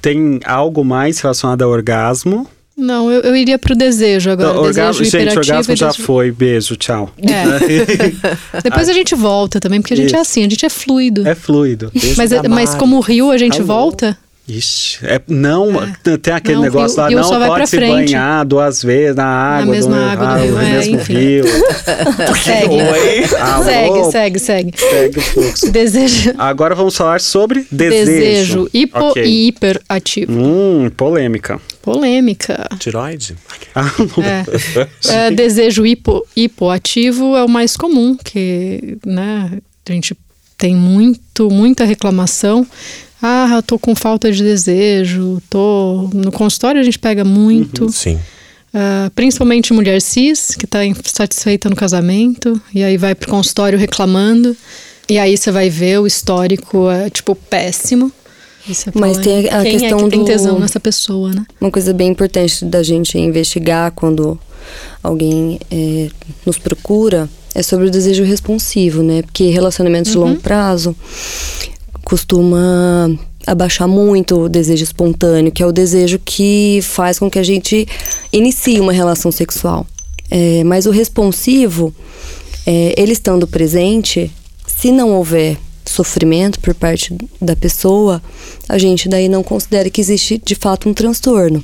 tem 0.00 0.40
algo 0.44 0.84
mais 0.84 1.18
relacionado 1.20 1.62
ao 1.62 1.70
orgasmo. 1.70 2.46
Não, 2.76 3.10
eu, 3.10 3.20
eu 3.20 3.36
iria 3.36 3.58
pro 3.58 3.76
desejo 3.76 4.30
agora. 4.30 4.54
Não, 4.54 4.62
orgasmo 4.62 5.02
desejo 5.02 5.04
gente, 5.04 5.14
hiperativo 5.30 5.40
orgasmo 5.40 5.72
e 5.72 5.76
já 5.76 5.86
desejo- 5.88 6.04
foi. 6.06 6.30
Beijo, 6.32 6.76
tchau. 6.76 7.10
É. 7.18 8.60
Depois 8.64 8.88
a 8.88 8.92
gente 8.92 9.14
volta 9.14 9.60
também, 9.60 9.80
porque 9.80 9.94
a 9.94 9.96
gente 9.96 10.14
é 10.14 10.20
Isso. 10.20 10.30
assim, 10.30 10.40
a 10.44 10.48
gente 10.48 10.64
é 10.66 10.68
fluido. 10.70 11.26
É 11.28 11.34
fluido. 11.34 11.92
mas, 12.16 12.30
mas 12.48 12.74
como 12.74 12.96
o 12.96 13.00
rio, 13.00 13.30
a 13.30 13.38
gente 13.38 13.56
Alô? 13.58 13.66
volta? 13.66 14.18
Ixi, 14.48 14.98
é, 15.04 15.20
não, 15.28 15.80
É. 15.80 16.16
tem 16.18 16.34
aquele 16.34 16.56
Não, 16.56 16.62
negócio 16.62 16.96
rio- 16.96 17.02
lá, 17.16 17.22
rio 17.30 17.38
não 17.40 17.46
pode 17.46 17.70
se 17.70 17.76
frente. 17.76 17.90
banhar 18.12 18.44
duas 18.44 18.82
vezes 18.82 19.14
na 19.14 19.24
água 19.24 19.72
mesma 19.72 19.96
do, 19.96 20.02
água 20.02 20.26
do 20.26 20.32
ah, 20.32 20.36
rio, 20.38 20.52
no 20.52 20.60
é, 20.60 20.72
mesmo 20.72 20.94
enfim. 20.96 21.12
rio. 21.14 21.44
Segue. 22.42 23.34
Alô? 23.40 23.64
Segue, 23.64 24.10
segue, 24.10 24.38
segue. 24.40 24.72
Segue 24.76 25.18
o 25.18 25.22
fluxo. 25.22 25.70
Desejo, 25.70 26.34
Agora 26.38 26.74
vamos 26.74 26.96
falar 26.96 27.20
sobre 27.20 27.64
desejo. 27.70 28.04
desejo 28.06 28.70
hipo 28.74 28.98
Ok. 28.98 29.22
e 29.24 29.46
hiperativo. 29.48 30.32
Hum, 30.32 30.90
polêmica. 30.96 31.60
Polêmica. 31.80 32.68
Tiroide? 32.80 33.36
Ah. 33.74 33.90
É. 34.22 34.82
É, 35.08 35.30
desejo 35.30 35.86
hipo, 35.86 36.26
hipoativo 36.34 37.36
é 37.36 37.44
o 37.44 37.48
mais 37.48 37.76
comum, 37.76 38.16
que 38.16 38.98
né, 39.06 39.50
a 39.88 39.92
gente 39.92 40.16
tem 40.58 40.74
muito, 40.74 41.48
muita 41.50 41.84
reclamação. 41.84 42.66
Ah, 43.22 43.48
eu 43.54 43.62
tô 43.62 43.78
com 43.78 43.94
falta 43.94 44.32
de 44.32 44.42
desejo, 44.42 45.40
tô. 45.48 46.10
No 46.12 46.32
consultório 46.32 46.80
a 46.80 46.84
gente 46.84 46.98
pega 46.98 47.24
muito. 47.24 47.88
Sim. 47.90 48.18
Ah, 48.74 49.10
principalmente 49.14 49.72
mulher 49.72 50.00
cis, 50.02 50.56
que 50.58 50.64
está 50.64 50.84
insatisfeita 50.84 51.70
no 51.70 51.76
casamento, 51.76 52.60
e 52.74 52.82
aí 52.82 52.96
vai 52.96 53.14
pro 53.14 53.30
consultório 53.30 53.78
reclamando. 53.78 54.56
E 55.08 55.18
aí 55.18 55.36
você 55.36 55.50
vai 55.52 55.68
ver 55.70 56.00
o 56.00 56.06
histórico, 56.06 56.90
é 56.90 57.08
tipo 57.10 57.34
péssimo. 57.34 58.10
Você 58.66 58.90
Mas 58.94 59.18
tem 59.18 59.48
a 59.50 59.62
quem 59.62 59.78
questão 59.78 59.98
é 60.00 60.02
que 60.04 60.10
tem 60.10 60.18
do- 60.20 60.24
tesão 60.24 60.58
nessa 60.58 60.78
pessoa, 60.80 61.30
né? 61.32 61.44
Uma 61.60 61.70
coisa 61.70 61.92
bem 61.92 62.08
importante 62.08 62.64
da 62.64 62.82
gente 62.82 63.18
investigar 63.18 63.90
quando 63.92 64.38
alguém 65.02 65.58
é, 65.70 66.08
nos 66.46 66.58
procura 66.58 67.28
é 67.54 67.62
sobre 67.62 67.88
o 67.88 67.90
desejo 67.90 68.22
responsivo, 68.22 69.02
né? 69.02 69.22
Porque 69.22 69.50
relacionamentos 69.50 70.12
de 70.12 70.18
longo 70.18 70.40
prazo 70.40 70.96
costuma 72.04 73.10
abaixar 73.46 73.88
muito 73.88 74.42
o 74.42 74.48
desejo 74.48 74.84
espontâneo, 74.84 75.52
que 75.52 75.62
é 75.62 75.66
o 75.66 75.72
desejo 75.72 76.18
que 76.24 76.80
faz 76.82 77.18
com 77.18 77.30
que 77.30 77.38
a 77.38 77.42
gente 77.42 77.86
inicie 78.32 78.80
uma 78.80 78.92
relação 78.92 79.32
sexual. 79.32 79.86
É, 80.30 80.64
mas 80.64 80.86
o 80.86 80.90
responsivo, 80.90 81.94
é, 82.66 82.94
ele 82.96 83.12
estando 83.12 83.46
presente, 83.46 84.30
se 84.66 84.90
não 84.90 85.10
houver 85.10 85.58
sofrimento 85.84 86.60
por 86.60 86.74
parte 86.74 87.14
da 87.40 87.54
pessoa, 87.54 88.22
a 88.68 88.78
gente 88.78 89.08
daí 89.08 89.28
não 89.28 89.42
considera 89.42 89.90
que 89.90 90.00
existe 90.00 90.40
de 90.42 90.54
fato 90.54 90.88
um 90.88 90.94
transtorno. 90.94 91.62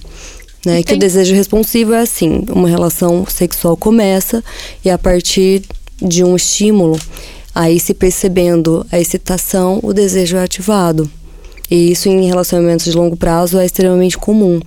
Né? 0.66 0.82
Que 0.82 0.94
o 0.94 0.98
desejo 0.98 1.34
responsivo 1.34 1.94
é 1.94 2.00
assim, 2.00 2.44
uma 2.50 2.68
relação 2.68 3.24
sexual 3.26 3.76
começa 3.76 4.42
e 4.84 4.90
a 4.90 4.98
partir 4.98 5.62
de 6.00 6.22
um 6.24 6.36
estímulo, 6.36 6.98
aí 7.54 7.78
se 7.80 7.94
percebendo 7.94 8.86
a 8.90 8.98
excitação, 8.98 9.80
o 9.82 9.92
desejo 9.92 10.36
é 10.36 10.42
ativado. 10.42 11.10
E 11.70 11.92
isso 11.92 12.08
em 12.08 12.26
relacionamentos 12.26 12.86
de 12.86 12.96
longo 12.96 13.16
prazo 13.16 13.58
é 13.58 13.66
extremamente 13.66 14.16
comum. 14.16 14.60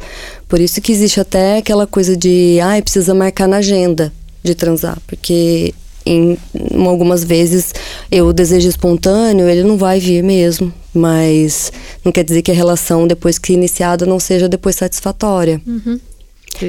Por 0.48 0.60
isso 0.60 0.80
que 0.82 0.92
existe 0.92 1.20
até 1.20 1.58
aquela 1.58 1.88
coisa 1.88 2.16
de, 2.16 2.60
ah, 2.62 2.80
precisa 2.82 3.14
marcar 3.14 3.48
na 3.48 3.58
agenda 3.58 4.14
de 4.44 4.54
transar, 4.54 4.98
porque 5.08 5.74
em, 6.06 6.38
algumas 6.86 7.24
vezes 7.24 7.74
eu, 8.12 8.32
desejo 8.34 8.68
espontâneo, 8.68 9.48
ele 9.48 9.64
não 9.64 9.78
vai 9.78 10.00
vir 10.00 10.24
mesmo, 10.24 10.72
mas 10.94 11.72
não 12.04 12.12
quer 12.12 12.24
dizer 12.24 12.42
que 12.42 12.52
a 12.52 12.56
relação 12.56 13.08
depois 13.08 13.38
que 13.38 13.54
iniciada 13.54 14.06
não 14.06 14.20
seja 14.20 14.50
depois 14.50 14.76
satisfatória. 14.76 15.62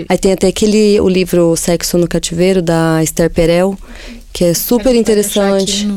Aí 0.09 0.17
tem 0.17 0.33
até 0.33 0.47
aquele 0.47 1.01
o 1.01 1.09
livro 1.09 1.57
Sexo 1.57 1.99
no 1.99 2.09
Cativeiro 2.09 2.63
da 2.63 3.03
Esther 3.03 3.31
Perel, 3.31 3.77
que 4.33 4.45
é 4.45 4.55
super 4.55 4.95
interessante. 4.95 5.89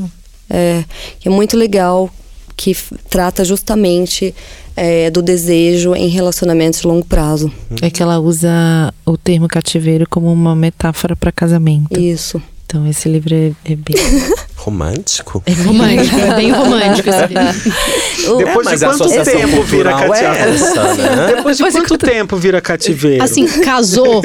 É, 0.50 0.84
que 1.20 1.28
é 1.28 1.32
muito 1.32 1.58
legal, 1.58 2.10
que 2.56 2.76
trata 3.10 3.44
justamente 3.44 4.34
é, 4.76 5.10
do 5.10 5.22
desejo 5.22 5.96
em 5.96 6.08
relacionamentos 6.08 6.82
de 6.82 6.88
longo 6.88 7.06
prazo. 7.06 7.52
É 7.82 7.90
que 7.90 8.04
ela 8.04 8.20
usa 8.20 8.94
o 9.06 9.18
termo 9.18 9.48
cativeiro 9.48 10.06
como 10.10 10.32
uma 10.32 10.56
metáfora 10.56 11.16
para 11.16 11.32
casamento. 11.32 12.00
Isso. 12.00 12.42
Então 12.66 12.88
esse 12.88 13.08
livro 13.08 13.34
é, 13.34 13.52
é 13.64 13.76
bem. 13.76 13.96
Romântico? 14.66 15.44
É 15.46 15.54
romântico, 15.54 16.20
é 16.20 16.36
bem 16.36 16.52
romântico 16.52 17.08
esse 17.08 17.28
livro. 17.28 18.38
Depois 18.40 18.66
É, 18.66 18.70
mas 18.72 18.80
de 18.80 18.86
a 18.86 18.90
quanto 18.90 19.04
associação 19.04 19.40
tempo 19.40 19.62
vira 19.62 19.92
é 19.92 19.94
cativeiro? 19.94 20.50
essa, 20.50 20.94
né? 20.96 21.34
Depois 21.36 21.58
de 21.58 21.64
quanto 21.64 21.98
tempo 22.00 22.38
vira 22.38 22.62
cativeiro? 22.62 23.24
Assim, 23.24 23.46
casou, 23.62 24.24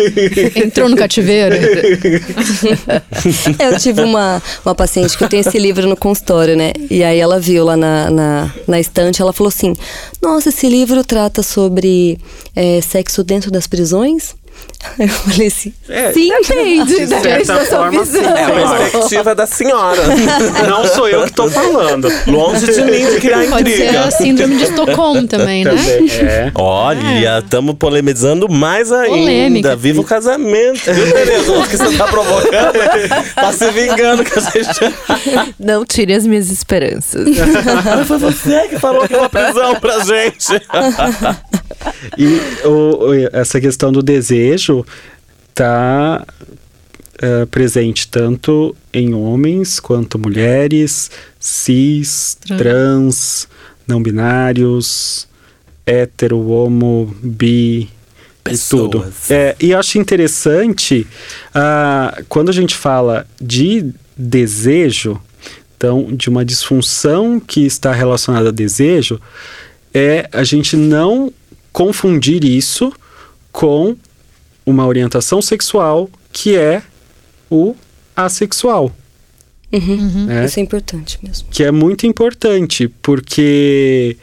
entrou 0.57 0.89
no 0.89 0.97
cativeiro. 0.97 1.55
Eu 3.59 3.79
tive 3.79 4.01
uma, 4.01 4.43
uma 4.65 4.75
paciente 4.75 5.19
que 5.19 5.25
eu 5.25 5.29
tenho 5.29 5.43
esse 5.43 5.59
livro 5.59 5.87
no 5.87 5.97
consultório, 5.97 6.57
né? 6.57 6.73
E 6.91 7.05
aí 7.05 7.21
ela 7.21 7.39
viu 7.39 7.63
lá 7.63 7.77
na, 7.77 8.11
na, 8.11 8.51
na 8.67 8.81
estante, 8.81 9.21
ela 9.21 9.35
falou 9.35 9.49
assim: 9.49 9.75
Nossa, 10.23 10.49
esse 10.49 10.67
livro 10.67 11.05
trata 11.05 11.43
sobre 11.43 12.19
é, 12.57 12.81
sexo 12.81 13.23
dentro 13.23 13.51
das 13.51 13.67
prisões? 13.67 14.35
Eu 14.99 15.09
falei 15.09 15.47
assim: 15.47 15.73
É, 15.89 16.13
Sim, 16.13 16.31
Depende, 16.41 17.07
de 17.07 17.21
certa 17.21 17.65
forma, 17.67 18.05
sim. 18.05 18.19
É 18.19 18.45
a 18.45 18.51
perspectiva 18.51 19.35
da 19.35 19.47
senhora. 19.47 20.03
Não 20.69 20.87
sou 20.87 21.09
eu 21.09 21.25
que 21.25 21.33
tô 21.33 21.49
falando. 21.51 22.09
Longe 22.27 22.67
de 22.67 22.83
mim 22.83 23.07
de 23.11 23.21
criar 23.21 23.47
Pode 23.49 23.71
ser 23.71 23.85
intriga. 23.85 24.05
a 24.05 24.11
síndrome 24.11 24.57
de 24.57 24.65
Estocolmo 24.65 25.27
também, 25.29 25.65
né? 25.65 25.73
É. 26.23 26.53
Olha, 26.55 27.39
estamos 27.39 27.75
polemizando 27.79 28.49
mais 28.49 28.91
ainda. 28.91 29.17
Polêmica. 29.17 29.77
Viva 29.77 30.01
o 30.01 30.05
casamento, 30.05 30.93
viu, 30.93 31.13
Tereza? 31.13 31.53
O 31.53 31.69
que 31.69 31.77
você 31.77 31.97
tá 31.97 32.07
provocando? 32.07 32.79
tá 33.35 33.53
se 33.53 33.71
vingando 33.71 34.25
que 34.25 34.39
a 34.39 34.43
gente. 34.43 35.55
Não 35.59 35.85
tire 35.85 36.15
as 36.15 36.27
minhas 36.27 36.51
esperanças. 36.51 37.29
Foi 38.07 38.19
você 38.19 38.69
que 38.69 38.79
falou 38.79 39.07
que 39.07 39.15
é 39.15 39.19
uma 39.19 39.29
prisão 39.29 39.75
pra 39.77 40.01
gente. 40.01 40.61
E 42.19 42.67
o- 42.67 43.13
essa 43.33 43.61
questão 43.61 43.93
do 43.93 44.03
desejo 44.03 44.85
tá 45.55 46.25
é, 47.23 47.45
presente 47.47 48.09
tanto 48.09 48.75
em 48.93 49.13
homens 49.13 49.79
quanto 49.79 50.19
mulheres, 50.19 51.11
cis, 51.39 52.37
Trans. 52.47 52.59
trans, 52.59 53.49
não 53.87 54.03
binários, 54.03 55.29
hétero, 55.85 56.39
homo, 56.49 57.15
bi, 57.23 57.81
e 57.83 57.89
Pessoas. 58.43 58.83
tudo. 58.91 59.13
É, 59.29 59.55
e 59.61 59.73
eu 59.73 59.79
acho 59.79 59.99
interessante 59.99 61.07
ah, 61.55 62.23
quando 62.29 62.49
a 62.49 62.53
gente 62.53 62.75
fala 62.75 63.27
de 63.41 63.93
desejo, 64.17 65.21
então 65.77 66.09
de 66.17 66.31
uma 66.31 66.43
disfunção 66.45 67.39
que 67.39 67.67
está 67.67 67.93
relacionada 67.93 68.49
a 68.49 68.53
desejo, 68.53 69.21
é 69.93 70.27
a 70.33 70.43
gente 70.43 70.75
não 70.77 71.31
confundir 71.73 72.45
isso 72.45 72.93
com 73.53 73.97
uma 74.65 74.87
orientação 74.87 75.41
sexual 75.43 76.09
que 76.33 76.57
é 76.57 76.83
o 77.51 77.75
assexual. 78.15 78.95
Uhum. 79.73 80.27
né? 80.27 80.45
Isso 80.45 80.59
é 80.59 80.63
importante 80.63 81.19
mesmo. 81.23 81.49
que 81.51 81.63
é 81.63 81.71
muito 81.71 82.07
importante, 82.07 82.89
porque 82.89 84.17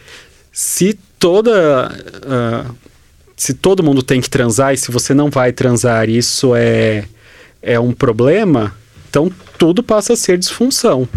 se 0.52 0.98
toda. 1.18 1.92
ah, 2.24 2.66
se 3.38 3.54
todo 3.54 3.84
mundo 3.84 4.02
tem 4.02 4.20
que 4.20 4.30
transar 4.30 4.74
e 4.74 4.78
se 4.78 4.92
você 4.92 5.14
não 5.14 5.30
vai 5.30 5.54
transar, 5.54 6.10
isso 6.10 6.56
é, 6.56 7.06
é 7.62 7.80
um 7.80 7.94
problema, 7.94 8.76
então 9.08 9.32
tudo 9.60 9.84
passa 9.84 10.14
a 10.14 10.18
ser 10.18 10.40
disfunção. 10.40 11.08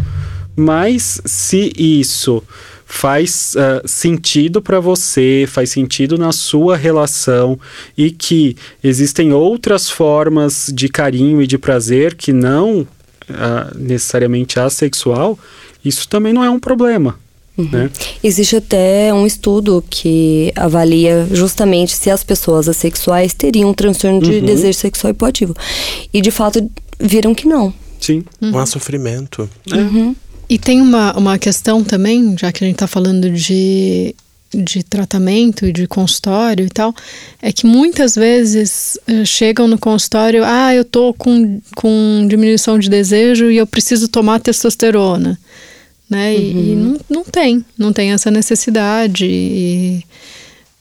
Mas 0.54 1.22
se 1.24 1.72
isso 1.78 2.42
faz 2.90 3.54
ah, 3.56 3.80
sentido 3.86 4.60
para 4.60 4.80
você, 4.80 5.46
faz 5.48 5.70
sentido 5.70 6.18
na 6.18 6.32
sua 6.32 6.76
relação 6.76 7.58
e 7.96 8.10
que 8.10 8.56
existem 8.82 9.32
outras 9.32 9.88
formas 9.88 10.70
de 10.74 10.88
carinho 10.88 11.40
e 11.40 11.46
de 11.46 11.56
prazer 11.56 12.16
que 12.16 12.32
não 12.32 12.86
ah, 13.28 13.72
necessariamente 13.76 14.58
assexual, 14.58 15.38
isso 15.84 16.08
também 16.08 16.32
não 16.32 16.42
é 16.42 16.50
um 16.50 16.58
problema. 16.58 17.16
Né? 17.56 17.90
Existe 18.24 18.56
até 18.56 19.12
um 19.14 19.26
estudo 19.26 19.84
que 19.88 20.52
avalia 20.56 21.28
justamente 21.30 21.94
se 21.94 22.10
as 22.10 22.24
pessoas 22.24 22.68
assexuais 22.68 23.34
teriam 23.34 23.70
um 23.70 23.74
transtorno 23.74 24.20
de 24.20 24.40
desejo 24.40 24.78
sexual 24.78 25.12
hipoativo. 25.12 25.54
E 26.12 26.20
de 26.20 26.30
fato 26.30 26.68
viram 26.98 27.34
que 27.34 27.46
não. 27.46 27.72
Sim. 28.00 28.24
Não 28.40 28.58
há 28.58 28.66
sofrimento. 28.66 29.48
E 30.50 30.58
tem 30.58 30.80
uma, 30.80 31.16
uma 31.16 31.38
questão 31.38 31.84
também, 31.84 32.34
já 32.36 32.50
que 32.50 32.64
a 32.64 32.66
gente 32.66 32.74
está 32.74 32.88
falando 32.88 33.30
de, 33.30 34.12
de 34.52 34.82
tratamento 34.82 35.64
e 35.64 35.72
de 35.72 35.86
consultório 35.86 36.66
e 36.66 36.68
tal, 36.68 36.92
é 37.40 37.52
que 37.52 37.64
muitas 37.64 38.16
vezes 38.16 38.98
eh, 39.06 39.24
chegam 39.24 39.68
no 39.68 39.78
consultório, 39.78 40.42
ah, 40.44 40.74
eu 40.74 40.84
tô 40.84 41.14
com, 41.14 41.60
com 41.76 42.26
diminuição 42.28 42.80
de 42.80 42.90
desejo 42.90 43.48
e 43.48 43.58
eu 43.58 43.66
preciso 43.66 44.08
tomar 44.08 44.40
testosterona. 44.40 45.38
Né? 46.10 46.34
E, 46.34 46.72
e 46.72 46.74
não, 46.74 47.00
não 47.08 47.24
tem, 47.24 47.64
não 47.78 47.92
tem 47.92 48.10
essa 48.10 48.28
necessidade. 48.28 49.26
E 49.26 50.04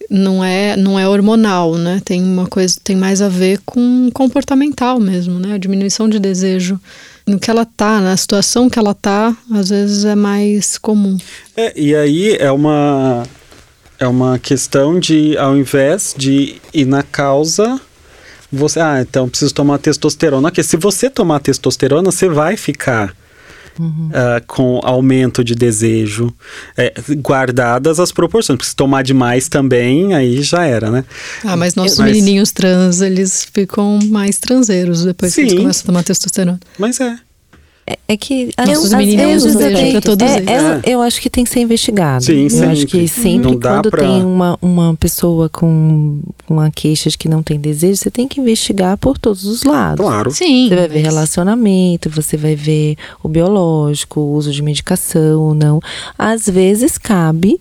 não 0.09 0.43
é, 0.43 0.75
não 0.75 0.99
é 0.99 1.07
hormonal, 1.07 1.75
né? 1.75 2.01
Tem 2.03 2.19
uma 2.23 2.47
coisa, 2.47 2.75
tem 2.83 2.95
mais 2.95 3.21
a 3.21 3.29
ver 3.29 3.59
com 3.63 4.09
comportamental 4.11 4.99
mesmo, 4.99 5.37
né? 5.37 5.53
A 5.53 5.57
diminuição 5.59 6.09
de 6.09 6.17
desejo 6.17 6.79
no 7.29 7.39
que 7.39 7.49
ela 7.49 7.65
tá, 7.65 8.01
na 8.01 8.17
situação 8.17 8.69
que 8.69 8.79
ela 8.79 8.93
tá, 8.93 9.35
às 9.51 9.69
vezes 9.69 10.03
é 10.05 10.15
mais 10.15 10.77
comum. 10.77 11.17
É, 11.55 11.71
e 11.79 11.95
aí 11.95 12.35
é 12.39 12.51
uma 12.51 13.23
É 13.99 14.07
uma 14.07 14.39
questão 14.39 14.97
de, 14.97 15.37
ao 15.37 15.57
invés 15.57 16.15
de 16.17 16.55
ir 16.73 16.85
na 16.85 17.03
causa, 17.03 17.79
você, 18.49 18.79
ah, 18.79 19.01
então 19.01 19.27
preciso 19.27 19.53
tomar 19.53 19.77
testosterona. 19.77 20.49
Porque 20.49 20.63
se 20.63 20.77
você 20.77 21.09
tomar 21.09 21.39
testosterona, 21.41 22.09
você 22.09 22.29
vai 22.29 22.55
ficar 22.55 23.13
Uhum. 23.79 24.09
Uh, 24.09 24.45
com 24.45 24.81
aumento 24.83 25.41
de 25.41 25.55
desejo, 25.55 26.33
é, 26.75 26.93
guardadas 27.19 27.97
as 27.97 28.11
proporções. 28.11 28.57
Porque 28.57 28.69
se 28.69 28.75
tomar 28.75 29.03
demais 29.03 29.47
também, 29.47 30.13
aí 30.13 30.41
já 30.41 30.65
era, 30.65 30.91
né? 30.91 31.05
Ah, 31.45 31.55
mas 31.55 31.75
nossos 31.75 31.97
mas... 31.97 32.11
menininhos 32.11 32.51
trans, 32.51 32.99
eles 32.99 33.47
ficam 33.53 33.97
mais 34.07 34.37
transeiros 34.37 35.05
depois 35.05 35.33
Sim, 35.33 35.43
que 35.43 35.47
eles 35.47 35.59
começam 35.61 35.83
a 35.83 35.85
tomar 35.85 36.03
testosterona. 36.03 36.59
Mas 36.77 36.99
é. 36.99 37.17
É, 37.89 37.97
é 38.09 38.15
que 38.15 38.51
os 38.79 38.93
meninos 38.93 39.43
vezes, 39.43 39.95
é, 39.95 39.99
todos 39.99 40.23
é, 40.23 40.37
é, 40.37 40.81
eu 40.85 41.01
acho 41.01 41.19
que 41.19 41.27
tem 41.27 41.43
que 41.43 41.49
ser 41.49 41.61
investigado. 41.61 42.23
Sim, 42.23 42.43
eu 42.43 42.49
sempre. 42.51 42.69
acho 42.69 42.85
que 42.85 43.07
sempre 43.07 43.57
quando 43.57 43.89
pra... 43.89 44.03
tem 44.03 44.23
uma, 44.23 44.55
uma 44.61 44.95
pessoa 44.95 45.49
com 45.49 46.19
uma 46.47 46.69
queixa 46.69 47.09
de 47.09 47.17
que 47.17 47.27
não 47.27 47.41
tem 47.41 47.59
desejo, 47.59 47.95
você 47.95 48.11
tem 48.11 48.27
que 48.27 48.39
investigar 48.39 48.95
por 48.95 49.17
todos 49.17 49.43
os 49.45 49.63
lados. 49.63 50.05
Claro. 50.05 50.29
Sim. 50.29 50.69
Você 50.69 50.75
vai 50.75 50.87
ver 50.87 50.99
relacionamento, 50.99 52.11
você 52.11 52.37
vai 52.37 52.55
ver 52.55 52.95
o 53.23 53.27
biológico, 53.27 54.19
o 54.19 54.33
uso 54.33 54.51
de 54.51 54.61
medicação 54.61 55.41
ou 55.41 55.55
não. 55.55 55.79
Às 56.15 56.47
vezes 56.47 56.95
cabe 56.95 57.59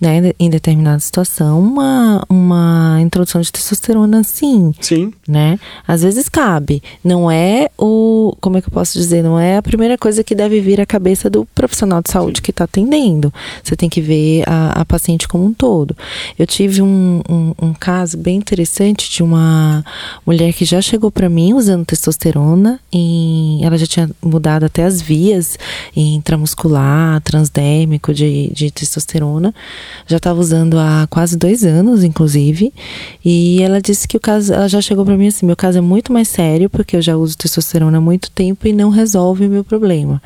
né, 0.00 0.32
em 0.38 0.48
determinada 0.48 0.98
situação, 0.98 1.60
uma, 1.60 2.24
uma 2.28 2.98
introdução 3.02 3.40
de 3.40 3.52
testosterona 3.52 4.24
sim. 4.24 4.72
Sim. 4.80 5.12
Né? 5.28 5.58
Às 5.86 6.02
vezes 6.02 6.28
cabe. 6.28 6.82
Não 7.04 7.30
é 7.30 7.68
o. 7.76 8.34
Como 8.40 8.56
é 8.56 8.62
que 8.62 8.68
eu 8.68 8.72
posso 8.72 8.98
dizer? 8.98 9.22
Não 9.22 9.38
é 9.38 9.58
a 9.58 9.62
primeira 9.62 9.98
coisa 9.98 10.24
que 10.24 10.34
deve 10.34 10.60
vir 10.60 10.80
à 10.80 10.86
cabeça 10.86 11.28
do 11.28 11.44
profissional 11.54 12.00
de 12.00 12.10
saúde 12.10 12.38
sim. 12.38 12.42
que 12.42 12.50
está 12.50 12.64
atendendo. 12.64 13.32
Você 13.62 13.76
tem 13.76 13.90
que 13.90 14.00
ver 14.00 14.44
a, 14.48 14.80
a, 14.80 14.84
paciente 14.84 15.28
como 15.28 15.44
um 15.44 15.52
todo. 15.52 15.94
Eu 16.38 16.46
tive 16.46 16.80
um, 16.80 17.20
um, 17.28 17.54
um 17.60 17.74
caso 17.74 18.16
bem 18.16 18.36
interessante 18.36 19.10
de 19.10 19.22
uma 19.22 19.84
mulher 20.26 20.52
que 20.54 20.64
já 20.64 20.80
chegou 20.80 21.10
para 21.10 21.28
mim 21.28 21.52
usando 21.52 21.84
testosterona. 21.84 22.80
Em, 22.90 23.62
ela 23.62 23.76
já 23.76 23.86
tinha 23.86 24.10
mudado 24.22 24.64
até 24.64 24.84
as 24.84 25.02
vias 25.02 25.58
intramuscular, 25.94 27.20
transdérmico 27.20 28.14
de, 28.14 28.50
de 28.54 28.70
testosterona 28.70 29.54
já 30.06 30.16
estava 30.16 30.40
usando 30.40 30.78
há 30.78 31.06
quase 31.08 31.36
dois 31.36 31.64
anos, 31.64 32.04
inclusive. 32.04 32.72
E 33.24 33.62
ela 33.62 33.80
disse 33.80 34.06
que 34.06 34.16
o 34.16 34.20
caso, 34.20 34.52
ela 34.52 34.68
já 34.68 34.80
chegou 34.80 35.04
para 35.04 35.16
mim 35.16 35.28
assim: 35.28 35.46
meu 35.46 35.56
caso 35.56 35.78
é 35.78 35.80
muito 35.80 36.12
mais 36.12 36.28
sério, 36.28 36.68
porque 36.68 36.96
eu 36.96 37.02
já 37.02 37.16
uso 37.16 37.36
testosterona 37.36 37.98
há 37.98 38.00
muito 38.00 38.30
tempo 38.30 38.66
e 38.66 38.72
não 38.72 38.90
resolve 38.90 39.46
o 39.46 39.50
meu 39.50 39.64
problema. 39.64 40.22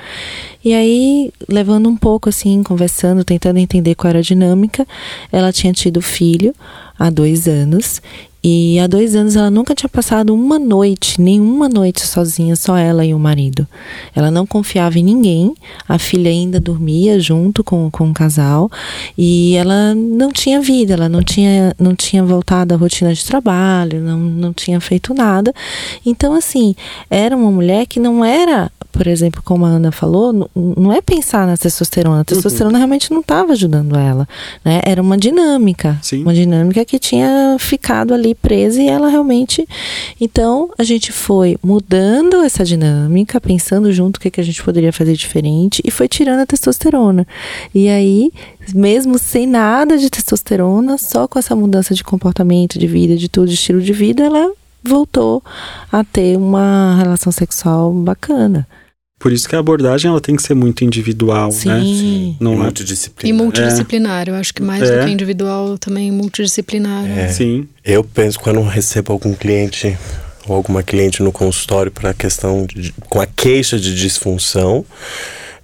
E 0.65 0.73
aí, 0.73 1.33
levando 1.49 1.89
um 1.89 1.97
pouco 1.97 2.29
assim, 2.29 2.63
conversando, 2.63 3.25
tentando 3.25 3.59
entender 3.59 3.95
qual 3.95 4.11
era 4.11 4.21
a 4.21 4.23
dinâmica, 4.23 4.87
ela 5.31 5.53
tinha 5.53 5.73
tido 5.73 6.01
filho 6.01 6.55
há 6.99 7.11
dois 7.11 7.47
anos 7.47 8.01
e 8.47 8.79
há 8.79 8.87
dois 8.87 9.17
anos 9.17 9.37
ela 9.37 9.51
nunca 9.51 9.75
tinha 9.75 9.89
passado 9.89 10.35
uma 10.35 10.59
noite, 10.59 11.19
nenhuma 11.19 11.67
noite 11.67 12.07
sozinha, 12.07 12.55
só 12.55 12.77
ela 12.77 13.03
e 13.03 13.15
o 13.15 13.19
marido. 13.19 13.67
Ela 14.15 14.31
não 14.31 14.47
confiava 14.47 14.99
em 14.99 15.03
ninguém, 15.03 15.55
a 15.89 15.99
filha 15.99 16.31
ainda 16.31 16.61
dormia 16.61 17.19
junto 17.19 17.65
com, 17.65 17.91
com 17.91 18.11
o 18.11 18.13
casal 18.13 18.71
e 19.17 19.55
ela 19.55 19.95
não 19.95 20.31
tinha 20.31 20.61
vida, 20.61 20.93
ela 20.93 21.09
não 21.09 21.23
tinha, 21.23 21.75
não 21.79 21.95
tinha 21.95 22.23
voltado 22.23 22.75
à 22.75 22.77
rotina 22.77 23.15
de 23.15 23.25
trabalho, 23.25 24.03
não, 24.03 24.19
não 24.19 24.53
tinha 24.53 24.79
feito 24.79 25.15
nada. 25.15 25.51
Então, 26.05 26.35
assim, 26.35 26.75
era 27.09 27.35
uma 27.35 27.51
mulher 27.51 27.87
que 27.87 27.99
não 27.99 28.23
era 28.23 28.71
por 28.95 29.09
exemplo, 29.09 29.43
como 29.45 29.67
a 29.67 29.69
Ana 29.69 29.91
falou, 29.91 30.49
não, 30.55 30.93
é 30.93 31.03
pensar 31.03 31.49
na 31.49 31.57
testosterona. 31.57 32.21
A 32.21 32.25
testosterona 32.25 32.75
uhum. 32.75 32.79
realmente 32.79 33.11
não 33.11 33.21
estava 33.21 33.53
ajudando 33.53 33.97
ela. 33.97 34.27
Né? 34.65 34.81
Era 34.85 35.03
uma 35.03 35.19
dinâmica. 35.19 35.99
Sim. 36.01 36.23
Uma 36.23 36.33
dinâmica 36.33 36.85
que 36.85 36.97
tinha 36.97 37.57
ficado 37.59 38.15
ali 38.15 38.37
presa 38.37 38.81
e 38.81 38.87
ela 38.87 39.09
realmente. 39.09 39.67
Então, 40.21 40.71
a 40.79 40.85
gente 40.85 41.11
foi 41.11 41.59
mudando 41.61 42.43
essa 42.43 42.65
dinâmica, 42.65 43.41
pensando 43.41 43.93
junto 43.93 44.19
o 44.19 44.21
que, 44.21 44.31
que 44.31 44.41
a 44.41 44.45
gente 44.45 44.63
poderia 44.63 44.93
fazer 44.93 45.15
diferente 45.15 45.83
e 45.85 45.91
foi 45.91 46.07
tirando 46.07 46.41
a 46.41 46.47
testosterona. 46.47 47.27
E 47.75 47.89
aí, 47.89 48.31
mesmo 48.73 49.19
sem 49.19 49.45
nada 49.45 49.99
de 49.99 50.09
testosterona, 50.09 50.97
só 50.99 51.27
com 51.27 51.37
essa 51.37 51.57
mudança 51.57 51.95
de 51.95 52.05
comportamento, 52.05 52.79
de 52.79 52.87
vida, 52.87 53.17
de 53.17 53.29
tudo, 53.29 53.49
de 53.49 53.55
estilo 53.55 53.81
de 53.81 53.93
vida, 53.93 54.23
ela 54.23 54.53
voltou 54.85 55.43
a 55.91 56.05
ter 56.05 56.37
uma 56.37 56.97
relação 56.99 57.33
sexual 57.33 57.93
bacana. 57.93 58.69
Por 59.25 59.33
isso 59.33 59.49
que 59.49 59.57
a 59.57 59.59
abordagem 59.59 60.11
ela 60.11 60.21
tem 60.21 60.37
que 60.37 60.43
ser 60.43 60.53
muito 60.53 60.85
individual, 60.85 61.51
Sim. 61.51 61.71
né? 61.71 61.81
Sim. 61.81 62.37
Não 62.39 62.53
e 62.53 62.57
é 62.57 62.59
multidisciplinar. 62.59 63.35
E 63.35 63.43
multidisciplinar, 63.43 64.29
é. 64.29 64.31
eu 64.31 64.35
acho 64.35 64.53
que 64.53 64.63
mais 64.63 64.83
é. 64.83 64.99
do 64.99 65.07
que 65.07 65.11
individual, 65.11 65.79
também 65.79 66.13
multidisciplinar. 66.13 67.07
É. 67.09 67.29
Sim. 67.29 67.67
Eu 67.83 68.05
penso 68.05 68.39
quando 68.39 68.61
recebo 68.61 69.15
algum 69.15 69.33
cliente 69.33 69.97
ou 70.47 70.55
alguma 70.55 70.83
cliente 70.83 71.23
no 71.23 71.33
consultório 71.33 71.91
para 71.91 72.11
a 72.11 72.15
questão 72.15 72.67
de, 72.67 72.93
com 73.09 73.19
a 73.19 73.25
queixa 73.25 73.79
de 73.79 73.95
disfunção, 73.95 74.85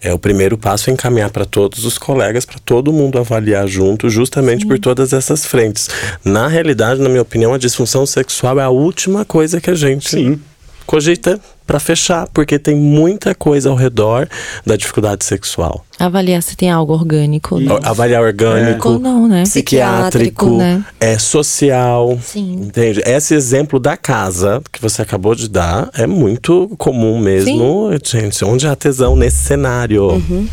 é 0.00 0.11
o 0.14 0.18
primeiro 0.18 0.56
passo 0.56 0.88
é 0.88 0.94
encaminhar 0.94 1.28
para 1.28 1.44
todos 1.44 1.84
os 1.84 1.98
colegas, 1.98 2.46
para 2.46 2.58
todo 2.64 2.90
mundo 2.90 3.18
avaliar 3.18 3.68
junto, 3.68 4.08
justamente 4.08 4.62
Sim. 4.62 4.68
por 4.68 4.78
todas 4.78 5.12
essas 5.12 5.44
frentes. 5.44 5.90
Na 6.24 6.48
realidade, 6.48 6.98
na 6.98 7.11
minha 7.11 7.20
opinião, 7.20 7.52
a 7.52 7.58
disfunção 7.58 8.06
sexual 8.06 8.58
é 8.58 8.62
a 8.62 8.70
última 8.70 9.22
coisa 9.26 9.61
que 9.61 9.68
a 9.68 9.74
gente 9.74 10.08
Sim. 10.08 10.40
Cogita 10.91 11.38
para 11.64 11.78
fechar, 11.78 12.26
porque 12.34 12.59
tem 12.59 12.74
muita 12.74 13.32
coisa 13.32 13.70
ao 13.70 13.76
redor 13.76 14.28
da 14.66 14.74
dificuldade 14.74 15.24
sexual. 15.24 15.86
Avaliar 15.97 16.43
se 16.43 16.57
tem 16.57 16.68
algo 16.68 16.93
orgânico. 16.93 17.61
Né? 17.61 17.78
Avaliar 17.84 18.20
orgânico. 18.20 18.88
É. 18.88 18.91
Ou 18.91 18.99
não, 18.99 19.28
né? 19.28 19.45
Psiquiátrico, 19.45 20.57
né? 20.57 20.84
é 20.99 21.16
social. 21.16 22.18
Sim. 22.20 22.55
Entende? 22.55 23.01
Esse 23.07 23.34
exemplo 23.34 23.78
da 23.78 23.97
casa 23.97 24.61
que 24.72 24.82
você 24.82 25.01
acabou 25.03 25.36
de 25.36 25.49
dar 25.49 25.88
é 25.95 26.09
muito 26.09 26.68
comum 26.76 27.20
mesmo, 27.20 27.91
Sim. 28.03 28.22
gente. 28.22 28.45
Onde 28.45 28.66
há 28.66 28.74
tesão 28.74 29.14
nesse 29.14 29.36
cenário. 29.36 30.09
Uhum. 30.09 30.49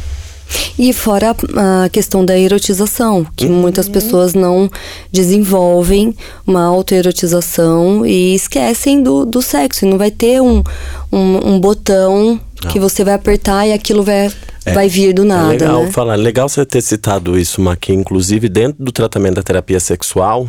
E 0.77 0.93
fora 0.93 1.35
a 1.55 1.89
questão 1.89 2.23
da 2.23 2.37
erotização, 2.37 3.25
que 3.35 3.45
uhum. 3.45 3.53
muitas 3.53 3.89
pessoas 3.89 4.33
não 4.33 4.69
desenvolvem 5.11 6.15
uma 6.45 6.63
autoerotização 6.63 8.05
e 8.05 8.35
esquecem 8.35 9.01
do, 9.01 9.25
do 9.25 9.41
sexo. 9.41 9.85
E 9.85 9.89
não 9.89 9.97
vai 9.97 10.11
ter 10.11 10.41
um, 10.41 10.63
um, 11.11 11.53
um 11.53 11.59
botão 11.59 12.39
que 12.69 12.79
você 12.79 13.03
vai 13.03 13.13
apertar 13.13 13.67
e 13.67 13.73
aquilo 13.73 14.03
vai, 14.03 14.31
é, 14.65 14.73
vai 14.73 14.87
vir 14.87 15.13
do 15.13 15.23
nada. 15.23 15.53
É 15.53 15.57
legal 15.57 15.83
né? 15.83 15.91
falar, 15.91 16.15
legal 16.15 16.49
você 16.49 16.65
ter 16.65 16.81
citado 16.81 17.37
isso, 17.37 17.61
Maqui. 17.61 17.93
Inclusive, 17.93 18.49
dentro 18.49 18.83
do 18.83 18.91
tratamento 18.91 19.35
da 19.35 19.43
terapia 19.43 19.79
sexual 19.79 20.47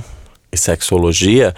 e 0.52 0.56
sexologia, 0.56 1.54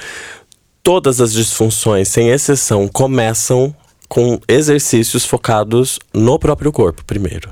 todas 0.82 1.20
as 1.20 1.32
disfunções, 1.32 2.09
sem 2.09 2.30
exceção, 2.30 2.88
começam 2.88 3.74
com 4.11 4.41
exercícios 4.49 5.25
focados 5.25 6.01
no 6.13 6.37
próprio 6.37 6.73
corpo 6.73 7.05
primeiro. 7.05 7.49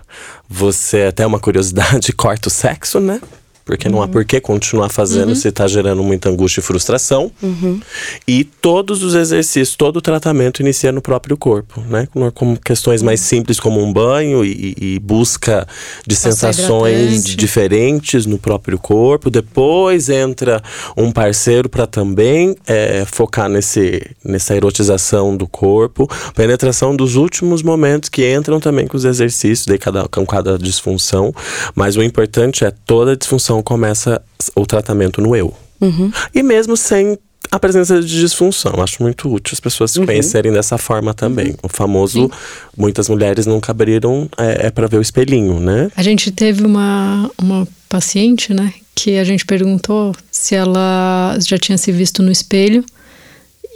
Você, 0.48 1.02
até 1.02 1.24
uma 1.24 1.38
curiosidade, 1.38 2.10
corta 2.12 2.48
o 2.48 2.50
sexo, 2.50 2.98
né? 2.98 3.20
Porque 3.68 3.86
não 3.86 4.00
há 4.00 4.06
uhum. 4.06 4.10
por 4.10 4.24
que 4.24 4.40
continuar 4.40 4.88
fazendo 4.88 5.28
uhum. 5.28 5.34
se 5.34 5.48
está 5.48 5.68
gerando 5.68 6.02
muita 6.02 6.30
angústia 6.30 6.60
e 6.60 6.62
frustração. 6.62 7.30
Uhum. 7.42 7.78
E 8.26 8.42
todos 8.42 9.02
os 9.02 9.14
exercícios, 9.14 9.76
todo 9.76 9.98
o 9.98 10.00
tratamento 10.00 10.62
inicia 10.62 10.90
no 10.90 11.02
próprio 11.02 11.36
corpo, 11.36 11.82
né? 11.82 12.08
Com 12.32 12.56
questões 12.56 13.02
mais 13.02 13.20
simples 13.20 13.60
como 13.60 13.82
um 13.82 13.92
banho 13.92 14.42
e, 14.42 14.74
e 14.80 14.98
busca 14.98 15.68
de 16.06 16.14
Passar 16.14 16.32
sensações 16.32 17.10
hidratante. 17.10 17.36
diferentes 17.36 18.24
no 18.24 18.38
próprio 18.38 18.78
corpo. 18.78 19.28
Depois 19.28 20.08
entra 20.08 20.62
um 20.96 21.12
parceiro 21.12 21.68
para 21.68 21.86
também 21.86 22.56
é, 22.66 23.04
focar 23.04 23.50
nesse, 23.50 24.00
nessa 24.24 24.56
erotização 24.56 25.36
do 25.36 25.46
corpo. 25.46 26.08
Penetração 26.34 26.96
dos 26.96 27.16
últimos 27.16 27.62
momentos 27.62 28.08
que 28.08 28.34
entram 28.34 28.58
também 28.58 28.86
com 28.86 28.96
os 28.96 29.04
exercícios, 29.04 29.66
daí 29.66 29.78
cada, 29.78 30.08
com 30.08 30.24
cada 30.24 30.56
disfunção. 30.58 31.34
Mas 31.74 31.96
o 31.96 32.02
importante 32.02 32.64
é 32.64 32.70
toda 32.70 33.12
a 33.12 33.14
disfunção 33.16 33.57
então 33.58 33.62
começa 33.62 34.22
o 34.54 34.64
tratamento 34.64 35.20
no 35.20 35.34
eu. 35.34 35.52
Uhum. 35.80 36.10
E 36.34 36.42
mesmo 36.42 36.76
sem 36.76 37.18
a 37.50 37.58
presença 37.58 38.00
de 38.00 38.20
disfunção. 38.20 38.82
Acho 38.82 39.02
muito 39.02 39.32
útil 39.32 39.54
as 39.54 39.60
pessoas 39.60 39.90
se 39.90 39.98
uhum. 39.98 40.06
conhecerem 40.06 40.52
dessa 40.52 40.76
forma 40.76 41.14
também. 41.14 41.48
Uhum. 41.48 41.56
O 41.64 41.68
famoso, 41.68 42.24
Sim. 42.24 42.30
muitas 42.76 43.08
mulheres 43.08 43.46
nunca 43.46 43.72
abriram, 43.72 44.28
é, 44.36 44.66
é 44.66 44.70
para 44.70 44.86
ver 44.86 44.98
o 44.98 45.02
espelhinho, 45.02 45.58
né? 45.58 45.90
A 45.96 46.02
gente 46.02 46.30
teve 46.30 46.64
uma, 46.64 47.30
uma 47.38 47.66
paciente, 47.88 48.52
né, 48.52 48.72
que 48.94 49.18
a 49.18 49.24
gente 49.24 49.46
perguntou 49.46 50.14
se 50.30 50.54
ela 50.54 51.36
já 51.40 51.56
tinha 51.56 51.78
se 51.78 51.90
visto 51.90 52.22
no 52.22 52.30
espelho 52.30 52.84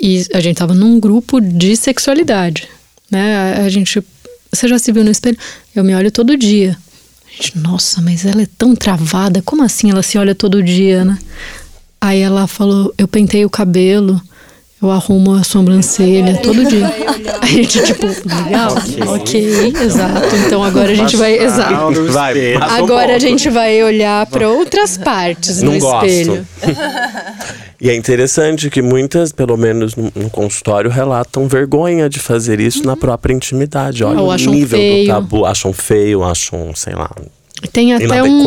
e 0.01 0.27
a 0.35 0.41
gente 0.41 0.57
tava 0.57 0.75
num 0.75 1.01
grupo 1.01 1.41
de 1.41 1.77
sexualidade, 1.77 2.69
né? 3.11 3.37
A, 3.37 3.65
a 3.65 3.69
gente, 3.69 4.03
você 4.53 4.69
já 4.69 4.79
se 4.79 4.93
viu 4.93 5.03
no 5.03 5.11
espelho? 5.11 5.39
Eu 5.75 5.83
me 5.83 5.95
olho 5.95 6.11
todo 6.11 6.37
dia. 6.37 6.77
Nossa, 7.55 8.01
mas 8.01 8.25
ela 8.25 8.43
é 8.43 8.49
tão 8.59 8.75
travada, 8.75 9.43
como 9.43 9.63
assim 9.63 9.91
ela 9.91 10.03
se 10.03 10.19
olha 10.19 10.35
todo 10.35 10.63
dia, 10.63 11.05
né? 11.05 11.19
Aí 12.01 12.21
ela 12.21 12.47
falou: 12.47 12.93
eu 12.99 13.07
pentei 13.07 13.45
o 13.45 13.51
cabelo, 13.51 14.21
Eu 14.83 14.91
arrumo 14.91 15.35
a 15.35 15.45
sobrancelha 15.45 16.39
todo 16.39 16.65
dia. 16.65 16.93
A 17.41 17.47
gente, 17.47 17.83
tipo, 17.85 18.07
legal, 18.07 18.75
ok, 19.15 19.73
exato. 19.81 20.37
Então 20.45 20.65
agora 20.65 20.91
a 20.91 20.95
gente 20.95 21.17
vai. 21.17 21.39
Exato. 21.39 22.05
Vai, 22.07 22.55
Agora 22.55 23.15
a 23.15 23.19
gente 23.19 23.49
vai 23.49 23.81
olhar 23.85 24.27
para 24.27 24.49
outras 24.49 24.97
partes 24.99 25.63
Não 25.63 25.75
no 25.75 25.79
gosto. 25.79 26.07
espelho. 26.07 26.47
E 27.81 27.91
é 27.91 27.95
interessante 27.97 28.71
que 28.71 28.81
muitas, 28.81 29.33
pelo 29.33 29.57
menos 29.57 29.97
no, 29.97 30.13
no 30.15 30.31
consultório, 30.31 30.91
relatam 30.91 31.49
vergonha 31.49 32.09
de 32.09 32.19
fazer 32.21 32.61
isso 32.61 32.85
na 32.85 32.97
própria 32.97 33.35
intimidade. 33.35 34.05
Olha 34.05 34.21
Ou 34.21 34.31
o 34.31 34.37
nível 34.37 34.79
feio. 34.79 35.05
do 35.05 35.13
tabu. 35.13 35.45
Acham 35.45 35.73
feio, 35.73 36.23
acham, 36.23 36.73
sei 36.75 36.95
lá. 36.95 37.11
Tem 37.73 37.95
até 37.95 38.23
um, 38.23 38.47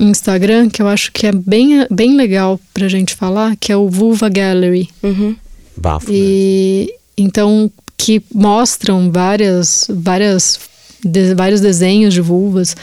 um 0.00 0.10
Instagram 0.10 0.68
que 0.68 0.82
eu 0.82 0.88
acho 0.88 1.12
que 1.12 1.26
é 1.26 1.32
bem, 1.32 1.86
bem 1.90 2.16
legal 2.16 2.58
pra 2.74 2.88
gente 2.88 3.14
falar, 3.14 3.54
que 3.56 3.70
é 3.70 3.76
o 3.76 3.88
Vulva 3.88 4.28
Gallery. 4.28 4.88
Uhum. 5.02 5.36
Bafo. 5.76 6.10
né? 6.10 6.16
E 6.18 6.94
então 7.16 7.70
que 7.96 8.20
mostram 8.34 9.10
várias, 9.12 9.86
várias, 9.88 10.58
de- 11.04 11.34
vários 11.34 11.60
desenhos 11.60 12.12
de 12.14 12.20
vulvas 12.20 12.74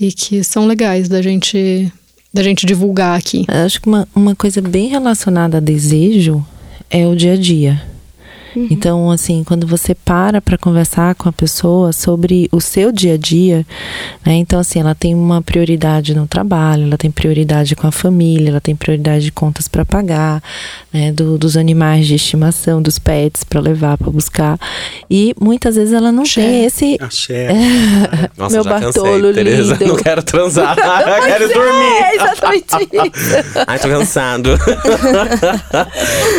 e 0.00 0.12
que 0.12 0.42
são 0.44 0.66
legais 0.66 1.08
da 1.08 1.20
gente 1.22 1.92
da 2.34 2.42
gente 2.42 2.64
divulgar 2.64 3.18
aqui. 3.18 3.44
Eu 3.46 3.66
Acho 3.66 3.80
que 3.80 3.86
uma, 3.88 4.08
uma 4.14 4.34
coisa 4.34 4.62
bem 4.62 4.88
relacionada 4.88 5.58
a 5.58 5.60
desejo 5.60 6.44
é 6.88 7.06
o 7.06 7.14
dia 7.14 7.34
a 7.34 7.36
dia. 7.36 7.82
Então, 8.54 9.10
assim, 9.10 9.42
quando 9.44 9.66
você 9.66 9.94
para 9.94 10.40
para 10.40 10.58
conversar 10.58 11.14
com 11.14 11.28
a 11.28 11.32
pessoa 11.32 11.92
sobre 11.92 12.48
o 12.52 12.60
seu 12.60 12.92
dia 12.92 13.14
a 13.14 13.16
dia, 13.16 13.66
né? 14.24 14.34
Então, 14.34 14.58
assim, 14.60 14.78
ela 14.80 14.94
tem 14.94 15.14
uma 15.14 15.40
prioridade 15.40 16.14
no 16.14 16.26
trabalho, 16.26 16.84
ela 16.84 16.98
tem 16.98 17.10
prioridade 17.10 17.74
com 17.74 17.86
a 17.86 17.92
família, 17.92 18.50
ela 18.50 18.60
tem 18.60 18.76
prioridade 18.76 19.24
de 19.24 19.32
contas 19.32 19.68
para 19.68 19.84
pagar, 19.84 20.42
né? 20.92 21.10
Do- 21.12 21.38
dos 21.38 21.56
animais 21.56 22.06
de 22.06 22.14
estimação, 22.14 22.82
dos 22.82 22.98
pets 22.98 23.42
para 23.44 23.60
levar, 23.60 23.96
para 23.96 24.10
buscar. 24.10 24.58
E 25.10 25.34
muitas 25.40 25.76
vezes 25.76 25.94
ela 25.94 26.12
não 26.12 26.22
Axé. 26.22 26.40
tem 26.42 26.64
esse. 26.64 26.96
Axé. 27.00 27.48
Nossa, 28.36 28.54
meu 28.56 28.64
já 28.64 28.80
cansei, 28.80 29.02
Bartolo 29.02 29.32
Tereza. 29.34 29.72
lindo. 29.80 29.86
Não 29.86 29.96
quero 29.96 30.22
transar. 30.22 30.76
quero 31.24 31.44
É, 31.44 31.48
dormir. 31.54 32.14
exatamente 32.14 32.64
isso. 32.92 33.58
Ai, 33.66 33.78
tô 33.78 33.88
cansado. 33.88 34.50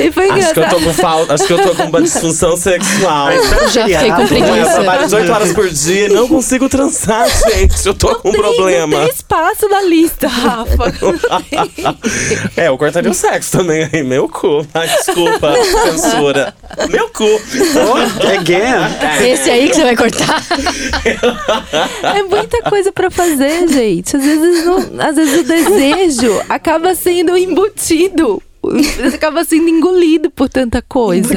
E 0.01 0.11
foi 0.11 0.29
Acho 0.29 0.53
que 0.53 0.59
eu 0.59 0.63
engraçado. 0.63 0.69
tô 0.69 0.79
com 0.85 0.93
falta. 0.93 1.33
Acho 1.33 1.47
que 1.47 1.53
eu 1.53 1.61
tô 1.61 1.75
com 1.75 1.91
disfunção 2.03 2.55
sexual. 2.57 3.29
Já 3.71 3.85
fiquei 3.87 4.11
com 4.11 4.21
Eu 4.21 4.27
preguiça. 4.27 4.71
trabalho 4.73 5.03
18 5.05 5.31
horas 5.31 5.53
por 5.53 5.69
dia 5.69 6.05
e 6.05 6.09
não 6.09 6.27
consigo 6.27 6.69
transar, 6.69 7.27
gente. 7.49 7.85
Eu 7.85 7.93
tô 7.93 8.15
com 8.15 8.29
um 8.29 8.31
Tem- 8.31 8.41
problema. 8.41 8.97
Não 8.99 9.05
tem 9.05 9.15
espaço 9.15 9.67
na 9.69 9.81
lista, 9.81 10.27
Rafa. 10.27 10.93
É, 12.55 12.67
eu 12.67 12.77
cortaria 12.77 13.09
o 13.09 13.13
sexo 13.13 13.51
também 13.57 13.89
aí. 13.91 14.03
Meu 14.03 14.27
cu. 14.29 14.65
Ai, 14.73 14.87
desculpa, 14.87 15.53
censura. 15.83 16.53
Meu 16.89 17.09
cu. 17.09 17.23
Oh, 17.25 18.27
again. 18.27 19.27
Esse 19.31 19.49
aí 19.49 19.69
que 19.69 19.75
você 19.75 19.83
vai 19.83 19.95
cortar. 19.95 20.43
É 22.15 22.23
muita 22.23 22.61
coisa 22.63 22.91
pra 22.91 23.09
fazer, 23.09 23.67
gente. 23.67 24.15
Às 24.15 24.23
vezes, 24.23 24.65
não- 24.65 25.01
às 25.01 25.15
vezes 25.15 25.39
o 25.39 25.43
desejo 25.43 26.41
acaba 26.49 26.93
sendo 26.95 27.37
embutido. 27.37 28.41
Você 28.63 29.15
acaba 29.15 29.43
sendo 29.43 29.67
engolido 29.67 30.31
por 30.31 30.47
tanta 30.47 30.81
coisa. 30.81 31.33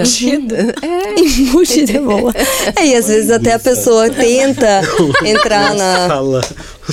Embutida 1.16 1.92
é 1.92 1.98
boa. 2.00 2.32
É, 2.76 2.86
e 2.86 2.94
às 2.94 3.08
vezes 3.08 3.30
até 3.32 3.54
a 3.54 3.58
pessoa 3.58 4.08
tenta 4.08 4.80
entrar 5.26 5.74
na. 5.74 6.08
Fala. 6.08 6.40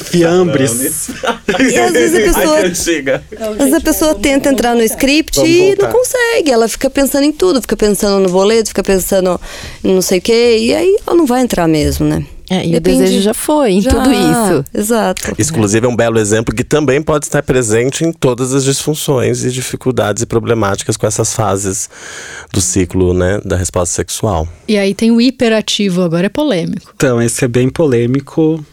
Fiambres. 0.05 1.09
E 1.71 1.77
às 1.77 1.91
vezes 1.91 2.15
a 2.15 2.33
pessoa. 2.33 2.59
Às 2.59 3.57
vezes 3.57 3.73
a 3.75 3.81
pessoa 3.81 4.15
tenta 4.15 4.49
entrar 4.49 4.75
no 4.75 4.81
script 4.81 5.39
e 5.39 5.75
não 5.79 5.91
consegue. 5.91 6.51
Ela 6.51 6.67
fica 6.67 6.89
pensando 6.89 7.25
em 7.25 7.31
tudo, 7.31 7.61
fica 7.61 7.77
pensando 7.77 8.19
no 8.19 8.29
boleto, 8.29 8.69
fica 8.69 8.83
pensando 8.83 9.39
em 9.83 9.93
não 9.93 10.01
sei 10.01 10.17
o 10.17 10.21
quê. 10.21 10.57
E 10.59 10.73
aí 10.73 10.97
ela 11.05 11.15
não 11.15 11.27
vai 11.27 11.41
entrar 11.41 11.67
mesmo, 11.67 12.07
né? 12.07 12.25
É, 12.49 12.65
e 12.65 12.71
Depende- 12.71 12.97
o 12.97 13.01
desejo 13.03 13.21
já 13.21 13.33
foi 13.33 13.71
em 13.71 13.81
Já, 13.81 13.89
tudo 13.89 14.11
isso. 14.11 14.65
Exato. 14.73 15.33
Isso, 15.37 15.51
inclusive, 15.51 15.85
é 15.85 15.89
um 15.89 15.95
belo 15.95 16.19
exemplo 16.19 16.53
que 16.53 16.63
também 16.63 17.01
pode 17.01 17.25
estar 17.25 17.41
presente 17.41 18.03
em 18.03 18.11
todas 18.11 18.53
as 18.53 18.63
disfunções 18.63 19.43
e 19.45 19.49
dificuldades 19.51 20.23
e 20.23 20.25
problemáticas 20.25 20.97
com 20.97 21.07
essas 21.07 21.33
fases 21.33 21.89
do 22.51 22.59
ciclo, 22.61 23.13
né, 23.13 23.39
da 23.45 23.55
resposta 23.55 23.95
sexual. 23.95 24.47
E 24.67 24.77
aí 24.77 24.93
tem 24.93 25.09
o 25.11 25.21
hiperativo, 25.21 26.01
agora 26.01 26.25
é 26.25 26.29
polêmico. 26.29 26.91
Então, 26.95 27.21
esse 27.21 27.45
é 27.45 27.47
bem 27.47 27.69
polêmico. 27.69 28.63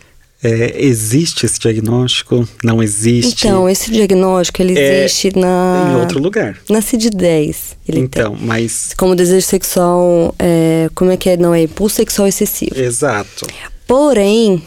É, 0.43 0.83
existe 0.83 1.45
esse 1.45 1.59
diagnóstico? 1.59 2.49
Não 2.65 2.83
existe? 2.83 3.47
Então, 3.47 3.69
esse 3.69 3.91
diagnóstico 3.91 4.63
ele 4.63 4.79
É, 4.79 5.05
existe 5.05 5.39
na. 5.39 5.93
em 5.93 6.01
outro 6.01 6.19
lugar. 6.19 6.57
Na 6.69 6.81
CID-10. 6.81 7.57
Ele 7.87 8.01
então, 8.01 8.35
mas. 8.41 8.89
tem. 8.89 8.97
Como 8.97 9.15
desejo 9.15 9.47
sexual. 9.47 10.35
É, 10.39 10.89
como 10.95 11.11
é 11.11 11.17
que 11.17 11.29
é? 11.29 11.37
Não, 11.37 11.55
é 11.55 11.63
impulso 11.65 11.97
sexual 11.97 12.27
excessivo. 12.27 12.75
Exato. 12.79 13.47
Porém, 13.87 14.63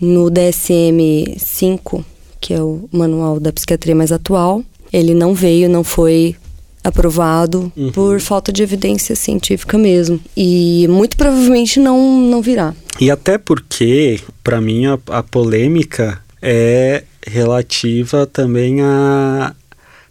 no 0.00 0.30
DSM-5, 0.30 2.04
que 2.40 2.54
é 2.54 2.62
o 2.62 2.88
manual 2.92 3.38
da 3.40 3.52
psiquiatria 3.52 3.94
mais 3.94 4.12
atual, 4.12 4.62
ele 4.92 5.14
não 5.14 5.34
veio, 5.34 5.68
não 5.68 5.84
foi 5.84 6.36
aprovado 6.84 7.72
Uhum. 7.76 7.90
por 7.90 8.20
falta 8.20 8.52
de 8.52 8.62
evidência 8.62 9.16
científica 9.16 9.76
mesmo. 9.78 10.20
E 10.36 10.86
muito 10.88 11.16
provavelmente 11.16 11.80
não, 11.80 12.20
não 12.20 12.42
virá. 12.42 12.74
E 13.00 13.10
até 13.10 13.38
porque, 13.38 14.20
para 14.44 14.60
mim, 14.60 14.86
a, 14.86 14.98
a 15.08 15.22
polêmica 15.22 16.20
é 16.40 17.02
relativa 17.26 18.26
também 18.26 18.82
a, 18.82 19.54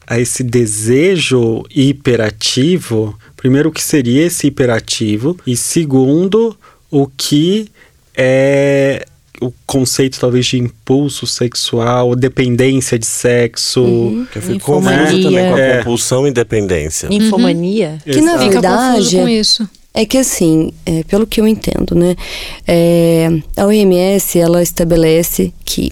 a 0.07 0.19
esse 0.19 0.43
desejo 0.43 1.63
hiperativo. 1.73 3.17
Primeiro, 3.37 3.69
o 3.69 3.71
que 3.71 3.81
seria 3.83 4.25
esse 4.25 4.47
hiperativo? 4.47 5.37
E 5.45 5.55
segundo, 5.55 6.57
o 6.89 7.07
que 7.07 7.69
é 8.15 9.05
o 9.41 9.51
conceito 9.65 10.19
talvez 10.19 10.45
de 10.45 10.57
impulso 10.59 11.25
sexual, 11.27 12.15
dependência 12.15 12.97
de 12.99 13.05
sexo. 13.05 14.25
Que 14.31 14.37
eu 14.37 14.41
fico 14.41 14.59
confuso 14.65 15.21
também 15.23 15.49
com 15.49 15.55
a 15.55 15.59
É. 15.59 15.77
compulsão 15.79 16.27
e 16.27 16.31
dependência. 16.31 17.07
Infomania. 17.11 17.97
Que 18.03 18.21
na 18.21 18.35
Exato. 18.35 18.49
Verdade 18.51 19.15
com 19.17 19.27
isso. 19.27 19.69
é 19.93 20.05
que 20.05 20.17
assim, 20.17 20.71
é, 20.85 21.03
pelo 21.03 21.25
que 21.27 21.41
eu 21.41 21.47
entendo, 21.47 21.93
né, 21.95 22.15
é, 22.67 23.29
a 23.57 23.65
OMS 23.65 24.37
ela 24.39 24.61
estabelece 24.61 25.53
que 25.65 25.91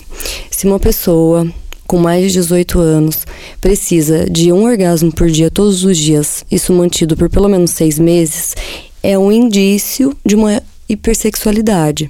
se 0.49 0.65
uma 0.67 0.79
pessoa 0.79 1.45
com 1.87 1.97
mais 1.97 2.27
de 2.27 2.33
18 2.39 2.79
anos 2.79 3.25
precisa 3.59 4.25
de 4.29 4.51
um 4.53 4.63
orgasmo 4.63 5.11
por 5.11 5.29
dia 5.29 5.51
todos 5.51 5.83
os 5.83 5.97
dias, 5.97 6.45
isso 6.49 6.71
mantido 6.71 7.17
por 7.17 7.29
pelo 7.29 7.49
menos 7.49 7.71
seis 7.71 7.99
meses, 7.99 8.55
é 9.03 9.17
um 9.19 9.29
indício 9.31 10.15
de 10.25 10.35
uma 10.35 10.61
hipersexualidade. 10.87 12.09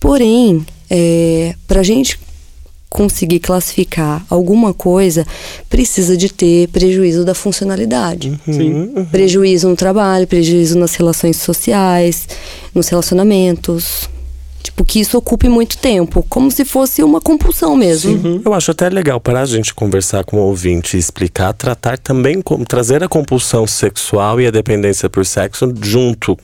Porém, 0.00 0.64
é, 0.90 1.54
para 1.66 1.80
a 1.80 1.82
gente 1.84 2.18
conseguir 2.88 3.40
classificar 3.40 4.24
alguma 4.30 4.72
coisa, 4.72 5.26
precisa 5.68 6.16
de 6.16 6.32
ter 6.32 6.68
prejuízo 6.68 7.24
da 7.24 7.34
funcionalidade. 7.34 8.40
Sim. 8.44 9.06
Prejuízo 9.10 9.68
no 9.68 9.76
trabalho, 9.76 10.26
prejuízo 10.26 10.78
nas 10.78 10.94
relações 10.94 11.36
sociais, 11.36 12.26
nos 12.74 12.88
relacionamentos. 12.88 14.08
Tipo, 14.62 14.84
que 14.84 15.00
isso 15.00 15.16
ocupe 15.16 15.48
muito 15.48 15.78
tempo, 15.78 16.24
como 16.28 16.50
se 16.50 16.64
fosse 16.64 17.02
uma 17.02 17.20
compulsão 17.20 17.74
mesmo. 17.76 18.42
Eu 18.44 18.52
acho 18.52 18.70
até 18.70 18.88
legal 18.88 19.18
para 19.20 19.40
a 19.40 19.46
gente 19.46 19.72
conversar 19.74 20.24
com 20.24 20.36
o 20.36 20.40
ouvinte 20.40 20.96
e 20.96 21.00
explicar, 21.00 21.52
tratar 21.52 21.96
também 21.98 22.42
como 22.42 22.64
trazer 22.64 23.02
a 23.02 23.08
compulsão 23.08 23.66
sexual 23.66 24.40
e 24.40 24.46
a 24.46 24.50
dependência 24.50 25.08
por 25.08 25.24
sexo 25.24 25.72
junto. 25.80 26.36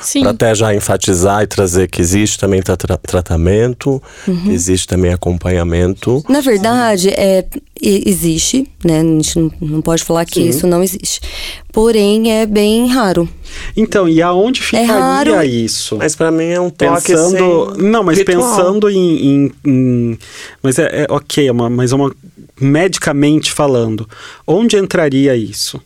Sim. 0.00 0.20
Para 0.22 0.30
até 0.30 0.54
já 0.54 0.74
enfatizar 0.74 1.42
e 1.42 1.46
trazer 1.46 1.88
que 1.88 2.00
existe 2.00 2.38
também 2.38 2.62
tra- 2.62 2.76
tra- 2.76 2.96
tratamento, 2.96 4.00
existe 4.48 4.86
também 4.86 5.12
acompanhamento. 5.12 6.22
Na 6.28 6.40
verdade, 6.40 7.10
é, 7.10 7.44
existe, 7.82 8.68
né? 8.84 9.00
A 9.00 9.02
gente 9.02 9.38
não, 9.38 9.52
não 9.60 9.82
pode 9.82 10.04
falar 10.04 10.24
que 10.24 10.40
isso 10.40 10.66
não 10.66 10.82
existe. 10.82 11.20
Porém, 11.72 12.30
é 12.32 12.46
bem 12.46 12.86
raro. 12.88 13.28
Então, 13.76 14.08
e 14.08 14.20
aonde 14.22 14.60
ficaria 14.62 14.92
raro. 14.92 15.42
isso? 15.44 15.96
Mas 15.98 16.14
para 16.16 16.30
mim 16.30 16.44
é 16.44 16.60
um 16.60 16.70
toque 16.70 17.06
pensando 17.12 17.70
assim, 17.72 17.82
não 17.82 18.02
mas 18.04 18.18
ritual. 18.18 18.36
pensando 18.56 18.88
em, 18.90 19.26
em- 19.46 19.52
em- 19.64 20.18
mas 20.62 20.78
é, 20.78 21.04
é 21.04 21.06
ok 21.10 21.46
é 21.48 21.52
uma, 21.52 21.68
mas 21.70 21.92
é 21.92 21.94
uma 21.94 22.14
medicamente 22.60 23.52
falando 23.52 24.08
onde 24.46 24.76
entraria 24.76 25.36
isso 25.36 25.80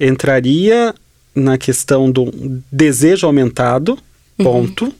entraria 0.00 0.94
na 1.34 1.56
questão 1.58 2.10
do 2.10 2.32
desejo 2.72 3.26
aumentado 3.26 3.98
ponto 4.36 4.92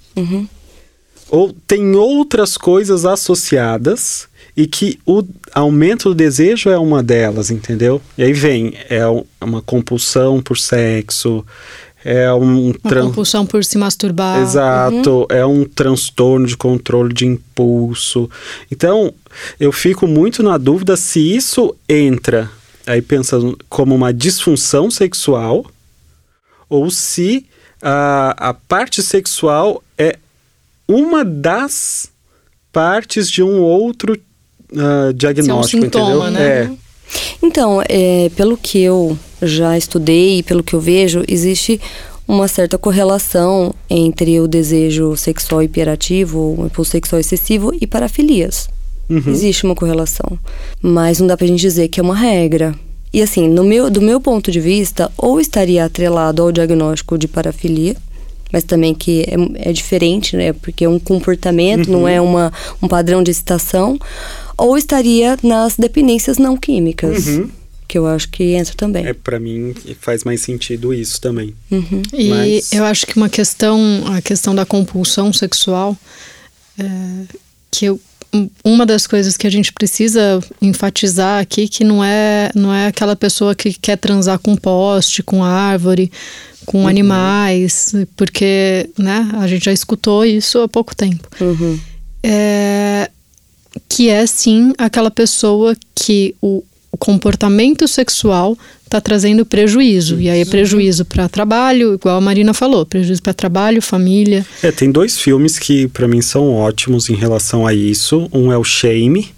ou 1.31 1.55
tem 1.67 1.95
outras 1.95 2.57
coisas 2.57 3.05
associadas 3.05 4.29
e 4.57 4.67
que 4.67 4.99
o 5.07 5.23
aumento 5.53 6.09
do 6.09 6.15
desejo 6.15 6.69
é 6.71 6.79
uma 6.79 7.03
delas, 7.03 7.51
entendeu? 7.51 8.01
E 8.17 8.23
aí 8.25 8.33
vem, 8.33 8.75
é 8.89 9.07
um- 9.09 9.25
uma 9.41 9.63
compulsão 9.63 10.41
por 10.43 10.57
sexo, 10.59 11.45
é 12.09 12.33
um 12.33 12.71
Uma 12.71 12.75
tran- 12.89 13.07
compulsão 13.09 13.45
por 13.45 13.63
se 13.63 13.77
masturbar. 13.77 14.41
Exato, 14.41 15.27
é 15.29 15.45
um 15.45 15.65
transtorno 15.65 16.47
de 16.47 16.57
controle 16.57 17.13
de 17.13 17.27
impulso. 17.27 18.31
Então, 18.73 19.13
eu 19.61 19.71
fico 19.71 20.07
muito 20.07 20.43
na 20.43 20.57
dúvida 20.57 20.97
se 20.97 21.21
isso 21.21 21.77
entra, 21.87 22.51
aí 22.87 23.03
pensando 23.03 23.59
como 23.69 23.95
uma 23.95 24.11
disfunção 24.11 24.91
sexual 24.91 25.67
ou 26.67 26.91
se 26.91 27.45
a, 27.83 28.49
a 28.49 28.55
parte 28.55 29.03
sexual 29.03 29.83
é 29.99 30.17
uma 30.89 31.23
das 31.27 32.11
partes 32.73 33.31
de 33.31 33.43
um 33.43 33.61
outro 33.61 34.19
uh, 34.73 35.13
diagnóstico, 35.13 35.77
é 35.77 35.81
um 35.81 35.83
sintoma, 35.83 36.31
entendeu? 36.31 36.31
Né? 36.31 36.49
É. 36.49 36.71
Então, 37.43 37.83
é, 37.87 38.31
pelo 38.35 38.57
que 38.57 38.81
eu 38.81 39.19
já 39.43 39.77
estudei, 39.77 40.43
pelo 40.43 40.63
que 40.63 40.75
eu 40.75 40.81
vejo, 40.81 41.23
existe 41.29 41.81
uma 42.27 42.47
certa 42.49 42.77
correlação 42.77 43.75
entre 43.89 44.39
o 44.41 44.47
desejo 44.49 45.17
sexual 45.17 45.63
hiperativo, 45.63 46.57
o 46.59 46.67
impulso 46.67 46.91
sexual 46.91 47.19
excessivo 47.21 47.73
e 47.81 47.87
parafilias. 47.87 48.69
Uhum. 49.09 49.23
Existe 49.27 49.65
uma 49.65 49.75
correlação, 49.75 50.39
mas 50.83 51.19
não 51.21 51.27
dá 51.27 51.37
pra 51.37 51.47
gente 51.47 51.61
dizer 51.61 51.89
que 51.89 51.99
é 51.99 52.03
uma 52.03 52.15
regra. 52.17 52.75
E 53.11 53.23
assim, 53.23 53.49
no 53.49 53.65
meu, 53.65 53.89
do 53.89 54.03
meu 54.03 54.21
ponto 54.21 54.51
de 54.53 54.61
vista, 54.61 55.11
ou 55.17 55.41
estaria 55.41 55.83
atrelado 55.85 56.43
ao 56.43 56.53
diagnóstico 56.53 57.17
de 57.17 57.27
parafilia, 57.27 57.97
mas 58.53 58.65
também 58.65 58.95
que 58.95 59.23
é, 59.23 59.71
é 59.71 59.73
diferente, 59.73 60.37
né? 60.37 60.53
Porque 60.53 60.85
é 60.85 60.89
um 60.89 60.99
comportamento, 60.99 61.87
Uhum. 61.87 62.01
não 62.01 62.09
é 62.09 62.21
uma, 62.21 62.53
um 62.83 62.89
padrão 62.89 63.23
de 63.23 63.31
excitação, 63.31 63.99
ou 64.59 64.77
estaria 64.77 65.39
nas 65.43 65.77
dependências 65.77 66.37
não 66.37 66.55
químicas, 66.57 67.27
Uhum. 67.29 67.49
Que 67.89 67.97
eu 67.99 68.07
acho 68.07 68.29
que 68.29 68.53
entra 68.53 68.75
também. 68.77 69.07
É, 69.07 69.15
pra 69.15 69.41
mim 69.41 69.75
faz 70.01 70.23
mais 70.23 70.43
sentido 70.43 70.93
isso 70.93 71.19
também. 71.21 71.55
Uhum. 71.71 72.03
E 72.13 72.29
Mas- 72.29 72.73
eu 72.73 72.85
acho 72.85 73.07
que 73.07 73.17
uma 73.17 73.29
questão, 73.31 73.81
a 74.15 74.21
questão 74.21 74.55
da 74.55 74.67
compulsão 74.67 75.33
sexual, 75.33 75.97
é, 76.79 76.85
que 77.71 77.87
eu- 77.87 77.99
um- 78.33 78.51
uma 78.63 78.85
das 78.85 79.07
coisas 79.07 79.39
que 79.39 79.47
a 79.47 79.51
gente 79.51 79.73
precisa 79.73 80.39
enfatizar 80.61 81.41
aqui 81.41 81.67
que 81.67 81.83
não 81.83 82.05
é 82.05 82.51
não 82.55 82.73
é 82.75 82.87
aquela 82.89 83.17
pessoa 83.17 83.55
que 83.55 83.73
quer 83.73 83.97
transar 83.97 84.39
com 84.39 84.55
poste, 84.55 85.23
com 85.23 85.43
árvore, 85.43 86.13
com 86.67 86.87
animais, 86.87 87.95
porque 88.15 88.91
né, 88.99 89.31
a 89.39 89.47
gente 89.49 89.65
já 89.65 89.73
escutou 89.73 90.27
isso 90.27 90.59
há 90.61 90.69
pouco 90.69 90.95
tempo. 90.95 91.27
Uhum. 91.41 91.81
É, 92.23 93.11
que 93.89 94.11
é 94.11 94.27
sim 94.27 94.75
aquela 94.77 95.11
pessoa 95.11 95.75
que 95.95 96.35
o, 96.43 96.63
o 96.99 97.05
comportamento 97.07 97.87
sexual 97.87 98.59
está 98.85 99.01
trazendo 99.01 99.47
prejuízo. 99.47 100.21
E 100.21 100.29
aí 100.29 100.41
é 100.41 100.45
prejuízo 100.45 101.05
para 101.05 101.29
trabalho, 101.29 101.95
igual 101.95 102.17
a 102.17 102.21
Marina 102.21 102.53
falou, 102.53 102.85
prejuízo 102.85 103.23
para 103.23 103.33
trabalho, 103.35 103.81
família. 103.81 104.45
É, 104.63 104.73
tem 104.73 104.91
dois 104.91 105.19
filmes 105.19 105.59
que 105.59 105.87
pra 105.89 106.09
mim 106.09 106.21
são 106.21 106.53
ótimos 106.55 107.09
em 107.09 107.15
relação 107.15 107.67
a 107.67 107.73
isso. 107.73 108.29
Um 108.33 108.51
é 108.53 108.59
o 108.59 108.65
Shame, 108.65 109.31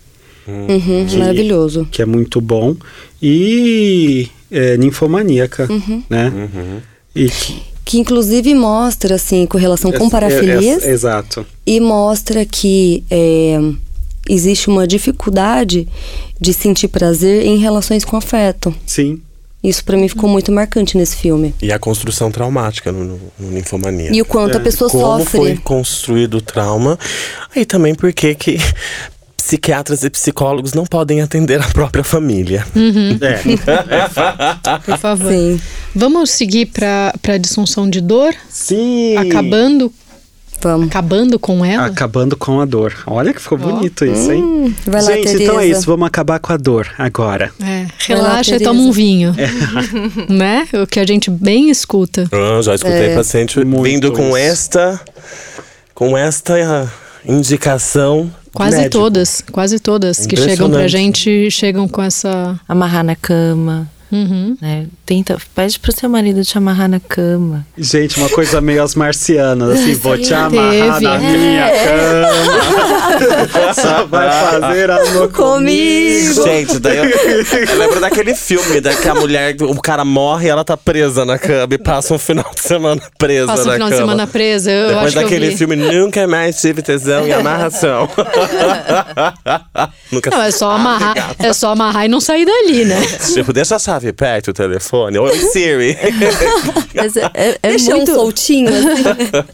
Uhum, 0.49 1.07
Que- 1.07 1.17
Maravilhoso. 1.17 1.87
que 1.93 2.03
é 2.03 2.07
muito 2.07 2.41
bom, 2.41 2.75
e 3.23 4.27
é, 4.51 4.77
Ninfomaníaca, 4.77 5.69
né? 6.09 6.33
E 7.15 7.29
que, 7.29 7.63
Que 7.85 7.99
inclusive 7.99 8.53
mostra, 8.55 9.15
assim, 9.17 9.47
correlação 9.47 9.93
com 9.93 10.09
parafilias 10.11 10.83
é- 10.85 10.91
é- 10.91 10.93
exato. 10.93 11.47
e 11.67 11.79
mostra 11.81 12.45
que 12.45 13.05
é, 13.11 13.61
existe 14.33 14.69
uma 14.69 14.87
dificuldade 14.87 15.87
de 16.41 16.55
sentir 16.55 16.89
prazer 16.89 17.45
em 17.45 17.57
relações 17.59 18.05
com 18.05 18.17
afeto. 18.17 18.75
Sim. 18.87 19.21
Isso 19.63 19.85
pra 19.85 19.97
mim 19.97 20.09
ficou 20.09 20.29
muito 20.29 20.51
marcante 20.51 20.97
nesse 20.97 21.17
filme. 21.17 21.55
E 21.61 21.71
a 21.71 21.79
construção 21.79 22.31
traumática 22.31 22.91
no, 22.91 23.05
no, 23.05 23.21
no 23.39 23.51
Ninfomania. 23.51 24.11
E 24.11 24.23
o 24.23 24.25
quanto 24.25 24.57
a 24.57 24.61
pessoa 24.61 24.89
Como 24.89 25.19
sofre. 25.19 25.39
foi 25.39 25.57
construído 25.59 26.39
o 26.39 26.41
trauma. 26.41 26.99
E 27.55 27.67
também 27.67 27.95
porque 27.95 28.35
que 28.35 28.57
psiquiatras 29.37 30.05
e 30.05 30.11
psicólogos 30.11 30.73
não 30.73 30.87
podem 30.87 31.21
atender 31.21 31.61
a 31.61 31.67
própria 31.69 32.05
família. 32.05 32.65
É. 33.21 34.79
Por 34.85 34.97
favor. 34.97 35.31
Sim. 35.33 35.61
Vamos 35.95 36.31
seguir 36.31 36.67
para 36.67 37.13
a 37.29 37.37
disfunção 37.37 37.91
de 37.91 38.01
dor, 38.01 38.35
Sim. 38.49 39.17
acabando, 39.17 39.93
Vamos. 40.63 40.89
acabando 40.89 41.39
com 41.39 41.65
ela. 41.65 41.87
Acabando 41.87 42.37
com 42.37 42.61
a 42.61 42.65
dor. 42.65 42.95
Olha 43.07 43.33
que 43.33 43.41
ficou 43.41 43.57
bonito 43.59 44.05
isso, 44.05 44.31
hein? 44.33 44.43
Hum, 44.43 44.75
vai 44.87 45.03
lá, 45.03 45.13
Gente, 45.13 45.25
Tereza. 45.25 45.43
então 45.43 45.61
é 45.61 45.67
isso. 45.67 45.87
Vamos 45.87 46.07
acabar 46.07 46.39
com 46.39 46.53
a 46.53 46.57
dor 46.57 46.89
agora. 46.99 47.51
É, 47.63 47.87
Vai 48.09 48.17
lá, 48.19 48.29
relaxa 48.31 48.57
e 48.57 48.61
toma 48.61 48.81
um 48.81 48.93
vinho. 48.93 49.35
né? 50.29 50.69
O 50.83 50.87
que 50.87 51.01
a 51.01 51.07
gente 51.07 51.31
bem 51.31 51.71
escuta. 51.71 52.29
Ah, 52.33 52.61
já 52.63 52.75
escutei 52.75 53.11
É. 53.11 53.15
paciente 53.15 53.59
Muito 53.65 53.83
vindo 53.85 54.13
com 54.13 54.37
esta 54.37 55.01
com 55.95 56.17
esta 56.17 56.91
indicação. 57.25 58.31
Quase 58.53 58.77
médico. 58.79 58.99
todas, 58.99 59.43
quase 59.53 59.79
todas 59.79 60.27
que 60.27 60.37
chegam 60.37 60.69
pra 60.71 60.89
gente 60.89 61.51
chegam 61.51 61.87
com 61.87 62.03
essa. 62.03 62.59
Amarrar 62.69 63.05
na 63.05 63.15
cama, 63.15 63.89
Uhum. 64.13 64.57
né? 64.61 64.87
Tenta, 65.07 65.37
pede 65.55 65.79
pro 65.79 65.93
seu 65.93 66.09
marido 66.09 66.45
te 66.45 66.59
amarrar 66.59 66.89
na 66.89 66.99
cama. 67.01 67.65
Gente, 67.79 68.19
uma 68.19 68.29
coisa 68.29 68.61
meio 68.61 68.83
as 68.83 68.95
marcianas, 68.95 69.71
assim, 69.79 69.95
vou 69.95 70.19
te 70.19 70.33
amarrar 70.35 70.95
Teve. 70.99 71.05
na 71.05 71.19
minha 71.19 71.71
cama. 71.71 73.75
Só 73.75 74.07
vai 74.07 74.31
fazer 74.31 74.91
amor 74.91 75.31
comigo. 75.33 76.43
Gente, 76.45 76.79
daí 76.79 76.99
eu, 76.99 77.05
eu 77.05 77.79
lembro 77.79 78.01
daquele 78.01 78.35
filme 78.35 78.81
da 78.81 78.95
que 78.95 79.09
a 79.09 79.15
mulher, 79.15 79.57
o 79.61 79.81
cara 79.81 80.05
morre 80.05 80.47
e 80.47 80.51
ela 80.51 80.65
tá 80.65 80.77
presa 80.77 81.25
na 81.25 81.39
cama 81.39 81.75
e 81.75 81.79
passa 81.79 82.15
um 82.15 82.19
final 82.19 82.51
de 82.55 82.61
semana 82.63 83.01
presa 83.19 83.47
Passa 83.47 83.65
na 83.65 83.73
final 83.75 83.89
cama. 83.89 83.91
de 83.91 83.97
semana 83.97 84.27
presa. 84.27 84.71
Eu 84.71 84.89
Depois 84.89 85.07
acho 85.07 85.13
que 85.13 85.19
eu 85.19 85.23
daquele 85.23 85.57
filme, 85.57 85.77
nunca 85.77 86.27
mais 86.27 86.61
tive 86.61 86.83
tesão 86.83 87.27
e 87.27 87.33
amarração. 87.33 88.09
nunca 90.11 90.31
Não, 90.31 90.43
é 90.43 90.51
só 90.51 90.71
amarrar, 90.71 91.35
é 91.39 91.53
só 91.53 91.73
amarrar 91.73 92.05
e 92.07 92.09
não 92.09 92.21
sair 92.21 92.45
dali, 92.45 92.85
né? 92.85 93.01
Tipo, 93.33 93.53
deixa 93.53 93.77
a 93.77 93.79
chave 94.01 94.13
perto, 94.13 94.49
o 94.49 94.53
telefone. 94.55 95.19
Oi, 95.19 95.39
Siri. 95.39 95.97
Mas 96.95 97.17
é, 97.17 97.31
é- 97.35 97.59
é 97.63 97.69
Deixa 97.71 97.95
muito, 97.95 98.11
um 98.13 98.15
soltinho, 98.15 98.69
assim. 98.69 99.45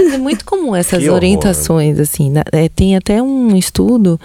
é 0.14 0.18
muito 0.18 0.44
comum 0.44 0.74
essas 0.76 0.98
Que 1.00 1.06
horror. 1.08 1.16
orientações, 1.16 1.98
assim. 1.98 2.30
na- 2.30 2.44
é, 2.52 2.68
tem 2.68 2.96
até 2.96 3.22
um 3.22 3.56
estudo 3.56 4.20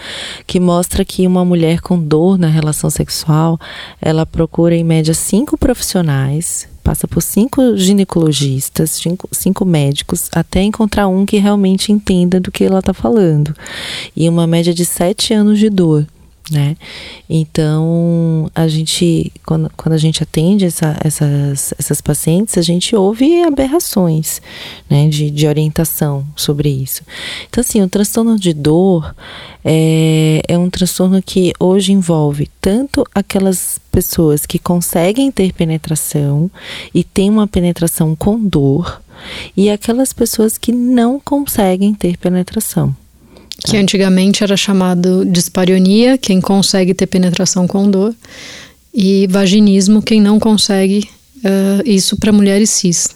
que 0.45 0.60
mostra 0.60 1.03
que 1.06 1.26
uma 1.26 1.43
mulher 1.45 1.82
com 1.82 1.97
dor 1.99 2.38
na 2.38 2.47
relação 2.47 2.89
sexual, 2.89 3.60
ela 4.01 4.26
procura 4.26 4.76
em 4.76 4.84
média 4.84 5.14
cinco 5.14 5.58
profissionais, 5.58 6.68
passa 6.84 7.08
por 7.08 7.22
cinco 7.22 7.76
ginecologistas, 7.76 8.91
cinco, 8.91 9.28
cinco 9.32 9.66
médicos, 9.66 10.30
até 10.34 10.62
encontrar 10.62 11.08
um 11.08 11.26
que 11.26 11.38
realmente 11.38 11.91
entenda 11.91 12.39
do 12.39 12.51
que 12.51 12.64
ela 12.64 12.80
está 12.80 12.93
falando. 12.93 13.56
E 14.16 14.30
uma 14.30 14.45
média 14.45 14.74
de 14.74 14.86
sete 14.86 15.34
anos 15.34 15.58
de 15.60 15.70
dor. 15.70 16.06
Né? 16.51 16.77
Então, 17.27 18.51
a 18.53 18.67
gente, 18.67 19.31
quando, 19.43 19.71
quando 19.75 19.93
a 19.93 19.97
gente 19.97 20.21
atende 20.21 20.63
essa- 20.65 20.95
essas, 21.03 21.73
essas 21.79 22.01
pacientes, 22.01 22.55
a 22.55 22.61
gente 22.61 22.95
ouve 22.95 23.41
aberrações 23.43 24.41
né, 24.87 25.07
de, 25.09 25.31
de 25.31 25.47
orientação 25.47 26.23
sobre 26.35 26.69
isso. 26.69 27.01
Então, 27.49 27.61
assim, 27.61 27.81
o 27.81 27.89
transtorno 27.89 28.37
de 28.37 28.53
dor 28.53 29.15
é, 29.63 30.41
é 30.47 30.55
um 30.55 30.69
transtorno 30.69 31.19
que 31.19 31.51
hoje 31.59 31.91
envolve 31.93 32.47
tanto 32.61 33.03
aquelas 33.15 33.79
pessoas 33.91 34.45
que 34.45 34.59
conseguem 34.59 35.31
ter 35.31 35.51
penetração 35.51 36.51
e 36.93 37.03
têm 37.03 37.31
uma 37.31 37.47
penetração 37.47 38.15
com 38.15 38.39
dor, 38.39 39.01
e 39.57 39.69
aquelas 39.69 40.13
pessoas 40.13 40.57
que 40.57 40.71
não 40.71 41.19
conseguem 41.19 41.93
ter 41.95 42.17
penetração. 42.17 42.95
Que 43.64 43.78
antigamente 43.78 44.43
era 44.43 44.58
chamado 44.58 45.26
dispareunia, 45.26 46.18
quem 46.18 46.41
consegue 46.41 46.93
ter 46.93 47.08
penetração 47.08 47.68
com 47.68 47.89
dor, 47.89 48.14
e 48.93 49.28
vaginismo, 49.28 50.01
quem 50.01 50.22
não 50.22 50.39
consegue, 50.39 51.08
eh, 51.43 51.82
isso 51.86 52.18
para 52.18 52.32
mulheres 52.32 52.70
cis. 52.70 53.10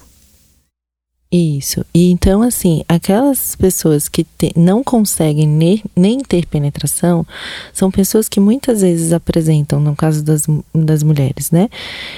Isso. 1.31 1.85
E 1.93 2.09
então, 2.09 2.41
assim, 2.41 2.83
aquelas 2.89 3.55
pessoas 3.55 4.09
que 4.09 4.23
te- 4.23 4.51
não 4.55 4.83
conseguem 4.83 5.47
ne- 5.47 5.83
nem 5.95 6.21
ter 6.21 6.47
penetração 6.47 7.23
são 7.71 7.91
pessoas 7.91 8.27
que 8.27 8.39
muitas 8.39 8.81
vezes 8.81 9.13
apresentam, 9.13 9.79
no 9.79 9.95
caso 9.95 10.23
das, 10.23 10.47
das 10.73 11.03
mulheres, 11.03 11.51
né? 11.51 11.69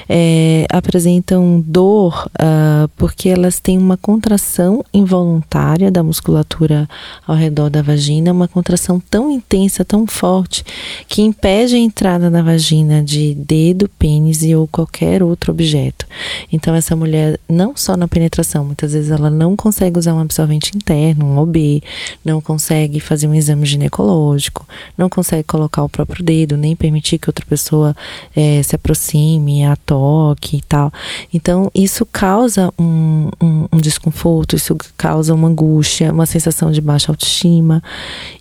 é, 0.07 0.65
apresentam 0.71 1.61
dor 1.67 2.29
ah, 2.39 2.87
porque 2.95 3.27
elas 3.27 3.59
têm 3.59 3.77
uma 3.77 3.97
contração 3.97 4.81
involuntária 4.93 5.91
da 5.91 6.01
musculatura 6.01 6.87
ao 7.27 7.35
redor 7.35 7.69
da 7.69 7.81
vagina, 7.81 8.31
uma 8.31 8.47
contração 8.47 8.97
tão 9.09 9.29
intensa, 9.29 9.83
tão 9.83 10.07
forte, 10.07 10.63
que 11.09 11.21
impede 11.21 11.75
a 11.75 11.79
entrada 11.79 12.29
na 12.29 12.41
vagina 12.41 13.03
de 13.03 13.35
dedo, 13.35 13.89
pênis 13.99 14.41
ou 14.55 14.67
qualquer 14.69 15.21
outro 15.21 15.51
objeto. 15.51 16.05
Então, 16.49 16.73
essa 16.73 16.95
mulher, 16.95 17.37
não 17.49 17.75
só 17.75 17.97
na 17.97 18.07
penetração, 18.07 18.63
muitas 18.63 18.93
vezes 18.93 19.00
ela 19.09 19.29
não 19.29 19.55
consegue 19.55 19.97
usar 19.97 20.13
um 20.13 20.19
absorvente 20.19 20.71
interno, 20.75 21.25
um 21.25 21.37
OB, 21.39 21.81
não 22.23 22.41
consegue 22.41 22.99
fazer 22.99 23.27
um 23.27 23.33
exame 23.33 23.65
ginecológico, 23.65 24.67
não 24.97 25.09
consegue 25.09 25.43
colocar 25.43 25.83
o 25.83 25.89
próprio 25.89 26.23
dedo, 26.23 26.57
nem 26.57 26.75
permitir 26.75 27.17
que 27.17 27.29
outra 27.29 27.45
pessoa 27.45 27.95
eh, 28.35 28.61
se 28.63 28.75
aproxime, 28.75 29.65
a 29.65 29.75
toque 29.77 30.57
e 30.57 30.61
tal. 30.61 30.91
Então, 31.33 31.71
isso 31.73 32.05
causa 32.05 32.71
um, 32.77 33.29
um- 33.41 33.67
um 33.73 33.77
desconforto, 33.79 34.55
isso 34.55 34.75
causa 34.97 35.33
uma 35.33 35.47
angústia, 35.47 36.11
uma 36.11 36.25
sensação 36.25 36.71
de 36.71 36.81
baixa 36.81 37.11
autoestima. 37.11 37.81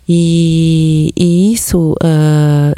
E, 0.07 1.13
e 1.15 1.53
isso, 1.53 1.95
ah, 2.03 2.73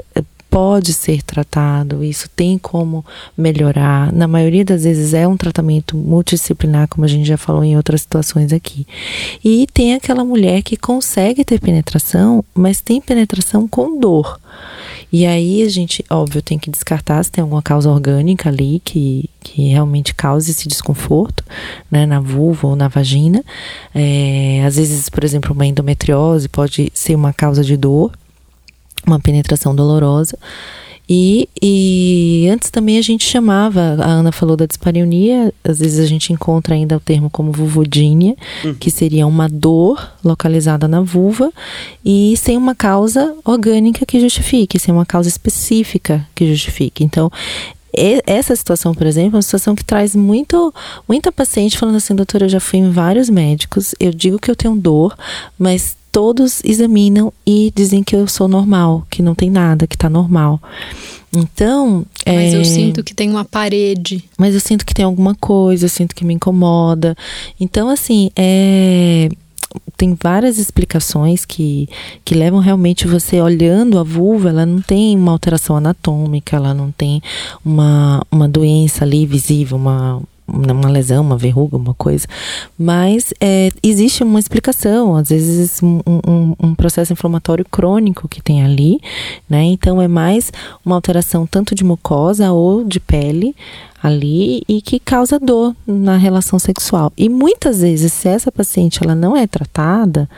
pode 0.54 0.93
ser 0.93 1.24
tratado, 1.24 2.04
isso 2.04 2.30
tem 2.30 2.60
como 2.60 3.04
melhorar. 3.36 4.14
Na 4.14 4.28
maioria 4.28 4.64
das 4.64 4.84
vezes 4.84 5.12
é 5.12 5.28
um 5.28 5.36
tratamento 5.36 5.97
multidisciplinar, 5.97 6.88
como 6.88 7.04
a 7.04 7.08
gente 7.08 7.26
já 7.28 7.38
falou 7.38 7.64
em 7.64 7.76
outras 7.76 8.01
situações 8.01 8.54
aqui. 8.54 8.86
E 9.43 9.66
tem 9.74 9.95
aquela 9.95 10.24
mulher 10.24 10.62
que 10.62 10.78
consegue 10.78 11.43
ter 11.43 11.60
penetração, 11.60 12.45
mas 12.54 12.82
tem 12.82 13.01
penetração 13.01 13.68
com 13.68 13.99
dor. 13.99 14.39
E 15.12 15.26
aí 15.26 15.64
a 15.64 15.70
gente, 15.70 16.06
óbvio, 16.08 16.39
tem 16.39 16.60
que 16.60 16.70
descartar 16.70 17.24
se 17.24 17.32
tem 17.32 17.41
alguma 17.41 17.64
causa 17.64 17.89
orgânica 17.89 18.49
ali 18.49 18.80
que, 18.86 19.28
que 19.39 19.70
realmente 19.70 20.14
cause 20.14 20.51
esse 20.51 20.68
desconforto, 20.68 21.43
né, 21.89 22.06
na 22.06 22.20
vulva 22.20 22.68
ou 22.68 22.76
na 22.76 22.88
vagina. 22.88 23.43
É, 23.93 24.64
às 24.68 24.76
vezes, 24.76 25.10
por 25.10 25.24
exemplo, 25.24 25.51
uma 25.51 25.66
endometriose 25.66 26.47
pode 26.47 26.91
ser 26.93 27.16
uma 27.16 27.34
causa 27.34 27.64
de 27.64 27.76
dor, 27.76 28.12
uma 29.06 29.20
penetração 29.20 29.76
dolorosa. 29.76 30.38
E, 31.08 31.49
e 31.62 32.47
antes 32.49 32.70
também 32.70 32.97
a 32.97 33.01
gente 33.01 33.26
chamava, 33.26 33.97
a 33.99 34.06
Ana 34.06 34.32
falou 34.32 34.56
da 34.56 34.66
dispareunia, 34.66 35.54
às 35.64 35.80
vezes 35.80 35.99
a 35.99 36.08
gente 36.08 36.32
encontra 36.32 36.76
ainda 36.76 36.95
o 36.95 36.99
termo 36.99 37.30
como 37.30 37.51
vulvodínia, 37.51 38.36
uhum. 38.64 38.74
que 38.76 38.89
seria 38.89 39.28
uma 39.28 39.49
dor 39.49 40.14
localizada 40.24 40.88
na 40.88 41.01
vulva 41.01 41.51
e 42.06 42.36
sem 42.38 42.56
uma 42.56 42.74
causa 42.74 43.36
orgânica 43.43 44.06
que 44.06 44.20
justifique, 44.20 44.80
sem 44.80 44.93
uma 44.93 45.06
causa 45.06 45.28
específica 45.28 46.26
que 46.34 46.47
justifique. 46.47 47.04
Então, 47.04 47.30
essa 48.26 48.56
situação, 48.56 48.95
por 48.95 49.06
exemplo, 49.06 49.36
é 49.36 49.36
uma 49.36 49.41
situação 49.41 49.76
que 49.76 49.84
traz 49.84 50.16
muito, 50.16 50.74
muita 51.08 51.32
paciente 51.32 51.78
falando 51.78 51.97
assim, 51.97 52.16
doutora, 52.16 52.45
eu 52.45 52.49
já 52.49 52.60
fui 52.60 52.80
em 52.80 52.89
vários 52.89 53.30
médicos, 53.30 53.93
eu 53.99 54.12
digo 54.12 54.39
que 54.39 54.49
eu 54.49 54.56
tenho 54.56 54.76
dor, 54.76 55.16
mas 55.60 55.95
todos 56.14 56.61
examinam 56.64 57.34
e 57.45 57.74
dizem 57.76 58.03
que 58.03 58.16
eu 58.16 58.28
sou 58.28 58.47
normal, 58.47 59.05
que 59.09 59.24
não 59.24 59.34
tem 59.34 59.49
nada, 59.49 59.88
que 59.88 59.97
tá 59.97 60.09
normal. 60.09 60.61
Então. 61.36 62.05
Mas 62.26 62.53
é... 62.53 62.57
eu 62.57 62.64
sinto 62.64 63.03
que 63.03 63.16
tem 63.16 63.30
uma 63.30 63.43
parede. 63.43 64.24
Mas 64.38 64.53
eu 64.53 64.59
sinto 64.61 64.86
que 64.86 64.93
tem 64.93 65.03
alguma 65.03 65.34
coisa, 65.34 65.86
eu 65.86 65.89
sinto 65.89 66.16
que 66.16 66.24
me 66.24 66.36
incomoda. 66.36 67.18
Então, 67.59 67.89
assim, 67.89 68.30
é 68.36 69.28
tem 69.97 70.16
várias 70.22 70.59
explicações 70.59 71.45
que, 71.45 71.89
que 72.24 72.36
levam 72.36 72.59
realmente 72.59 73.07
você 73.07 73.41
olhando 73.41 73.97
a 73.97 74.03
vulva, 74.03 74.49
ela 74.49 74.68
não 74.68 74.82
tem 74.82 75.18
uma 75.18 75.32
alteração 75.32 75.76
anatômica, 75.76 76.55
ela 76.55 76.76
não 76.76 76.91
tem 76.91 77.22
uma, 77.66 78.22
uma 78.30 78.47
doença 78.47 79.03
ali 79.03 79.26
visível, 79.26 79.78
uma, 79.78 80.22
uma 80.54 80.89
lesão, 80.89 81.24
uma 81.24 81.38
verruga, 81.38 81.76
uma 81.76 81.93
coisa. 81.93 82.28
Mas 82.78 83.34
é, 83.41 83.72
existe 83.82 84.24
uma 84.24 84.39
explicação, 84.39 85.16
às 85.16 85.30
vezes 85.30 85.82
um, 85.82 85.99
um, 86.06 86.56
um, 86.62 86.76
processo 86.76 87.12
inflamatório 87.12 87.66
crônico 87.66 88.28
que 88.28 88.41
tem 88.41 88.64
ali, 88.64 88.99
né? 89.49 89.64
Então 89.64 90.01
é 90.01 90.08
mais 90.08 90.51
uma 90.86 90.95
alteração 90.95 91.47
tanto 91.47 91.74
de 91.74 91.84
mucosa 91.84 92.51
ou 92.51 92.84
de 92.84 92.99
pele 92.99 93.56
ali 94.01 94.62
e 94.68 94.82
que 94.82 94.99
causa 94.99 95.39
dor 95.39 95.74
na 95.88 96.18
relação 96.18 96.60
sexual. 96.60 97.12
E 97.18 97.30
muitas 97.30 97.82
vezes, 97.82 98.12
se 98.12 98.28
essa 98.28 98.51
paciente 98.51 98.99
ela 99.01 99.16
não 99.16 99.36
é 99.36 99.47
tratada 99.47 100.30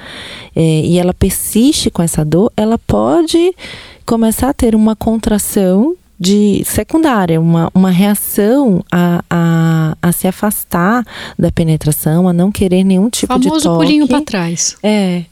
é, 0.55 0.61
e 0.61 0.99
ela 0.99 1.13
persiste 1.13 1.89
com 1.89 2.03
essa 2.03 2.23
dor, 2.23 2.51
ela 2.55 2.77
pode 2.77 3.53
começar 4.05 4.49
a 4.49 4.53
ter 4.53 4.75
uma 4.75 4.95
contração 4.95 5.95
de 6.19 6.63
secundária, 6.65 7.39
uma, 7.39 7.69
uma 7.73 7.91
reação 7.91 8.83
a, 8.91 9.23
a, 9.29 9.97
a 10.01 10.11
se 10.11 10.27
afastar 10.27 11.05
da 11.37 11.51
penetração, 11.51 12.27
a 12.27 12.33
não 12.33 12.51
querer 12.51 12.83
nenhum 12.83 13.09
tipo 13.09 13.33
Famoso 13.33 13.43
de 13.43 13.49
toque. 13.49 13.63
Famoso 13.63 13.79
pulinho 13.79 14.07
para 14.07 14.21
trás. 14.21 14.77
É, 14.81 15.23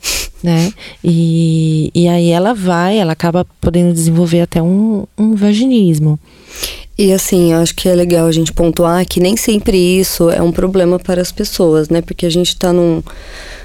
né? 0.44 0.74
E, 1.04 1.90
e 1.96 2.08
aí 2.08 2.30
ela 2.30 2.54
vai, 2.54 2.98
ela 2.98 3.14
acaba 3.14 3.46
podendo 3.62 3.94
desenvolver 3.94 4.42
até 4.42 4.62
um, 4.62 5.06
um 5.18 5.36
vaginismo. 5.36 6.20
E 6.98 7.12
assim, 7.12 7.54
eu 7.54 7.60
acho 7.60 7.74
que 7.74 7.90
é 7.90 7.96
legal 7.96 8.28
a 8.28 8.32
gente 8.32 8.54
pontuar 8.54 9.06
que 9.08 9.20
nem 9.20 9.36
sempre 9.36 9.78
isso 9.78 10.30
é 10.30 10.42
um 10.42 10.52
problema 10.52 11.00
para 11.00 11.22
as 11.22 11.32
pessoas, 11.32 11.90
né? 11.90 12.02
Porque 12.02 12.26
a 12.26 12.30
gente 12.30 12.50
está 12.50 12.72
num, 12.72 13.02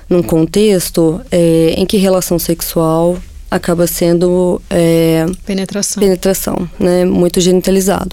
num 0.08 0.22
contexto 0.22 1.20
é, 1.30 1.74
em 1.76 1.84
que 1.84 1.98
relação 1.98 2.38
sexual 2.38 3.18
acaba 3.50 3.86
sendo 3.86 4.60
é, 4.68 5.26
penetração, 5.46 6.02
penetração, 6.02 6.70
né, 6.78 7.04
muito 7.04 7.40
genitalizado 7.40 8.10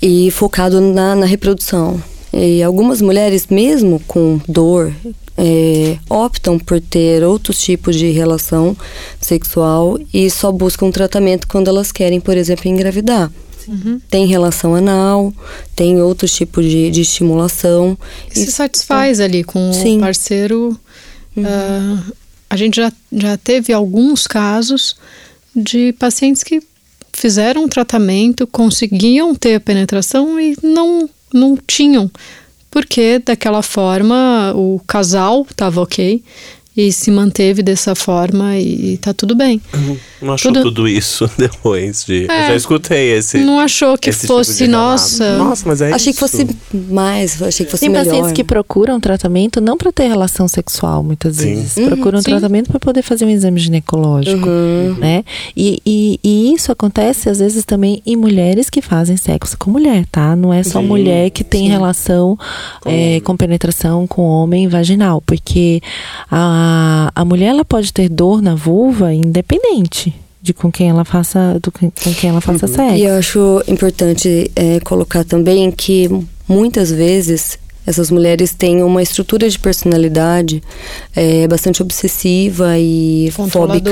e 0.00 0.30
focado 0.30 0.80
na, 0.80 1.14
na 1.14 1.26
reprodução. 1.26 2.02
E 2.32 2.62
algumas 2.62 3.00
mulheres, 3.00 3.46
mesmo 3.48 4.00
com 4.08 4.40
dor, 4.48 4.92
é, 5.36 5.98
optam 6.08 6.58
por 6.58 6.80
ter 6.80 7.22
outros 7.22 7.62
tipos 7.62 7.96
de 7.96 8.10
relação 8.10 8.76
sexual 9.20 9.98
e 10.12 10.28
só 10.28 10.50
buscam 10.50 10.90
tratamento 10.90 11.46
quando 11.46 11.68
elas 11.68 11.92
querem, 11.92 12.20
por 12.20 12.36
exemplo, 12.36 12.68
engravidar. 12.68 13.30
Uhum. 13.66 14.00
Tem 14.10 14.26
relação 14.26 14.74
anal, 14.74 15.32
tem 15.74 16.02
outros 16.02 16.34
tipos 16.34 16.64
de, 16.64 16.90
de 16.90 17.00
estimulação. 17.00 17.96
E 18.34 18.38
se 18.38 18.52
satisfaz 18.52 19.20
ali 19.20 19.42
com 19.42 19.72
Sim. 19.72 19.98
o 19.98 20.00
parceiro. 20.00 20.78
Uhum. 21.36 21.44
Uh, 21.44 22.12
a 22.54 22.56
gente 22.56 22.76
já, 22.76 22.92
já 23.12 23.36
teve 23.36 23.72
alguns 23.72 24.28
casos 24.28 24.96
de 25.54 25.92
pacientes 25.94 26.44
que 26.44 26.62
fizeram 27.12 27.68
tratamento, 27.68 28.46
conseguiam 28.46 29.34
ter 29.34 29.56
a 29.56 29.60
penetração 29.60 30.38
e 30.38 30.56
não, 30.62 31.10
não 31.32 31.58
tinham. 31.66 32.08
Porque 32.70 33.18
daquela 33.18 33.60
forma 33.60 34.52
o 34.54 34.80
casal 34.86 35.44
estava 35.50 35.80
ok 35.80 36.22
e 36.76 36.90
se 36.90 37.10
manteve 37.10 37.62
dessa 37.62 37.94
forma 37.94 38.58
e 38.58 38.98
tá 38.98 39.14
tudo 39.14 39.36
bem. 39.36 39.60
Não 40.20 40.34
achou 40.34 40.52
tudo, 40.52 40.64
tudo 40.64 40.88
isso 40.88 41.30
depois 41.38 42.04
de. 42.04 42.26
É, 42.28 42.44
eu 42.44 42.48
já 42.48 42.56
escutei 42.56 43.12
esse. 43.12 43.38
Não 43.38 43.60
achou 43.60 43.96
que 43.96 44.10
tipo 44.10 44.26
fosse, 44.26 44.58
tipo 44.58 44.70
nossa. 44.72 45.38
Nossa, 45.38 45.62
mas 45.66 45.80
é 45.80 45.92
Achei 45.92 46.10
isso. 46.10 46.14
que 46.14 46.20
fosse 46.20 46.46
mais, 46.72 47.40
achei 47.40 47.64
que 47.64 47.70
fosse 47.70 47.82
Tem 47.82 47.90
melhor. 47.90 48.06
pacientes 48.06 48.32
que 48.32 48.42
procuram 48.42 48.98
tratamento 48.98 49.60
não 49.60 49.76
para 49.76 49.92
ter 49.92 50.08
relação 50.08 50.48
sexual, 50.48 51.02
muitas 51.04 51.36
sim. 51.36 51.54
vezes. 51.54 51.76
Uhum, 51.76 51.86
procuram 51.86 52.18
sim. 52.20 52.30
tratamento 52.30 52.70
para 52.70 52.80
poder 52.80 53.02
fazer 53.02 53.24
um 53.24 53.30
exame 53.30 53.60
ginecológico, 53.60 54.48
uhum. 54.48 54.96
né? 54.98 55.24
E, 55.56 55.80
e, 55.86 56.18
e, 56.24 56.54
isso 56.54 56.72
acontece 56.72 57.28
às 57.28 57.38
vezes 57.38 57.64
também 57.64 58.02
em 58.04 58.16
mulheres 58.16 58.68
que 58.68 58.82
fazem 58.82 59.16
sexo 59.16 59.56
com 59.56 59.70
mulher, 59.70 60.06
tá? 60.10 60.34
Não 60.34 60.52
é 60.52 60.62
só 60.64 60.80
sim, 60.80 60.86
mulher 60.86 61.30
que 61.30 61.44
tem 61.44 61.68
relação 61.68 62.36
com, 62.80 62.90
é, 62.90 63.20
com 63.20 63.36
penetração 63.36 64.06
com 64.06 64.22
homem 64.22 64.66
vaginal, 64.66 65.20
porque 65.20 65.80
a, 66.30 66.63
a 67.14 67.24
mulher 67.24 67.46
ela 67.46 67.64
pode 67.64 67.92
ter 67.92 68.08
dor 68.08 68.42
na 68.42 68.54
vulva 68.54 69.12
independente 69.12 70.14
de 70.44 70.52
com 70.52 70.70
quem 70.70 70.90
ela 70.90 71.06
faça, 71.06 71.58
do, 71.62 71.72
com 71.72 71.90
quem 72.20 72.28
ela 72.28 72.40
faça 72.40 72.66
uhum. 72.66 72.74
sexo. 72.74 72.96
E 72.96 73.04
eu 73.04 73.14
acho 73.14 73.64
importante 73.66 74.50
é, 74.54 74.78
colocar 74.80 75.24
também 75.24 75.70
que 75.70 76.06
muitas 76.46 76.90
vezes 76.90 77.58
essas 77.86 78.10
mulheres 78.10 78.54
têm 78.54 78.82
uma 78.82 79.02
estrutura 79.02 79.48
de 79.48 79.58
personalidade 79.58 80.62
é, 81.14 81.46
bastante 81.46 81.82
obsessiva 81.82 82.78
e 82.78 83.30
fóbica. 83.30 83.90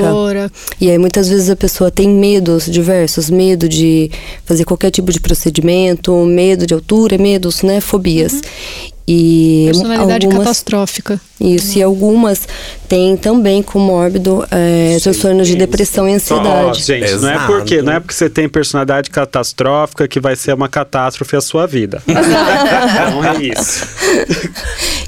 E 0.81 0.89
aí 0.89 0.97
muitas 0.97 1.29
vezes 1.29 1.49
a 1.49 1.55
pessoa 1.55 1.91
tem 1.91 2.09
medos 2.09 2.65
diversos, 2.65 3.29
medo 3.29 3.69
de 3.69 4.09
fazer 4.45 4.65
qualquer 4.65 4.89
tipo 4.89 5.11
de 5.11 5.19
procedimento, 5.19 6.15
medo 6.25 6.65
de 6.65 6.73
altura, 6.73 7.17
medos, 7.17 7.61
né, 7.61 7.79
fobias. 7.79 8.33
Uhum. 8.33 8.92
E 9.07 9.63
Personalidade 9.65 10.25
algumas, 10.25 10.45
catastrófica. 10.45 11.19
Isso, 11.39 11.77
e 11.77 11.83
algumas 11.83 12.47
têm 12.87 13.17
também 13.17 13.61
comórbido 13.61 14.45
é, 14.49 14.97
transtornos 15.01 15.47
de 15.47 15.55
depressão 15.57 16.07
e 16.07 16.13
ansiedade. 16.13 16.69
Oh, 16.69 16.73
gente, 16.73 17.13
não 17.15 17.29
é, 17.29 17.45
porque, 17.45 17.81
não 17.81 17.93
é 17.93 17.99
porque 17.99 18.13
você 18.13 18.29
tem 18.29 18.47
personalidade 18.47 19.09
catastrófica 19.09 20.07
que 20.07 20.21
vai 20.21 20.37
ser 20.37 20.53
uma 20.53 20.69
catástrofe 20.69 21.35
a 21.35 21.41
sua 21.41 21.67
vida. 21.67 22.01
não 22.07 23.25
é 23.25 23.43
isso. 23.43 23.85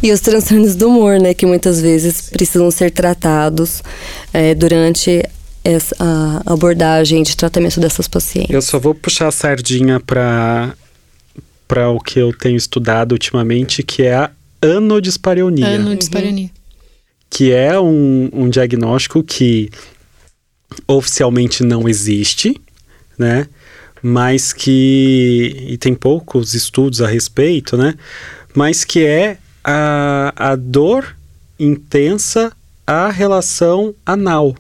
e 0.04 0.12
os 0.12 0.20
transtornos 0.20 0.76
do 0.76 0.90
humor, 0.90 1.18
né, 1.18 1.34
que 1.34 1.46
muitas 1.46 1.80
vezes 1.80 2.30
precisam 2.30 2.70
ser 2.72 2.92
tratados 2.92 3.82
é, 4.34 4.54
durante 4.54 5.24
essa 5.64 6.42
abordagem 6.46 7.24
de 7.24 7.36
tratamento 7.36 7.80
dessas 7.80 8.08
pacientes. 8.08 8.54
Eu 8.54 8.62
só 8.62 8.78
vou 8.78 8.94
puxar 8.94 9.30
a 9.30 9.32
sardinha 9.32 10.00
para 10.00 10.76
para 11.68 11.90
o 11.90 12.00
que 12.00 12.20
eu 12.20 12.32
tenho 12.34 12.56
estudado 12.56 13.14
ultimamente, 13.14 13.84
que 13.84 14.04
é 14.04 14.16
a 14.16 14.32
anodispareunia. 14.62 15.76
Anodispareunia. 15.76 16.46
Uhum. 16.46 16.50
Que 17.30 17.52
é 17.52 17.80
um, 17.80 18.30
um 18.32 18.50
diagnóstico 18.50 19.24
que 19.24 19.70
oficialmente 20.88 21.64
não 21.64 21.88
existe, 21.88 22.60
né? 23.18 23.48
Mas 24.02 24.54
que. 24.54 25.66
E 25.68 25.78
tem 25.78 25.96
poucos 25.96 26.54
estudos 26.54 27.02
a 27.02 27.08
respeito, 27.08 27.76
né? 27.76 27.96
Mas 28.54 28.84
que 28.84 29.04
é 29.04 29.38
a, 29.64 30.34
a 30.36 30.56
dor 30.56 31.16
intensa 31.60 32.52
à 32.86 33.10
relação 33.10 33.96
anal. 34.06 34.56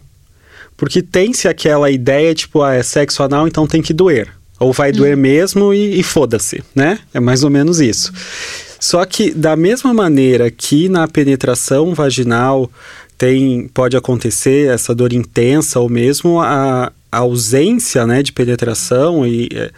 Porque 0.75 1.01
tem-se 1.01 1.47
aquela 1.47 1.89
ideia, 1.89 2.33
tipo, 2.33 2.61
ah, 2.61 2.73
é 2.73 2.83
sexo 2.83 3.23
anal, 3.23 3.47
então 3.47 3.67
tem 3.67 3.81
que 3.81 3.93
doer. 3.93 4.29
Ou 4.59 4.71
vai 4.71 4.91
hum. 4.91 4.93
doer 4.93 5.17
mesmo 5.17 5.73
e, 5.73 5.99
e 5.99 6.03
foda-se, 6.03 6.63
né? 6.73 6.99
É 7.13 7.19
mais 7.19 7.43
ou 7.43 7.49
menos 7.49 7.79
isso. 7.79 8.11
Só 8.79 9.03
que 9.05 9.31
da 9.31 9.55
mesma 9.55 9.93
maneira 9.93 10.51
que 10.51 10.87
na 10.89 11.07
penetração 11.07 11.93
vaginal 11.93 12.69
tem 13.17 13.69
pode 13.73 13.95
acontecer 13.95 14.69
essa 14.69 14.93
dor 14.93 15.13
intensa 15.13 15.79
ou 15.79 15.89
mesmo 15.89 16.41
a, 16.41 16.91
ausência 17.11 18.05
né, 18.05 18.21
de 18.21 18.33
penetração 18.33 19.25
e 19.25 19.47
é, 19.53 19.71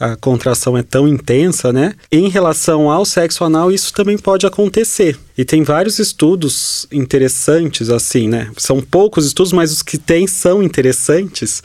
a 0.00 0.16
contração 0.16 0.76
é 0.76 0.82
tão 0.82 1.06
intensa, 1.06 1.72
né? 1.72 1.94
Em 2.10 2.28
relação 2.28 2.90
ao 2.90 3.04
sexo 3.04 3.44
anal, 3.44 3.70
isso 3.70 3.92
também 3.92 4.18
pode 4.18 4.44
acontecer. 4.44 5.16
E 5.38 5.44
tem 5.44 5.62
vários 5.62 6.00
estudos 6.00 6.88
interessantes, 6.90 7.88
assim, 7.88 8.26
né? 8.26 8.50
São 8.56 8.82
poucos 8.82 9.24
estudos, 9.24 9.52
mas 9.52 9.70
os 9.70 9.80
que 9.80 9.96
tem 9.96 10.26
são 10.26 10.60
interessantes 10.60 11.62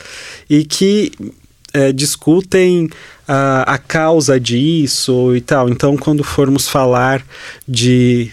e 0.48 0.64
que 0.64 1.12
é, 1.78 1.94
discutem 1.94 2.90
a, 3.28 3.74
a 3.74 3.78
causa 3.78 4.40
disso 4.40 5.36
e 5.36 5.42
tal. 5.42 5.70
Então, 5.70 5.96
quando 5.96 6.24
formos 6.24 6.68
falar 6.68 7.24
de 7.68 8.32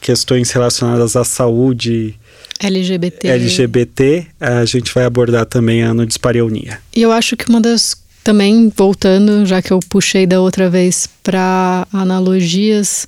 questões 0.00 0.50
relacionadas 0.50 1.14
à 1.14 1.24
saúde 1.24 2.18
LGBT. 2.58 3.28
LGBT, 3.28 4.26
a 4.40 4.64
gente 4.64 4.92
vai 4.92 5.04
abordar 5.04 5.46
também 5.46 5.82
a 5.82 5.94
nudispareunia. 5.94 6.80
E 6.94 7.00
eu 7.00 7.12
acho 7.12 7.36
que 7.36 7.48
uma 7.48 7.60
das 7.60 7.96
também 8.22 8.70
voltando, 8.76 9.46
já 9.46 9.62
que 9.62 9.72
eu 9.72 9.80
puxei 9.88 10.26
da 10.26 10.40
outra 10.40 10.68
vez 10.68 11.08
para 11.22 11.86
analogias, 11.90 13.06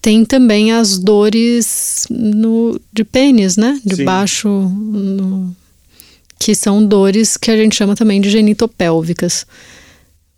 tem 0.00 0.24
também 0.24 0.70
as 0.70 0.98
dores 0.98 2.06
no, 2.08 2.80
de 2.92 3.02
pênis, 3.02 3.56
né? 3.56 3.80
De 3.84 3.96
Sim. 3.96 4.04
baixo, 4.04 4.48
no, 4.48 5.54
que 6.38 6.54
são 6.54 6.84
dores 6.84 7.36
que 7.36 7.50
a 7.50 7.56
gente 7.56 7.74
chama 7.74 7.94
também 7.94 8.20
de 8.20 8.30
genitopélvicas. 8.30 9.46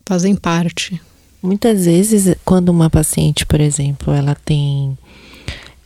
Fazem 0.07 0.35
parte. 0.35 1.01
Muitas 1.43 1.85
vezes, 1.85 2.35
quando 2.45 2.71
uma 2.71 2.91
paciente, 2.91 3.47
por 3.47 3.61
exemplo, 3.61 4.13
ela 4.13 4.35
tem 4.45 4.97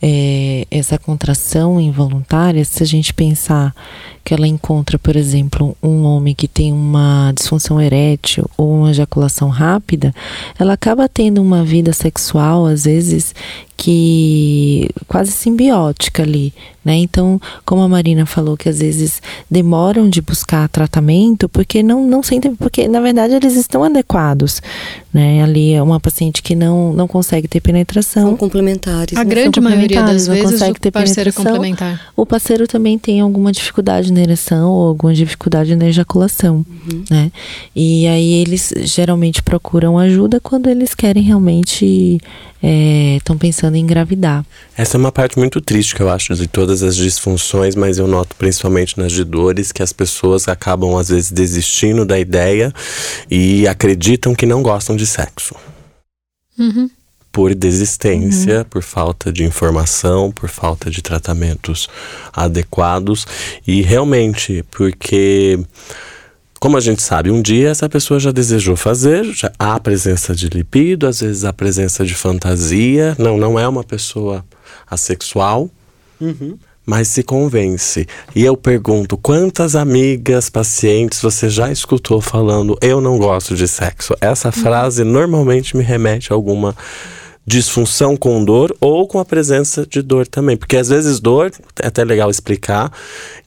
é, 0.05 0.67
essa 0.69 0.97
contração 0.97 1.79
involuntária, 1.79 2.65
se 2.65 2.83
a 2.83 2.85
gente 2.85 3.13
pensar 3.13 3.73
que 4.21 4.33
ela 4.33 4.45
encontra, 4.45 4.99
por 4.99 5.15
exemplo, 5.15 5.77
um 5.81 6.03
homem 6.03 6.35
que 6.35 6.47
tem 6.47 6.73
uma 6.73 7.31
disfunção 7.33 7.79
erétil 7.79 8.49
ou 8.57 8.79
uma 8.79 8.91
ejaculação 8.91 9.47
rápida, 9.47 10.13
ela 10.59 10.73
acaba 10.73 11.07
tendo 11.07 11.41
uma 11.41 11.63
vida 11.63 11.93
sexual, 11.93 12.65
às 12.65 12.83
vezes, 12.83 13.33
que 13.75 14.89
quase 15.07 15.31
simbiótica 15.31 16.23
ali, 16.23 16.53
né? 16.85 16.95
Então, 16.95 17.41
como 17.65 17.81
a 17.81 17.89
Marina 17.89 18.25
falou 18.25 18.55
que 18.55 18.69
às 18.69 18.79
vezes 18.79 19.21
demoram 19.49 20.09
de 20.09 20.21
buscar 20.21 20.69
tratamento 20.69 21.49
porque 21.49 21.81
não 21.81 22.05
não 22.05 22.21
sentem 22.21 22.55
porque 22.55 22.87
na 22.87 22.99
verdade 22.99 23.33
eles 23.33 23.55
estão 23.55 23.83
adequados, 23.83 24.61
né? 25.13 25.43
Ali 25.43 25.73
é 25.73 25.81
uma 25.81 25.99
paciente 25.99 26.41
que 26.41 26.55
não 26.55 26.93
não 26.93 27.07
consegue 27.07 27.47
ter 27.47 27.61
penetração. 27.61 28.27
São 28.29 28.37
complementares. 28.37 29.17
A 29.17 29.23
né? 29.23 29.29
grande 29.29 29.59
maioria 29.59 30.03
das 30.03 30.27
vezes 30.27 30.51
consegue 30.51 30.77
o 30.77 30.81
ter 30.81 30.91
parceiro 30.91 31.29
é 31.29 31.33
penetração. 31.33 31.53
complementar. 31.53 32.01
O 32.15 32.25
parceiro 32.25 32.67
também 32.67 32.99
tem 32.99 33.21
alguma 33.21 33.51
dificuldade 33.51 34.13
na 34.13 34.21
ereção 34.21 34.71
ou 34.71 34.87
alguma 34.87 35.13
dificuldade 35.13 35.75
na 35.75 35.87
ejaculação, 35.87 36.65
uhum. 36.67 37.03
né? 37.09 37.31
E 37.75 38.07
aí 38.07 38.33
eles 38.33 38.73
geralmente 38.81 39.41
procuram 39.41 39.97
ajuda 39.97 40.39
quando 40.39 40.69
eles 40.69 40.93
querem 40.93 41.23
realmente 41.23 42.19
estão 43.17 43.35
é, 43.35 43.39
pensando 43.39 43.62
em 43.71 43.81
engravidar. 43.81 44.45
Essa 44.75 44.97
é 44.97 44.99
uma 44.99 45.11
parte 45.11 45.37
muito 45.37 45.61
triste 45.61 45.95
que 45.95 46.01
eu 46.01 46.09
acho 46.09 46.33
de 46.35 46.47
todas 46.47 46.83
as 46.83 46.95
disfunções, 46.95 47.75
mas 47.75 47.97
eu 47.97 48.07
noto 48.07 48.35
principalmente 48.35 48.97
nas 48.97 49.11
de 49.11 49.23
dores 49.23 49.71
que 49.71 49.83
as 49.83 49.93
pessoas 49.93 50.47
acabam 50.47 50.95
às 50.97 51.09
vezes 51.09 51.31
desistindo 51.31 52.05
da 52.05 52.19
ideia 52.19 52.73
e 53.29 53.67
acreditam 53.67 54.35
que 54.35 54.45
não 54.45 54.61
gostam 54.61 54.95
de 54.95 55.05
sexo. 55.05 55.55
Uhum. 56.57 56.89
Por 57.31 57.55
desistência, 57.55 58.59
uhum. 58.59 58.65
por 58.65 58.83
falta 58.83 59.31
de 59.31 59.43
informação, 59.43 60.31
por 60.31 60.49
falta 60.49 60.91
de 60.91 61.01
tratamentos 61.01 61.89
adequados 62.31 63.25
e 63.65 63.81
realmente 63.81 64.63
porque 64.69 65.59
como 66.63 66.77
a 66.77 66.79
gente 66.79 67.03
sabe, 67.03 67.29
um 67.29 67.41
dia 67.41 67.71
essa 67.71 67.89
pessoa 67.89 68.21
já 68.21 68.31
desejou 68.31 68.77
fazer, 68.77 69.25
já 69.25 69.51
há 69.59 69.75
a 69.75 69.79
presença 69.81 70.33
de 70.33 70.47
libido, 70.47 71.05
às 71.05 71.19
vezes 71.19 71.43
há 71.43 71.49
a 71.49 71.53
presença 71.53 72.05
de 72.05 72.15
fantasia. 72.15 73.17
Não, 73.19 73.37
não 73.37 73.59
é 73.59 73.67
uma 73.67 73.83
pessoa 73.83 74.45
assexual, 74.89 75.69
uhum. 76.21 76.57
mas 76.85 77.09
se 77.09 77.21
convence. 77.21 78.07
E 78.33 78.45
eu 78.45 78.55
pergunto: 78.55 79.17
quantas 79.17 79.75
amigas, 79.75 80.49
pacientes 80.49 81.21
você 81.21 81.49
já 81.49 81.69
escutou 81.69 82.21
falando 82.21 82.77
eu 82.81 83.01
não 83.01 83.17
gosto 83.17 83.57
de 83.57 83.67
sexo? 83.67 84.15
Essa 84.21 84.47
uhum. 84.47 84.53
frase 84.53 85.03
normalmente 85.03 85.75
me 85.75 85.83
remete 85.83 86.31
a 86.31 86.33
alguma 86.33 86.73
disfunção 87.45 88.15
com 88.15 88.43
dor 88.43 88.75
ou 88.79 89.07
com 89.07 89.19
a 89.19 89.25
presença 89.25 89.85
de 89.85 90.01
dor 90.01 90.25
também. 90.25 90.55
Porque 90.55 90.77
às 90.77 90.89
vezes 90.89 91.19
dor, 91.19 91.51
é 91.81 91.87
até 91.87 92.03
legal 92.03 92.29
explicar, 92.29 92.91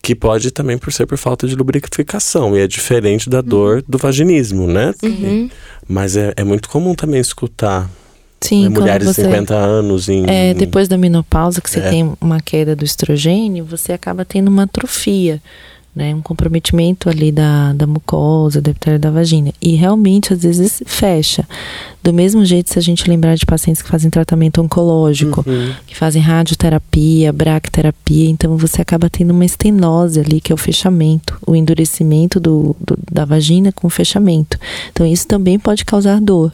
que 0.03 0.14
pode 0.14 0.51
também 0.51 0.76
por 0.76 0.92
ser 0.92 1.07
por 1.07 1.16
falta 1.16 1.47
de 1.47 1.55
lubrificação. 1.55 2.57
E 2.57 2.61
é 2.61 2.66
diferente 2.66 3.30
da 3.30 3.40
dor 3.40 3.76
uhum. 3.76 3.82
do 3.88 3.99
vaginismo, 3.99 4.66
né? 4.66 4.94
Uhum. 5.03 5.51
Mas 5.88 6.16
é, 6.16 6.32
é 6.36 6.44
muito 6.44 6.68
comum 6.68 6.94
também 6.94 7.20
escutar 7.20 7.90
Sim, 8.40 8.64
né, 8.64 8.68
mulheres 8.68 9.07
você, 9.07 9.22
de 9.22 9.28
50 9.28 9.55
anos 9.55 10.09
em, 10.09 10.24
é, 10.28 10.53
depois 10.53 10.88
da 10.88 10.99
menopausa 10.99 11.61
que 11.61 11.70
você 11.70 11.80
é. 11.80 11.90
tem 11.90 12.12
uma 12.20 12.40
queda 12.40 12.76
do 12.76 12.84
estrogênio, 12.84 13.64
você 13.64 13.92
acaba 13.92 14.24
tendo 14.24 14.49
uma 14.49 14.64
atrofia 14.64 15.40
né, 15.97 16.14
um 16.14 16.20
comprometimento 16.20 17.09
ali 17.09 17.32
da, 17.32 17.72
da 17.72 17.86
mucosa, 17.86 18.61
da 18.61 18.70
epitélio 18.70 19.01
da 19.01 19.11
vagina. 19.11 19.51
E 19.62 19.74
realmente, 19.76 20.34
às 20.34 20.42
vezes, 20.42 20.82
fecha. 20.84 21.49
Do 22.05 22.12
mesmo 22.12 22.44
jeito, 22.44 22.70
se 22.70 22.78
a 22.78 22.82
gente 22.82 23.09
lembrar 23.09 23.34
de 23.34 23.47
pacientes 23.47 23.80
que 23.80 23.88
fazem 23.88 24.11
tratamento 24.11 24.61
oncológico, 24.61 25.42
uhum. 25.49 25.72
que 25.86 25.97
fazem 25.97 26.20
radioterapia, 26.20 27.32
bracterapia, 27.32 28.28
então 28.28 28.59
você 28.59 28.82
acaba 28.82 29.09
tendo 29.09 29.30
uma 29.30 29.44
estenose 29.47 30.20
ali, 30.20 30.38
que 30.38 30.53
é 30.53 30.55
o 30.55 30.59
fechamento, 30.59 31.38
o 31.47 31.57
endurecimento 31.57 32.38
do, 32.38 32.76
do, 32.78 32.99
da 33.11 33.24
vagina 33.24 33.72
com 33.72 33.86
o 33.86 33.90
fechamento. 33.90 34.59
Então, 34.92 35.07
isso 35.07 35.26
também 35.26 35.59
pode 35.59 35.82
causar 35.82 36.20
dor. 36.20 36.53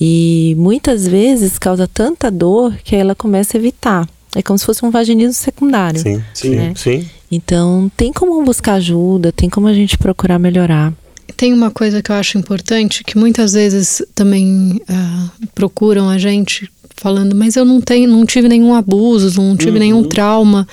E 0.00 0.54
muitas 0.56 1.06
vezes 1.08 1.58
causa 1.58 1.88
tanta 1.88 2.30
dor 2.30 2.72
que 2.84 2.94
ela 2.94 3.16
começa 3.16 3.56
a 3.56 3.58
evitar. 3.58 4.08
É 4.38 4.42
como 4.42 4.56
se 4.56 4.64
fosse 4.64 4.84
um 4.84 4.90
vaginismo 4.92 5.32
secundário. 5.32 6.00
Sim, 6.00 6.22
sim, 6.32 6.50
né? 6.50 6.72
sim. 6.76 7.04
Então, 7.28 7.90
tem 7.96 8.12
como 8.12 8.40
buscar 8.44 8.74
ajuda, 8.74 9.32
tem 9.32 9.50
como 9.50 9.66
a 9.66 9.74
gente 9.74 9.98
procurar 9.98 10.38
melhorar. 10.38 10.94
Tem 11.36 11.52
uma 11.52 11.72
coisa 11.72 12.00
que 12.00 12.12
eu 12.12 12.14
acho 12.14 12.38
importante, 12.38 13.02
que 13.02 13.18
muitas 13.18 13.54
vezes 13.54 14.00
também 14.14 14.80
uh, 14.88 15.46
procuram 15.56 16.08
a 16.08 16.18
gente 16.18 16.70
falando, 16.94 17.34
mas 17.34 17.56
eu 17.56 17.64
não 17.64 17.80
tenho, 17.80 18.08
não 18.08 18.24
tive 18.24 18.48
nenhum 18.48 18.76
abuso, 18.76 19.42
não 19.42 19.56
tive 19.56 19.72
uhum. 19.72 19.78
nenhum 19.78 20.04
trauma 20.04 20.68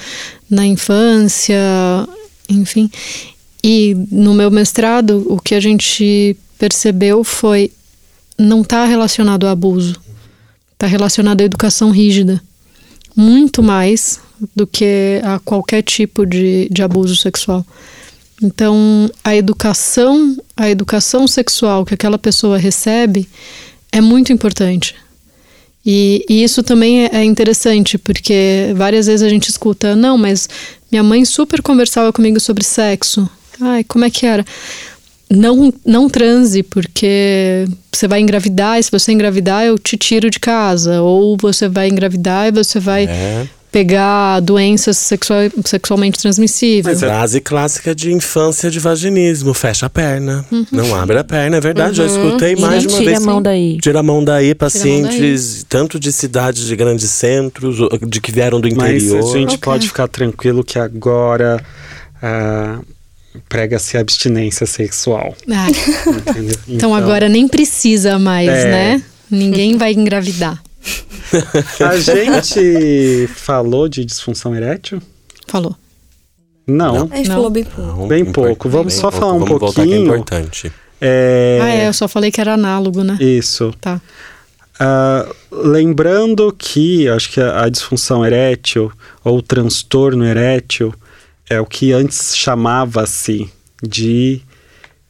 na 0.47 0.63
infância, 0.63 1.57
enfim. 2.47 2.87
E 3.63 3.97
no 4.11 4.35
meu 4.35 4.51
mestrado, 4.51 5.25
o 5.27 5.39
que 5.39 5.55
a 5.55 5.59
gente 5.59 6.37
percebeu 6.59 7.23
foi 7.23 7.71
não 8.37 8.61
está 8.61 8.85
relacionado 8.85 9.45
ao 9.47 9.51
abuso, 9.51 9.99
está 10.73 10.85
relacionado 10.85 11.41
à 11.41 11.43
educação 11.43 11.89
rígida. 11.89 12.39
Muito 13.15 13.63
mais 13.63 14.19
do 14.55 14.67
que 14.67 15.21
a 15.23 15.39
qualquer 15.39 15.81
tipo 15.81 16.25
de, 16.25 16.67
de 16.69 16.83
abuso 16.83 17.15
sexual. 17.15 17.65
Então, 18.41 19.09
a 19.23 19.35
educação, 19.35 20.35
a 20.57 20.69
educação 20.69 21.27
sexual 21.27 21.85
que 21.85 21.93
aquela 21.93 22.17
pessoa 22.17 22.57
recebe 22.57 23.27
é 23.91 24.01
muito 24.01 24.33
importante. 24.33 24.95
E, 25.85 26.25
e 26.27 26.43
isso 26.43 26.63
também 26.63 27.05
é, 27.05 27.09
é 27.13 27.23
interessante, 27.23 27.97
porque 27.97 28.73
várias 28.75 29.05
vezes 29.05 29.21
a 29.21 29.29
gente 29.29 29.49
escuta, 29.49 29.95
não, 29.95 30.17
mas 30.17 30.49
minha 30.91 31.03
mãe 31.03 31.23
super 31.23 31.61
conversava 31.61 32.11
comigo 32.11 32.39
sobre 32.39 32.63
sexo. 32.63 33.29
Ai, 33.61 33.83
como 33.83 34.03
é 34.03 34.09
que 34.09 34.25
era? 34.25 34.43
Não, 35.29 35.73
não 35.85 36.07
transe, 36.07 36.61
porque 36.61 37.65
você 37.91 38.07
vai 38.07 38.21
engravidar, 38.21 38.79
e 38.79 38.83
se 38.83 38.91
você 38.91 39.11
engravidar, 39.11 39.65
eu 39.65 39.77
te 39.77 39.97
tiro 39.97 40.29
de 40.29 40.39
casa. 40.39 41.01
Ou 41.01 41.35
você 41.39 41.67
vai 41.67 41.89
engravidar 41.89 42.47
e 42.47 42.51
você 42.51 42.79
vai 42.79 43.05
é 43.05 43.47
pegar 43.75 44.39
doenças 44.39 44.95
sexual, 44.95 45.39
sexualmente 45.65 46.17
transmissíveis. 46.17 47.01
Mas 47.01 47.09
frase 47.11 47.41
clássica 47.41 47.93
de 47.93 48.09
infância 48.09 48.71
de 48.71 48.79
vaginismo, 48.79 49.53
fecha 49.53 49.87
a 49.87 49.89
perna, 49.89 50.45
uhum. 50.49 50.65
não 50.71 50.95
abre 50.95 51.17
a 51.17 51.25
perna, 51.25 51.57
é 51.57 51.59
verdade, 51.59 51.99
uhum. 51.99 52.07
já 52.07 52.15
escutei 52.15 52.55
mais 52.55 52.83
de 52.83 52.87
uma 52.87 52.99
tira 52.99 53.11
vez. 53.11 53.19
Tira 53.19 53.29
a 53.29 53.33
mão 53.33 53.41
daí. 53.41 53.77
Tira 53.81 53.99
a 53.99 54.03
mão 54.03 54.23
daí, 54.23 54.55
pacientes 54.55 55.19
mão 55.19 55.19
daí. 55.19 55.65
tanto 55.67 55.99
de 55.99 56.13
cidades 56.13 56.65
de 56.65 56.73
grandes 56.73 57.09
centros, 57.09 57.75
de 58.07 58.21
que 58.21 58.31
vieram 58.31 58.61
do 58.61 58.67
interior. 58.69 59.17
Mas 59.17 59.25
a 59.25 59.37
gente 59.37 59.55
okay. 59.55 59.57
pode 59.57 59.87
ficar 59.87 60.07
tranquilo 60.07 60.63
que 60.63 60.79
agora... 60.79 61.61
Uh, 62.23 62.94
prega-se 63.47 63.97
abstinência 63.97 64.65
sexual. 64.65 65.35
Ah. 65.49 65.67
Então, 65.69 66.53
então, 66.67 66.95
agora 66.95 67.29
nem 67.29 67.47
precisa 67.47 68.17
mais, 68.19 68.49
é... 68.49 68.71
né? 68.71 69.03
Ninguém 69.29 69.77
vai 69.77 69.93
engravidar. 69.93 70.61
A 71.79 71.97
gente 71.97 73.27
falou 73.35 73.89
de 73.89 74.05
disfunção 74.05 74.55
erétil? 74.55 75.01
Falou. 75.47 75.75
Não. 76.67 77.09
A 77.11 77.15
gente 77.17 77.27
não. 77.29 77.35
falou 77.35 77.49
bem 77.49 77.63
pouco. 77.63 77.81
Não, 77.81 78.07
bem 78.07 78.25
pouco. 78.25 78.69
Vamos 78.69 78.93
bem 78.93 79.01
só 79.01 79.09
pouco. 79.09 79.17
falar 79.17 79.33
um 79.33 79.39
Vamos 79.39 79.59
pouquinho. 79.59 80.05
Voltar 80.05 80.35
é 80.37 80.39
importante. 80.41 80.71
É... 81.01 81.59
Ah, 81.61 81.69
é, 81.69 81.87
eu 81.87 81.93
só 81.93 82.07
falei 82.07 82.31
que 82.31 82.41
era 82.41 82.53
análogo, 82.53 83.03
né? 83.03 83.17
Isso. 83.19 83.73
Tá. 83.79 84.01
Uh, 84.79 85.33
lembrando 85.51 86.53
que 86.57 87.07
acho 87.07 87.31
que 87.31 87.39
a, 87.39 87.63
a 87.63 87.69
disfunção 87.69 88.25
erétil 88.25 88.91
ou 89.23 89.41
transtorno 89.41 90.25
erétil 90.25 90.93
é 91.49 91.59
o 91.59 91.65
que 91.65 91.91
antes 91.91 92.35
chamava-se 92.35 93.49
de 93.81 94.41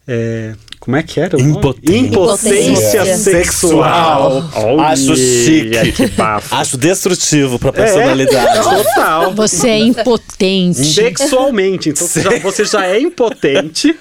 É, 0.07 0.53
como 0.79 0.97
é 0.97 1.01
que 1.01 1.19
era? 1.19 1.41
Impotência. 1.41 1.97
Impotência 1.97 3.17
sexual. 3.17 4.47
Olha, 4.53 4.89
Acho 4.89 5.15
chique. 5.15 5.91
Que 5.93 6.07
bafo. 6.09 6.53
Acho 6.53 6.77
destrutivo 6.77 7.57
pra 7.57 7.73
personalidade. 7.73 8.57
É, 8.59 8.61
total. 8.61 9.33
Você 9.33 9.67
é 9.67 9.79
impotente. 9.79 10.85
Sexualmente. 10.85 11.89
Então 11.89 12.05
você 12.07 12.21
já, 12.21 12.37
você 12.39 12.65
já 12.65 12.85
é 12.85 12.99
impotente 12.99 13.97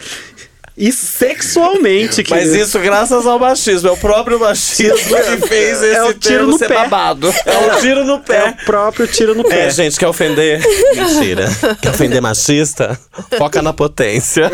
e 0.76 0.90
sexualmente. 0.92 2.24
Mas 2.30 2.44
querido. 2.44 2.56
isso 2.64 2.78
graças 2.80 3.26
ao 3.26 3.38
machismo. 3.38 3.88
É 3.88 3.92
o 3.92 3.96
próprio 3.96 4.38
machismo 4.40 5.16
que 5.40 5.46
fez 5.48 5.82
esse 5.82 5.94
É 5.96 6.05
o 6.05 6.14
tiro 6.14 6.46
no 6.48 6.59
ser 6.59 6.68
pé. 6.68 6.74
babado. 6.74 7.32
É 7.46 7.59
o 7.59 7.78
tiro 7.80 8.05
no 8.05 8.14
É 8.16 8.18
pé. 8.20 8.56
o 8.60 8.64
próprio 8.64 9.06
tiro 9.06 9.34
no 9.34 9.44
pé. 9.44 9.66
É, 9.66 9.70
gente, 9.70 9.98
quer 9.98 10.09
ofender? 10.09 10.60
Mentira. 10.94 11.48
Quer 11.80 11.90
ofender 11.90 12.20
machista? 12.20 12.98
Foca 13.38 13.62
na 13.62 13.72
potência. 13.72 14.51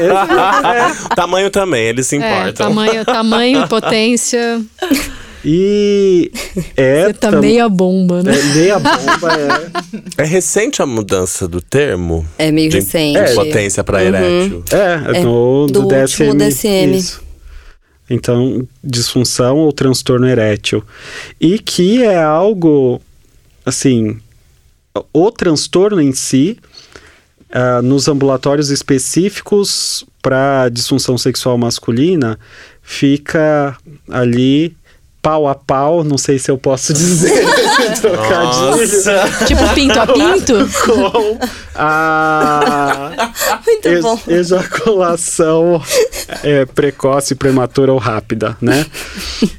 Tamanho 1.14 1.50
também, 1.50 1.84
eles 1.86 2.06
se 2.06 2.16
É, 2.16 2.18
importam. 2.18 2.68
tamanho, 2.68 3.04
tamanho, 3.04 3.68
potência. 3.68 4.60
E 5.44 6.30
é 6.76 7.04
Você 7.06 7.12
tá 7.14 7.30
tam- 7.30 7.40
meia 7.40 7.68
bomba, 7.68 8.22
né? 8.22 8.32
é, 8.38 8.42
meia 8.54 8.78
bomba 8.78 9.32
é. 10.18 10.22
É 10.22 10.24
recente 10.24 10.82
a 10.82 10.86
mudança 10.86 11.48
do 11.48 11.60
termo? 11.62 12.26
É 12.38 12.50
meio 12.52 12.68
de, 12.70 12.76
recente. 12.78 13.22
De 13.24 13.34
potência 13.34 13.82
pra 13.82 14.04
erétil. 14.04 14.62
É, 14.70 15.18
É, 15.18 15.22
no, 15.22 15.66
do 15.66 15.72
do, 15.72 15.94
último 15.94 16.34
DSM. 16.34 16.36
DSM. 16.36 16.96
Isso. 16.96 17.22
Então, 18.08 18.66
disfunção 18.82 19.56
ou 19.58 19.72
transtorno 19.72 20.26
erétil. 20.28 20.82
E 21.40 21.58
que 21.58 22.02
é 22.02 22.20
algo, 22.22 23.00
assim, 23.64 24.18
o 25.12 25.30
transtorno 25.30 26.00
em 26.02 26.12
si, 26.12 26.58
ah, 27.52 27.80
nos 27.80 28.08
ambulatórios 28.08 28.68
específicos 28.70 30.04
para 30.20 30.68
disfunção 30.70 31.16
sexual 31.16 31.56
masculina, 31.56 32.38
fica 32.82 33.76
ali 34.10 34.74
pau 35.22 35.46
a 35.46 35.54
pau, 35.54 36.02
não 36.02 36.16
sei 36.16 36.38
se 36.38 36.50
eu 36.50 36.56
posso 36.58 36.92
dizer 36.94 37.32
esse 37.32 38.00
trocadilho. 38.02 39.46
Tipo 39.46 39.74
pinto 39.74 39.98
a 39.98 40.06
pinto? 40.06 40.54
com 40.84 41.38
a 41.74 43.10
Muito 43.66 43.86
ex- 43.88 44.02
bom. 44.02 44.18
ejaculação 44.28 45.82
é, 46.42 46.64
precoce, 46.66 47.34
prematura 47.34 47.92
ou 47.92 47.98
rápida, 47.98 48.56
né? 48.60 48.86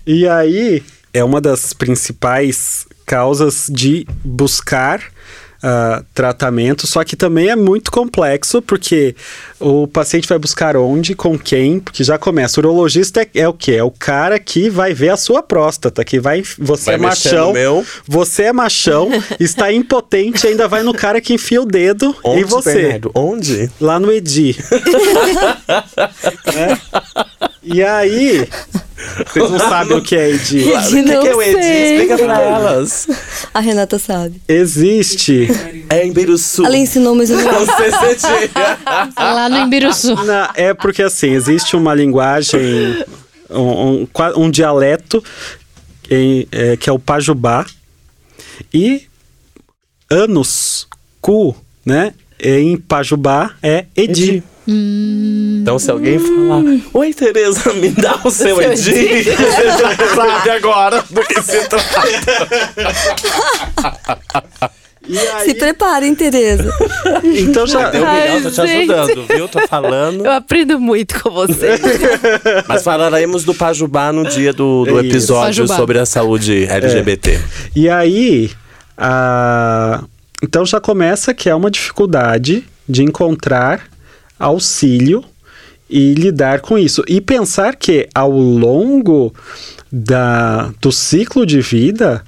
E 0.06 0.28
aí 0.28 0.84
é 1.14 1.24
uma 1.24 1.42
das 1.42 1.74
principais 1.74 2.86
causas 3.06 3.68
de 3.70 4.08
buscar 4.24 5.02
ah, 5.64 6.04
tratamento, 6.14 6.88
só 6.88 7.04
que 7.04 7.16
também 7.16 7.50
é 7.50 7.56
muito 7.56 7.92
complexo, 7.92 8.62
porque 8.62 9.16
o 9.60 9.88
paciente 9.88 10.28
vai 10.28 10.40
buscar 10.40 10.76
onde, 10.76 11.14
com 11.14 11.38
quem, 11.38 11.80
porque 11.80 12.04
já 12.04 12.18
começa. 12.18 12.60
O 12.60 12.64
urologista 12.64 13.22
é, 13.22 13.30
é 13.36 13.48
o 13.48 13.54
quê? 13.54 13.74
É 13.74 13.84
o 13.84 13.92
cara 13.92 14.40
que 14.40 14.70
vai 14.70 14.94
ver 14.94 15.10
a 15.10 15.18
sua 15.18 15.44
próstata, 15.44 16.04
que 16.04 16.20
vai. 16.20 16.44
Você 16.58 16.86
Vai 16.86 16.96
é 16.96 16.98
machão. 16.98 17.54
meu. 17.54 17.86
Você 18.08 18.44
é 18.44 18.54
machão, 18.54 19.10
está 19.40 19.72
impotente, 19.72 20.48
ainda 20.48 20.68
vai 20.68 20.84
no 20.84 20.94
cara 20.94 21.22
que 21.22 21.34
enfia 21.34 21.62
o 21.62 21.66
dedo 21.66 22.16
Onde, 22.24 22.42
em 22.42 22.44
você. 22.44 22.74
Bernardo? 22.74 23.12
Onde? 23.14 23.70
Lá 23.80 24.00
no 24.00 24.12
Edi. 24.12 24.56
Né? 26.56 26.78
E 27.64 27.84
aí, 27.84 28.48
vocês 29.32 29.52
não 29.52 29.60
sabem 29.60 29.98
o 29.98 30.02
que 30.02 30.16
é 30.16 30.32
Edi. 30.32 30.64
O 30.74 30.88
que, 30.90 31.04
que 31.04 31.28
é 31.28 31.36
o 31.36 31.42
Edi? 31.42 31.62
sei. 31.62 31.94
Explica 32.02 32.18
pra 32.24 32.42
elas. 32.42 33.08
A 33.54 33.60
Renata 33.60 34.00
sabe. 34.00 34.42
Existe. 34.48 35.48
É 35.90 36.06
em 36.06 36.12
Biruçu. 36.12 36.66
Ela 36.66 36.78
ensinou, 36.78 37.14
mas 37.16 37.30
eu 37.30 37.38
não 37.38 37.66
sei 37.78 37.92
se 38.18 38.26
é. 38.28 38.50
Lá 39.18 39.48
no 39.50 39.58
Imbiruçu. 39.60 40.16
Na- 40.26 40.52
é 40.56 40.74
porque 40.74 41.04
assim, 41.04 41.30
existe 41.32 41.76
uma 41.76 41.94
linguagem, 41.94 43.06
um, 43.50 44.02
um, 44.04 44.08
um 44.38 44.50
dialeto 44.50 45.24
em- 46.10 46.48
é, 46.52 46.76
que 46.78 46.90
é 46.90 46.94
o 46.94 46.98
Pajubá. 47.00 47.66
E 48.74 49.04
anos, 50.10 50.88
cu, 51.22 51.56
né? 51.86 52.14
Em 52.40 52.76
Pajubá 52.78 53.52
é 53.62 53.86
Edi. 53.96 54.44
Então, 54.68 55.80
se 55.80 55.90
alguém 55.90 56.20
falar, 56.20 56.62
oi, 56.94 57.14
Tereza, 57.14 57.74
me 57.74 57.90
dá 57.90 58.20
o 58.24 58.30
seu 58.30 58.62
Edi, 58.62 59.24
você 59.26 59.66
já 59.78 60.16
sabe 60.16 60.50
agora 60.52 61.04
do 61.10 61.22
que 61.22 61.42
se 61.42 61.68
trata. 61.68 62.02
E 65.08 65.18
aí, 65.18 65.46
Se 65.50 65.56
preparem, 65.56 66.14
Tereza. 66.14 66.72
então 67.24 67.66
já. 67.66 67.90
Deu 67.90 68.06
Ai, 68.06 68.36
milhão, 68.36 68.44
tô 68.44 68.52
te 68.52 68.62
ajudando, 68.62 69.26
viu? 69.28 69.48
Tô 69.48 69.68
falando. 69.68 70.26
Eu 70.26 70.32
aprendo 70.32 70.80
muito 70.80 71.22
com 71.22 71.32
você. 71.32 71.80
Mas 72.70 72.84
falaremos 72.84 73.44
do 73.44 73.54
Pajubá 73.54 74.14
no 74.14 74.24
dia 74.30 74.54
do, 74.54 74.86
do 74.86 75.00
Isso. 75.00 75.08
episódio 75.08 75.64
Pajubá. 75.64 75.76
sobre 75.76 75.98
a 75.98 76.06
saúde 76.06 76.66
LGBT. 76.66 77.42
E 77.76 77.90
aí, 77.90 78.52
a... 78.96 80.04
então 80.44 80.66
já 80.66 80.80
começa 80.80 81.34
que 81.34 81.50
é 81.50 81.56
uma 81.56 81.72
dificuldade 81.72 82.64
de 82.88 83.04
encontrar 83.04 83.90
auxílio 84.42 85.24
e 85.90 86.14
lidar 86.14 86.62
com 86.62 86.78
isso. 86.78 87.04
E 87.08 87.20
pensar 87.22 87.76
que 87.76 88.08
ao 88.16 88.32
longo 88.32 89.34
da, 89.92 90.72
do 90.82 90.92
ciclo 90.92 91.46
de 91.46 91.62
vida, 91.62 92.24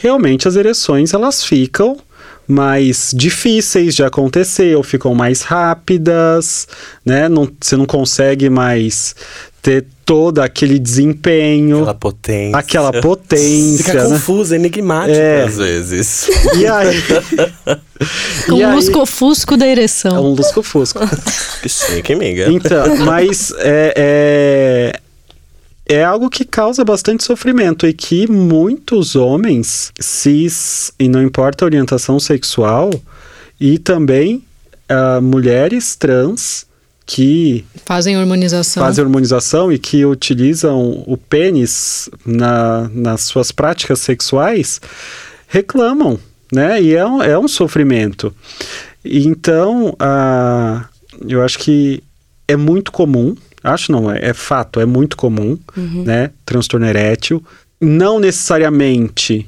realmente 0.00 0.48
as 0.48 0.56
ereções 0.56 1.12
elas 1.12 1.44
ficam 1.44 1.98
mais 2.46 3.12
difíceis 3.14 3.94
de 3.94 4.02
acontecer 4.02 4.76
ou 4.76 4.82
ficam 4.82 5.14
mais 5.14 5.42
rápidas, 5.42 6.68
né? 7.04 7.28
Não, 7.28 7.50
você 7.60 7.76
não 7.76 7.86
consegue 7.86 8.50
mais 8.50 9.14
ter 9.62 9.86
todo 10.04 10.40
aquele 10.40 10.78
desempenho, 10.78 11.78
Aquela 11.78 11.94
potência. 11.94 12.56
aquela 12.58 12.92
potência, 13.00 13.84
Fica 13.84 13.94
né? 14.04 14.08
confusa, 14.10 14.54
enigmática 14.56 15.16
É. 15.18 15.44
às 15.44 15.56
vezes. 15.56 16.28
E 16.56 16.66
aí. 16.66 17.02
Com 18.46 18.56
e 18.58 18.62
o 18.64 18.68
aí- 18.68 18.74
lusco-fusco 18.74 19.56
da 19.56 19.66
É 19.66 19.70
ereção. 19.70 20.24
um 20.24 20.34
lusco-fusco. 20.34 21.00
Que 21.62 21.68
chique, 21.68 22.12
amiga. 22.12 22.50
Então, 22.52 22.96
mas 22.98 23.52
é, 23.58 24.92
é, 25.88 25.96
é 25.96 26.04
algo 26.04 26.28
que 26.28 26.44
causa 26.44 26.84
bastante 26.84 27.24
sofrimento 27.24 27.86
e 27.86 27.92
que 27.92 28.30
muitos 28.30 29.16
homens 29.16 29.92
cis, 30.00 30.92
e 30.98 31.08
não 31.08 31.22
importa 31.22 31.64
a 31.64 31.66
orientação 31.66 32.20
sexual, 32.20 32.90
e 33.58 33.78
também 33.78 34.42
ah, 34.88 35.20
mulheres 35.22 35.96
trans 35.96 36.66
que 37.06 37.64
Fazem 37.84 38.16
hormonização. 38.16 38.82
fazem 38.82 39.04
hormonização 39.04 39.72
e 39.72 39.78
que 39.78 40.04
utilizam 40.04 41.04
o 41.06 41.16
pênis 41.16 42.08
na, 42.24 42.88
nas 42.92 43.22
suas 43.22 43.52
práticas 43.52 44.00
sexuais 44.00 44.80
reclamam, 45.46 46.18
né? 46.52 46.82
E 46.82 46.94
é 46.94 47.04
um, 47.04 47.22
é 47.22 47.38
um 47.38 47.46
sofrimento. 47.46 48.34
Então, 49.04 49.94
ah, 49.98 50.86
eu 51.28 51.42
acho 51.42 51.58
que 51.58 52.02
é 52.48 52.56
muito 52.56 52.90
comum, 52.90 53.36
acho 53.62 53.92
não, 53.92 54.10
é, 54.10 54.30
é 54.30 54.32
fato, 54.32 54.80
é 54.80 54.86
muito 54.86 55.16
comum, 55.16 55.58
né? 55.76 56.30
Transtorno 56.46 56.86
erétil. 56.86 57.44
Não 57.80 58.18
necessariamente 58.18 59.46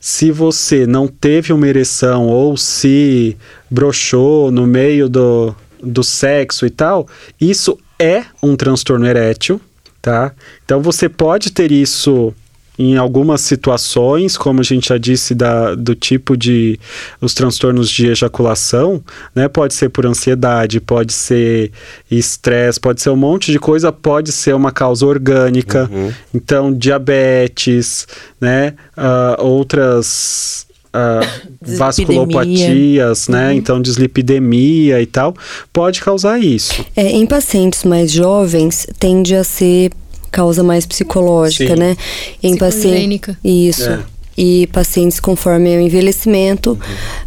se 0.00 0.32
você 0.32 0.86
não 0.86 1.06
teve 1.06 1.52
uma 1.52 1.68
ereção 1.68 2.26
ou 2.26 2.56
se 2.56 3.36
broxou 3.70 4.50
no 4.50 4.66
meio 4.66 5.08
do, 5.08 5.54
do 5.82 6.02
sexo 6.02 6.66
e 6.66 6.70
tal, 6.70 7.06
isso 7.40 7.78
é 7.98 8.24
um 8.42 8.56
transtorno 8.56 9.06
erétil, 9.06 9.60
tá? 10.00 10.32
Então 10.64 10.80
você 10.80 11.08
pode 11.08 11.50
ter 11.50 11.70
isso 11.70 12.34
em 12.78 12.96
algumas 12.96 13.42
situações, 13.42 14.38
como 14.38 14.60
a 14.60 14.62
gente 14.62 14.88
já 14.88 14.96
disse, 14.96 15.34
da, 15.34 15.74
do 15.74 15.94
tipo 15.94 16.34
de 16.34 16.80
os 17.20 17.34
transtornos 17.34 17.90
de 17.90 18.06
ejaculação, 18.06 19.04
né? 19.34 19.48
Pode 19.48 19.74
ser 19.74 19.90
por 19.90 20.06
ansiedade, 20.06 20.80
pode 20.80 21.12
ser 21.12 21.72
estresse, 22.10 22.80
pode 22.80 23.02
ser 23.02 23.10
um 23.10 23.16
monte 23.16 23.52
de 23.52 23.58
coisa, 23.58 23.92
pode 23.92 24.32
ser 24.32 24.54
uma 24.54 24.72
causa 24.72 25.04
orgânica. 25.04 25.90
Então, 26.32 26.72
diabetes, 26.72 28.08
né? 28.40 28.72
Ah, 28.96 29.36
outras 29.38 30.66
Dislipidemia. 31.62 31.78
vasculopatias, 31.78 33.28
né? 33.28 33.54
Então, 33.54 33.80
dislipidemia 33.80 35.00
e 35.00 35.06
tal, 35.06 35.34
pode 35.72 36.00
causar 36.00 36.38
isso. 36.38 36.84
É, 36.96 37.10
em 37.10 37.26
pacientes 37.26 37.84
mais 37.84 38.10
jovens, 38.10 38.86
tende 38.98 39.34
a 39.34 39.44
ser 39.44 39.90
causa 40.30 40.62
mais 40.62 40.86
psicológica, 40.86 41.74
Sim. 41.74 41.80
né? 41.80 41.96
Em 42.42 42.56
pacientes. 42.56 43.36
Isso. 43.44 43.88
É. 43.88 44.00
E 44.38 44.68
pacientes 44.68 45.20
conforme 45.20 45.76
o 45.76 45.80
envelhecimento, 45.80 46.78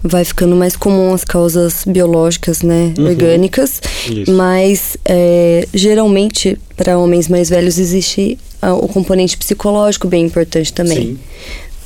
vai 0.01 0.25
ficando 0.25 0.55
mais 0.55 0.75
comum 0.75 1.13
as 1.13 1.23
causas 1.23 1.83
biológicas, 1.85 2.63
né? 2.63 2.91
Orgânicas. 2.97 3.81
Isso. 4.09 4.31
Mas 4.31 4.97
é, 5.05 5.67
geralmente, 5.73 6.57
para 6.75 6.97
homens 6.97 7.27
mais 7.27 7.49
velhos, 7.49 7.77
existe 7.77 8.39
ah, 8.59 8.73
o 8.73 8.87
componente 8.87 9.37
psicológico 9.37 10.07
bem 10.07 10.25
importante 10.25 10.73
também. 10.73 10.97
Sim. 10.97 11.19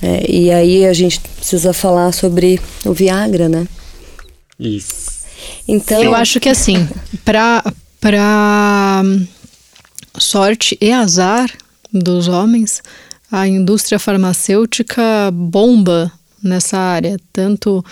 É, 0.01 0.29
e 0.29 0.51
aí 0.51 0.85
a 0.85 0.93
gente 0.93 1.19
precisa 1.19 1.73
falar 1.73 2.11
sobre 2.11 2.59
o 2.85 2.93
Viagra, 2.93 3.49
né? 3.49 3.67
Isso. 4.59 5.17
Então, 5.67 6.01
Eu 6.03 6.15
acho 6.15 6.39
que 6.39 6.49
assim, 6.49 6.87
pra, 7.23 7.63
pra 7.99 9.03
sorte 10.17 10.77
e 10.79 10.91
azar 10.91 11.51
dos 11.91 12.27
homens, 12.27 12.81
a 13.31 13.47
indústria 13.47 13.99
farmacêutica 13.99 15.31
bomba 15.31 16.11
nessa 16.43 16.77
área, 16.77 17.17
tanto 17.33 17.83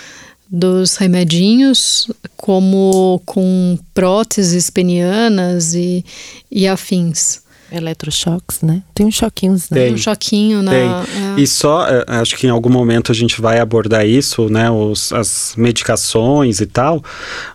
dos 0.50 0.96
remedinhos 0.96 2.10
como 2.38 3.22
com 3.26 3.78
próteses 3.94 4.70
penianas 4.70 5.74
e, 5.74 6.06
e 6.52 6.68
afins. 6.68 7.42
Eletrochoques, 7.72 8.62
né? 8.62 8.82
Tem 8.94 9.06
uns 9.06 9.16
choquinhos, 9.16 9.70
né? 9.70 9.86
Tem. 9.86 9.94
Um 9.94 9.98
choquinho 9.98 10.62
na. 10.62 10.72
Tem. 10.72 10.90
é. 10.90 11.40
E 11.42 11.48
só, 11.48 11.88
eh, 11.88 12.06
acho 12.08 12.36
que 12.38 12.48
em 12.48 12.50
algum 12.50 12.70
momento 12.70 13.12
a 13.12 13.16
gente 13.16 13.42
vai 13.42 13.60
abordar 13.60 14.06
isso, 14.06 14.48
né? 14.50 14.70
Os, 14.70 15.12
as 15.12 15.54
medicações 15.58 16.62
e 16.62 16.66
tal, 16.66 17.04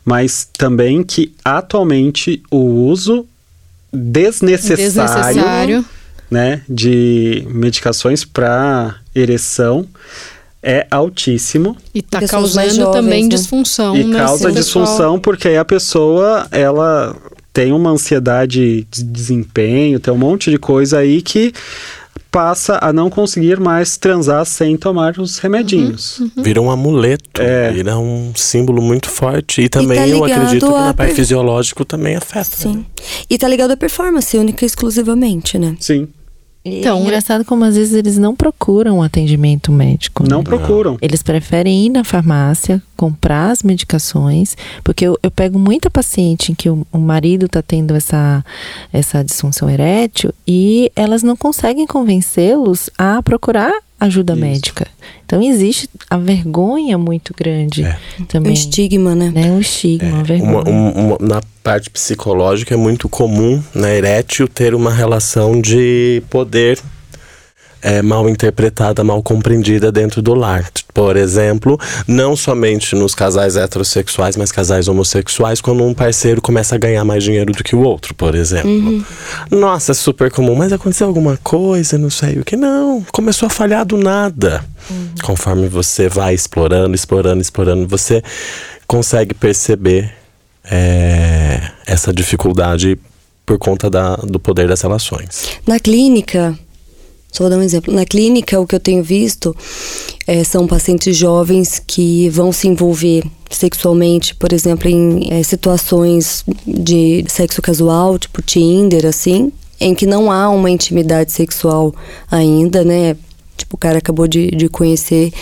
mas 0.04 0.48
também 0.56 1.02
que 1.02 1.32
atualmente 1.44 2.42
o 2.50 2.58
uso 2.58 3.26
desnecessário, 3.92 4.84
desnecessário. 4.86 5.84
né, 6.30 6.62
de 6.68 7.44
medicações 7.48 8.24
para 8.24 8.96
ereção 9.14 9.86
é 10.62 10.86
altíssimo 10.90 11.74
E 11.94 12.02
tá 12.02 12.18
mais 12.18 12.30
causando 12.30 12.70
jovens, 12.74 12.92
também 12.92 13.22
né? 13.24 13.28
disfunção. 13.30 13.96
e 13.96 14.04
nesse 14.04 14.18
causa 14.18 14.52
pessoal. 14.52 14.52
disfunção 14.84 15.18
porque 15.18 15.48
aí 15.48 15.56
a 15.56 15.64
pessoa 15.64 16.46
ela 16.50 17.16
tem 17.52 17.72
uma 17.72 17.90
ansiedade 17.90 18.86
de 18.90 19.02
desempenho, 19.04 19.98
tem 20.00 20.12
um 20.14 20.18
monte 20.18 20.50
de 20.50 20.58
coisa 20.58 20.98
aí 20.98 21.20
que 21.22 21.52
passa 22.30 22.78
a 22.80 22.92
não 22.92 23.10
conseguir 23.10 23.58
mais 23.58 23.96
transar 23.96 24.44
sem 24.46 24.76
tomar 24.76 25.18
os 25.18 25.38
remedinhos. 25.38 26.22
Vira 26.36 26.62
um 26.62 26.70
amuleto, 26.70 27.42
É. 27.42 27.72
vira 27.72 27.98
um 27.98 28.32
símbolo 28.36 28.80
muito 28.80 29.08
forte. 29.10 29.62
E 29.62 29.68
também 29.68 29.98
tá 29.98 30.06
eu 30.06 30.24
acredito 30.24 30.64
que 30.66 30.72
na 30.72 30.94
parte 30.94 31.08
per- 31.08 31.16
fisiológico 31.16 31.84
também 31.84 32.14
afeta. 32.14 32.44
Sim. 32.56 32.76
né? 32.76 32.84
E 33.28 33.36
tá 33.36 33.48
ligado 33.48 33.72
à 33.72 33.76
performance, 33.76 34.36
única 34.38 34.64
e 34.64 34.66
exclusivamente, 34.66 35.58
né? 35.58 35.74
Sim, 35.80 36.06
Então, 36.64 36.80
Então, 36.80 37.02
engraçado 37.02 37.44
como 37.44 37.64
às 37.64 37.74
vezes 37.74 37.94
eles 37.94 38.18
não 38.18 38.36
procuram 38.36 39.02
atendimento 39.02 39.72
médico. 39.72 40.28
não 40.28 40.38
né? 40.38 40.44
procuram. 40.44 40.98
Eles 41.00 41.22
preferem 41.22 41.86
ir 41.86 41.90
na 41.90 42.04
farmácia, 42.04 42.82
comprar 42.96 43.50
as 43.50 43.62
medicações, 43.62 44.56
porque 44.84 45.06
eu, 45.06 45.18
eu 45.22 45.30
pego 45.30 45.58
muita 45.58 45.90
paciente 45.90 46.52
em 46.52 46.54
que 46.54 46.68
o, 46.68 46.86
o 46.92 46.98
marido 46.98 47.46
está 47.46 47.62
tendo 47.62 47.94
essa, 47.94 48.44
essa 48.92 49.24
disfunção 49.24 49.70
erétil 49.70 50.34
e 50.46 50.92
elas 50.94 51.22
não 51.22 51.36
conseguem 51.36 51.86
convencê-los 51.86 52.90
a 52.98 53.22
procurar 53.22 53.72
ajuda 54.00 54.32
Isso. 54.32 54.42
médica. 54.42 54.86
Então 55.26 55.40
existe 55.42 55.88
a 56.08 56.16
vergonha 56.16 56.98
muito 56.98 57.32
grande 57.36 57.84
É. 57.84 57.96
Um 58.18 58.24
também. 58.24 58.52
estigma, 58.52 59.14
né? 59.14 59.30
Né? 59.32 59.50
Um 59.50 59.60
estigma, 59.60 60.08
uma 60.10 60.24
vergonha. 60.24 60.50
Uma- 60.50 60.68
um- 60.68 60.90
uma- 61.06 61.18
na 61.20 61.40
parte 61.62 61.88
psicológica 61.90 62.74
é 62.74 62.76
muito 62.76 63.08
comum 63.08 63.62
na 63.74 63.90
erétil 63.90 64.48
ter 64.48 64.74
uma 64.74 64.92
relação 64.92 65.60
de 65.60 66.22
poder 66.30 66.80
é, 67.82 68.02
mal 68.02 68.28
interpretada, 68.28 69.02
mal 69.02 69.22
compreendida 69.22 69.90
dentro 69.90 70.20
do 70.20 70.34
lar. 70.34 70.68
Por 70.92 71.16
exemplo, 71.16 71.78
não 72.06 72.34
somente 72.36 72.94
nos 72.94 73.14
casais 73.14 73.56
heterossexuais, 73.56 74.36
mas 74.36 74.52
casais 74.52 74.88
homossexuais, 74.88 75.60
quando 75.60 75.84
um 75.84 75.94
parceiro 75.94 76.40
começa 76.40 76.74
a 76.74 76.78
ganhar 76.78 77.04
mais 77.04 77.22
dinheiro 77.22 77.52
do 77.52 77.62
que 77.62 77.76
o 77.76 77.80
outro, 77.80 78.14
por 78.14 78.34
exemplo. 78.34 79.04
Nossa, 79.50 79.92
é 79.92 79.94
super 79.94 80.30
comum, 80.30 80.54
mas 80.54 80.72
aconteceu 80.72 81.06
alguma 81.06 81.36
coisa, 81.36 81.98
não 81.98 82.10
sei 82.10 82.38
o 82.38 82.44
que. 82.44 82.56
Não, 82.56 83.04
começou 83.12 83.46
a 83.46 83.50
falhar 83.50 83.84
do 83.84 83.96
nada. 83.96 84.64
Conforme 85.22 85.68
você 85.68 86.08
vai 86.08 86.34
explorando, 86.34 86.94
explorando, 86.94 87.40
explorando, 87.40 87.86
você 87.86 88.22
consegue 88.86 89.34
perceber 89.34 90.12
é, 90.64 91.70
essa 91.86 92.12
dificuldade 92.12 92.98
por 93.44 93.58
conta 93.58 93.90
da, 93.90 94.16
do 94.16 94.38
poder 94.38 94.68
das 94.68 94.80
relações. 94.80 95.58
Na 95.66 95.80
clínica, 95.80 96.56
só 97.32 97.44
vou 97.44 97.50
dar 97.50 97.58
um 97.58 97.62
exemplo. 97.62 97.94
Na 97.94 98.04
clínica, 98.04 98.60
o 98.60 98.66
que 98.66 98.74
eu 98.74 98.80
tenho 98.80 99.02
visto 99.02 99.56
eh, 100.26 100.42
são 100.44 100.66
pacientes 100.66 101.16
jovens 101.16 101.80
que 101.86 102.28
vão 102.28 102.52
se 102.52 102.66
envolver 102.66 103.24
sexualmente, 103.50 104.34
por 104.34 104.52
exemplo, 104.52 104.88
em 104.88 105.28
eh, 105.30 105.42
situações 105.42 106.44
de 106.66 107.24
sexo 107.28 107.62
casual, 107.62 108.18
tipo 108.18 108.42
Tinder, 108.42 109.06
assim, 109.06 109.52
em 109.80 109.94
que 109.94 110.06
não 110.06 110.30
há 110.30 110.50
uma 110.50 110.70
intimidade 110.70 111.32
sexual 111.32 111.94
ainda, 112.30 112.84
né? 112.84 113.16
Tipo, 113.56 113.76
o 113.76 113.78
cara 113.78 113.98
acabou 113.98 114.26
de, 114.26 114.50
de 114.50 114.68
conhecer. 114.68 115.32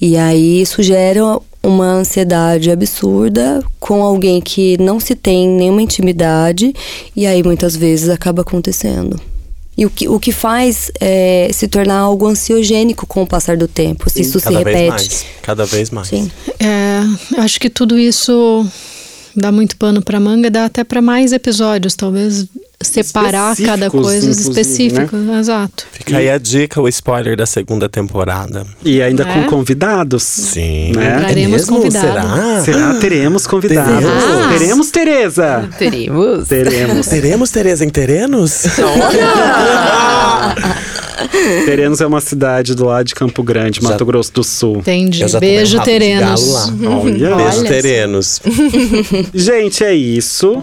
E 0.00 0.16
aí 0.16 0.60
isso 0.60 0.82
gera 0.82 1.40
uma 1.62 1.86
ansiedade 1.86 2.70
absurda 2.70 3.64
com 3.78 4.02
alguém 4.02 4.40
que 4.40 4.76
não 4.78 4.98
se 4.98 5.14
tem 5.14 5.48
nenhuma 5.48 5.82
intimidade 5.82 6.74
e 7.14 7.26
aí 7.26 7.42
muitas 7.42 7.76
vezes 7.76 8.08
acaba 8.08 8.42
acontecendo. 8.42 9.31
E 9.76 9.86
o 9.86 9.90
que, 9.90 10.06
o 10.06 10.20
que 10.20 10.32
faz 10.32 10.90
é 11.00 11.48
se 11.52 11.66
tornar 11.66 11.98
algo 11.98 12.26
ansiogênico 12.26 13.06
com 13.06 13.22
o 13.22 13.26
passar 13.26 13.56
do 13.56 13.66
tempo, 13.66 14.10
se 14.10 14.20
isso 14.20 14.38
se 14.38 14.44
cada 14.44 14.62
vez 14.62 14.76
repete. 14.76 14.90
mais. 14.90 15.26
Cada 15.40 15.64
vez 15.64 15.90
mais. 15.90 16.08
Sim. 16.08 16.30
É, 16.60 17.00
eu 17.36 17.42
acho 17.42 17.58
que 17.58 17.70
tudo 17.70 17.98
isso 17.98 18.66
dá 19.36 19.50
muito 19.52 19.76
pano 19.76 20.02
para 20.02 20.18
manga, 20.20 20.50
dá 20.50 20.64
até 20.66 20.84
para 20.84 21.00
mais 21.02 21.32
episódios, 21.32 21.94
talvez 21.94 22.46
separar 22.80 23.56
cada 23.56 23.88
coisa 23.88 24.26
inclusive, 24.28 24.48
específico, 24.48 25.16
exato. 25.38 25.86
Fica 25.92 26.18
aí 26.18 26.28
a 26.28 26.36
dica, 26.36 26.80
o 26.80 26.88
spoiler 26.88 27.36
da 27.36 27.46
segunda 27.46 27.88
temporada. 27.88 28.66
E 28.84 29.00
ainda 29.00 29.22
É? 29.22 29.32
com 29.32 29.44
convidados. 29.48 30.22
Sim. 30.24 30.92
Né? 30.96 31.18
Traremos 31.20 31.52
mesmo? 31.60 31.76
convidado. 31.76 32.06
Será? 32.06 32.62
Será? 32.64 32.94
Teremos 32.94 33.46
convidados. 33.46 33.92
Teremos. 34.00 34.24
Ah. 34.24 34.48
Teremos, 34.58 34.90
Tereza. 34.90 35.68
Teremos. 35.78 36.48
Teremos. 36.48 37.06
Teremos 37.06 37.50
Tereza 37.50 37.84
em 37.84 37.90
Terenos? 37.90 38.64
Terenos 41.64 42.00
é 42.00 42.06
uma 42.06 42.20
cidade 42.20 42.74
do 42.74 42.84
lado 42.86 43.06
de 43.06 43.14
Campo 43.14 43.42
Grande, 43.42 43.80
Já- 43.80 43.88
Mato 43.90 44.04
Grosso 44.04 44.32
do 44.32 44.42
Sul. 44.44 44.78
Entendi. 44.78 45.26
Já 45.28 45.38
um 45.38 45.40
Beijo, 45.40 45.80
Terenos. 45.82 46.66
Olha. 46.84 47.02
Beijo, 47.04 47.34
Olha. 47.58 47.68
Terenos. 47.68 48.40
Gente, 49.34 49.84
é 49.84 49.94
isso. 49.94 50.62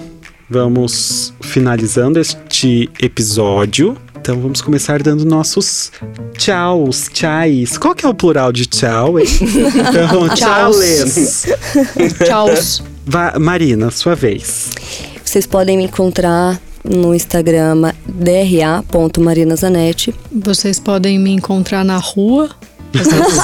Vamos 0.50 1.34
finalizando 1.42 2.20
este 2.20 2.90
episódio. 3.02 3.96
Então 4.20 4.40
vamos 4.42 4.62
começar 4.62 5.02
dando 5.02 5.24
nossos 5.24 5.92
tchauz, 6.38 7.10
tchais. 7.14 7.78
Qual 7.78 7.96
que 7.96 8.06
é 8.06 8.10
o 8.10 8.14
plural 8.14 8.52
de 8.52 8.66
tchau, 8.66 9.18
hein? 9.20 9.26
Então, 9.90 10.28
Tchauz. 10.30 11.46
tchaules. 11.46 11.46
Tchau. 12.26 12.50
Va- 13.06 13.40
Marina, 13.40 13.90
sua 13.92 14.16
vez. 14.16 14.72
Vocês 15.24 15.46
podem 15.48 15.78
me 15.78 15.84
encontrar 15.86 16.60
no 16.84 17.14
Instagram 17.14 17.92
dra.marinazanetti. 18.08 20.16
Vocês 20.32 20.80
podem 20.80 21.20
me 21.20 21.32
encontrar 21.32 21.84
na 21.84 21.98
rua. 21.98 22.50
Às 22.94 23.08
vezes, 23.08 23.40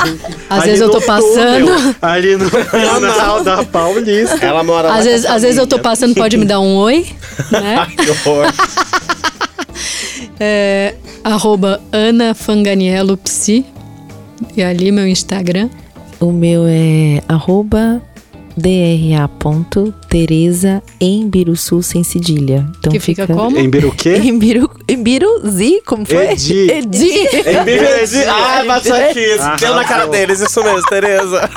às 0.50 0.64
vezes 0.64 0.82
eu 0.82 0.90
tô 0.90 1.00
passando. 1.02 1.68
túnel, 1.68 1.96
ali 2.02 2.36
no 2.36 2.50
canal 2.66 3.44
da 3.44 3.64
Paulista. 3.64 4.44
Ela 4.44 4.64
mora 4.64 4.88
lá 4.88 4.96
Às 4.96 5.02
a 5.02 5.04
vezes, 5.10 5.26
às 5.26 5.42
vezes 5.44 5.58
eu 5.58 5.68
tô 5.68 5.78
passando, 5.80 6.16
pode 6.16 6.38
me 6.38 6.46
dar 6.46 6.60
um 6.60 6.76
oi, 6.78 7.06
né? 7.52 7.86
Que 7.96 8.10
horror. 8.12 8.52
É, 10.40 10.96
arroba 11.24 11.82
Ana 11.92 12.34
Fanganiello 12.34 13.18
Psi. 13.18 13.66
E 14.56 14.64
ali 14.64 14.92
meu 14.92 15.08
Instagram. 15.08 15.70
O 16.20 16.32
meu 16.32 16.66
é 16.68 17.22
arroba 17.28 18.02
dra.tereza 18.58 20.32
em 21.00 21.30
Biruçu 21.30 21.84
sem 21.84 22.04
cedilha. 22.04 22.66
Então 22.80 22.92
que 22.92 23.00
fica, 23.00 23.28
como? 23.28 23.58
Em 23.58 23.70
Biruquê? 23.70 24.16
Em 24.16 24.38
Biru, 24.38 24.70
em 24.88 25.02
Biruzi, 25.02 25.82
como 25.86 26.06
foi? 26.06 26.32
Edi. 26.32 26.72
Edi. 26.72 27.28
Ah, 28.28 28.64
bate 28.66 28.92
aqui. 28.92 29.38
Deu 29.60 29.76
na 29.76 29.84
cara 29.84 30.08
deles, 30.08 30.40
isso 30.40 30.64
mesmo, 30.64 30.82
Tereza. 30.84 31.50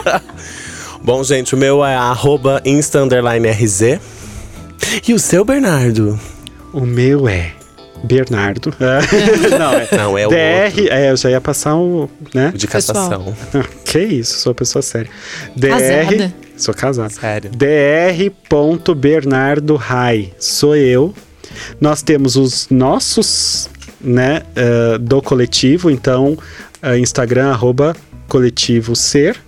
Bom, 1.03 1.23
gente, 1.23 1.55
o 1.55 1.59
meu 1.59 1.85
é 1.85 1.95
arroba 1.95 2.61
insta 2.65 3.01
underline 3.01 3.49
RZ. 3.49 3.99
E 5.07 5.15
o 5.15 5.19
seu, 5.19 5.45
Bernardo? 5.45 6.19
O 6.73 6.81
meu 6.81 7.29
é 7.29 7.58
Bernardo. 8.05 8.75
Não, 9.59 9.73
é 9.73 9.89
Não, 9.97 10.19
é 10.19 10.27
o 10.27 10.31
DR. 10.31 10.89
É, 10.91 11.11
eu 11.11 11.17
já 11.17 11.31
ia 11.31 11.41
passar 11.41 11.77
um. 11.77 12.07
Né? 12.35 12.53
De 12.55 12.67
cassação. 12.67 13.35
Que 13.85 14.01
isso, 14.01 14.41
sou 14.41 14.51
uma 14.51 14.57
pessoa 14.57 14.83
séria. 14.83 15.09
DR. 15.57 15.71
Casada? 15.71 16.35
Sou 16.57 16.75
casado. 16.75 17.13
Sério. 17.13 17.51
dr.bernardo.rai. 17.51 20.33
Sou 20.39 20.77
eu. 20.77 21.15
Nós 21.81 22.03
temos 22.03 22.37
os 22.37 22.69
nossos, 22.71 23.71
né, 24.01 24.43
eh, 24.55 24.99
do 24.99 25.21
coletivo, 25.23 25.91
então, 25.91 26.39
eh, 26.83 26.99
Instagram, 26.99 27.51
arroba 27.51 27.97
coletivo 28.29 28.95
ser, 28.95 29.41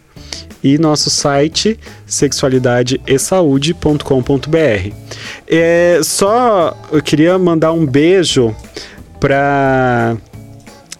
e 0.62 0.78
nosso 0.78 1.10
site, 1.10 1.78
sexualidadeesaude.com.br. 2.06 4.94
É, 5.48 6.00
só 6.02 6.76
eu 6.92 7.02
queria 7.02 7.38
mandar 7.38 7.72
um 7.72 7.86
beijo 7.86 8.54
pra 9.18 10.18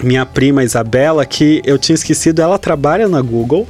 minha 0.02 0.24
prima 0.24 0.64
Isabela, 0.64 1.26
que 1.26 1.60
eu 1.64 1.78
tinha 1.78 1.94
esquecido, 1.94 2.40
ela 2.40 2.58
trabalha 2.58 3.06
na 3.08 3.20
Google 3.20 3.68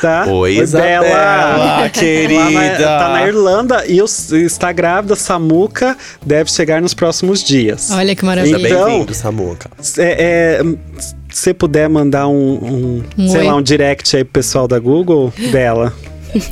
Tá? 0.00 0.26
Oi, 0.28 0.58
Isabela, 0.58 1.88
querida. 1.90 2.44
Lá 2.50 2.50
na- 2.50 2.98
tá 2.98 3.08
na 3.08 3.26
Irlanda 3.26 3.84
e 3.86 4.00
os- 4.02 4.30
está 4.32 4.70
grávida, 4.72 5.16
Samuca, 5.16 5.96
deve 6.24 6.50
chegar 6.50 6.80
nos 6.82 6.94
próximos 6.94 7.42
dias. 7.42 7.90
Olha 7.90 8.14
que 8.14 8.24
maravilha. 8.24 8.58
Seja 8.58 8.68
Então- 8.74 8.86
bem-vindo, 8.86 9.14
Samuca. 9.14 9.70
É, 9.98 10.60
é, 10.60 10.62
se 10.98 11.14
você 11.30 11.54
puder 11.54 11.88
mandar 11.88 12.28
um, 12.28 12.34
um, 12.34 13.02
Um 13.18 13.28
sei 13.30 13.40
oi. 13.40 13.46
lá, 13.46 13.56
um 13.56 13.62
direct 13.62 14.16
aí 14.16 14.24
pro 14.24 14.32
pessoal 14.34 14.68
da 14.68 14.78
Google 14.78 15.32
dela, 15.50 15.92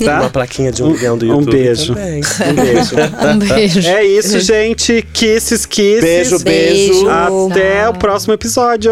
tá? 0.03 0.21
Uma 0.21 0.29
plaquinha 0.29 0.71
de 0.71 0.81
um 0.83 0.91
milhão 0.91 1.17
do 1.17 1.25
Um 1.25 1.39
YouTube 1.39 1.51
beijo. 1.51 1.93
também. 1.93 2.21
Um 2.49 2.53
beijo. 2.55 2.95
Um 3.35 3.37
beijo. 3.39 3.87
É 3.87 4.03
isso, 4.03 4.39
gente. 4.39 5.05
Kisses, 5.13 5.65
kisses. 5.65 6.01
Beijo, 6.01 6.39
beijo. 6.39 7.05
Beijo. 7.05 7.09
Até 7.51 7.89
o 7.89 7.93
próximo 7.93 8.33
episódio. 8.33 8.91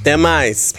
Até 0.00 0.16
mais. 0.16 0.74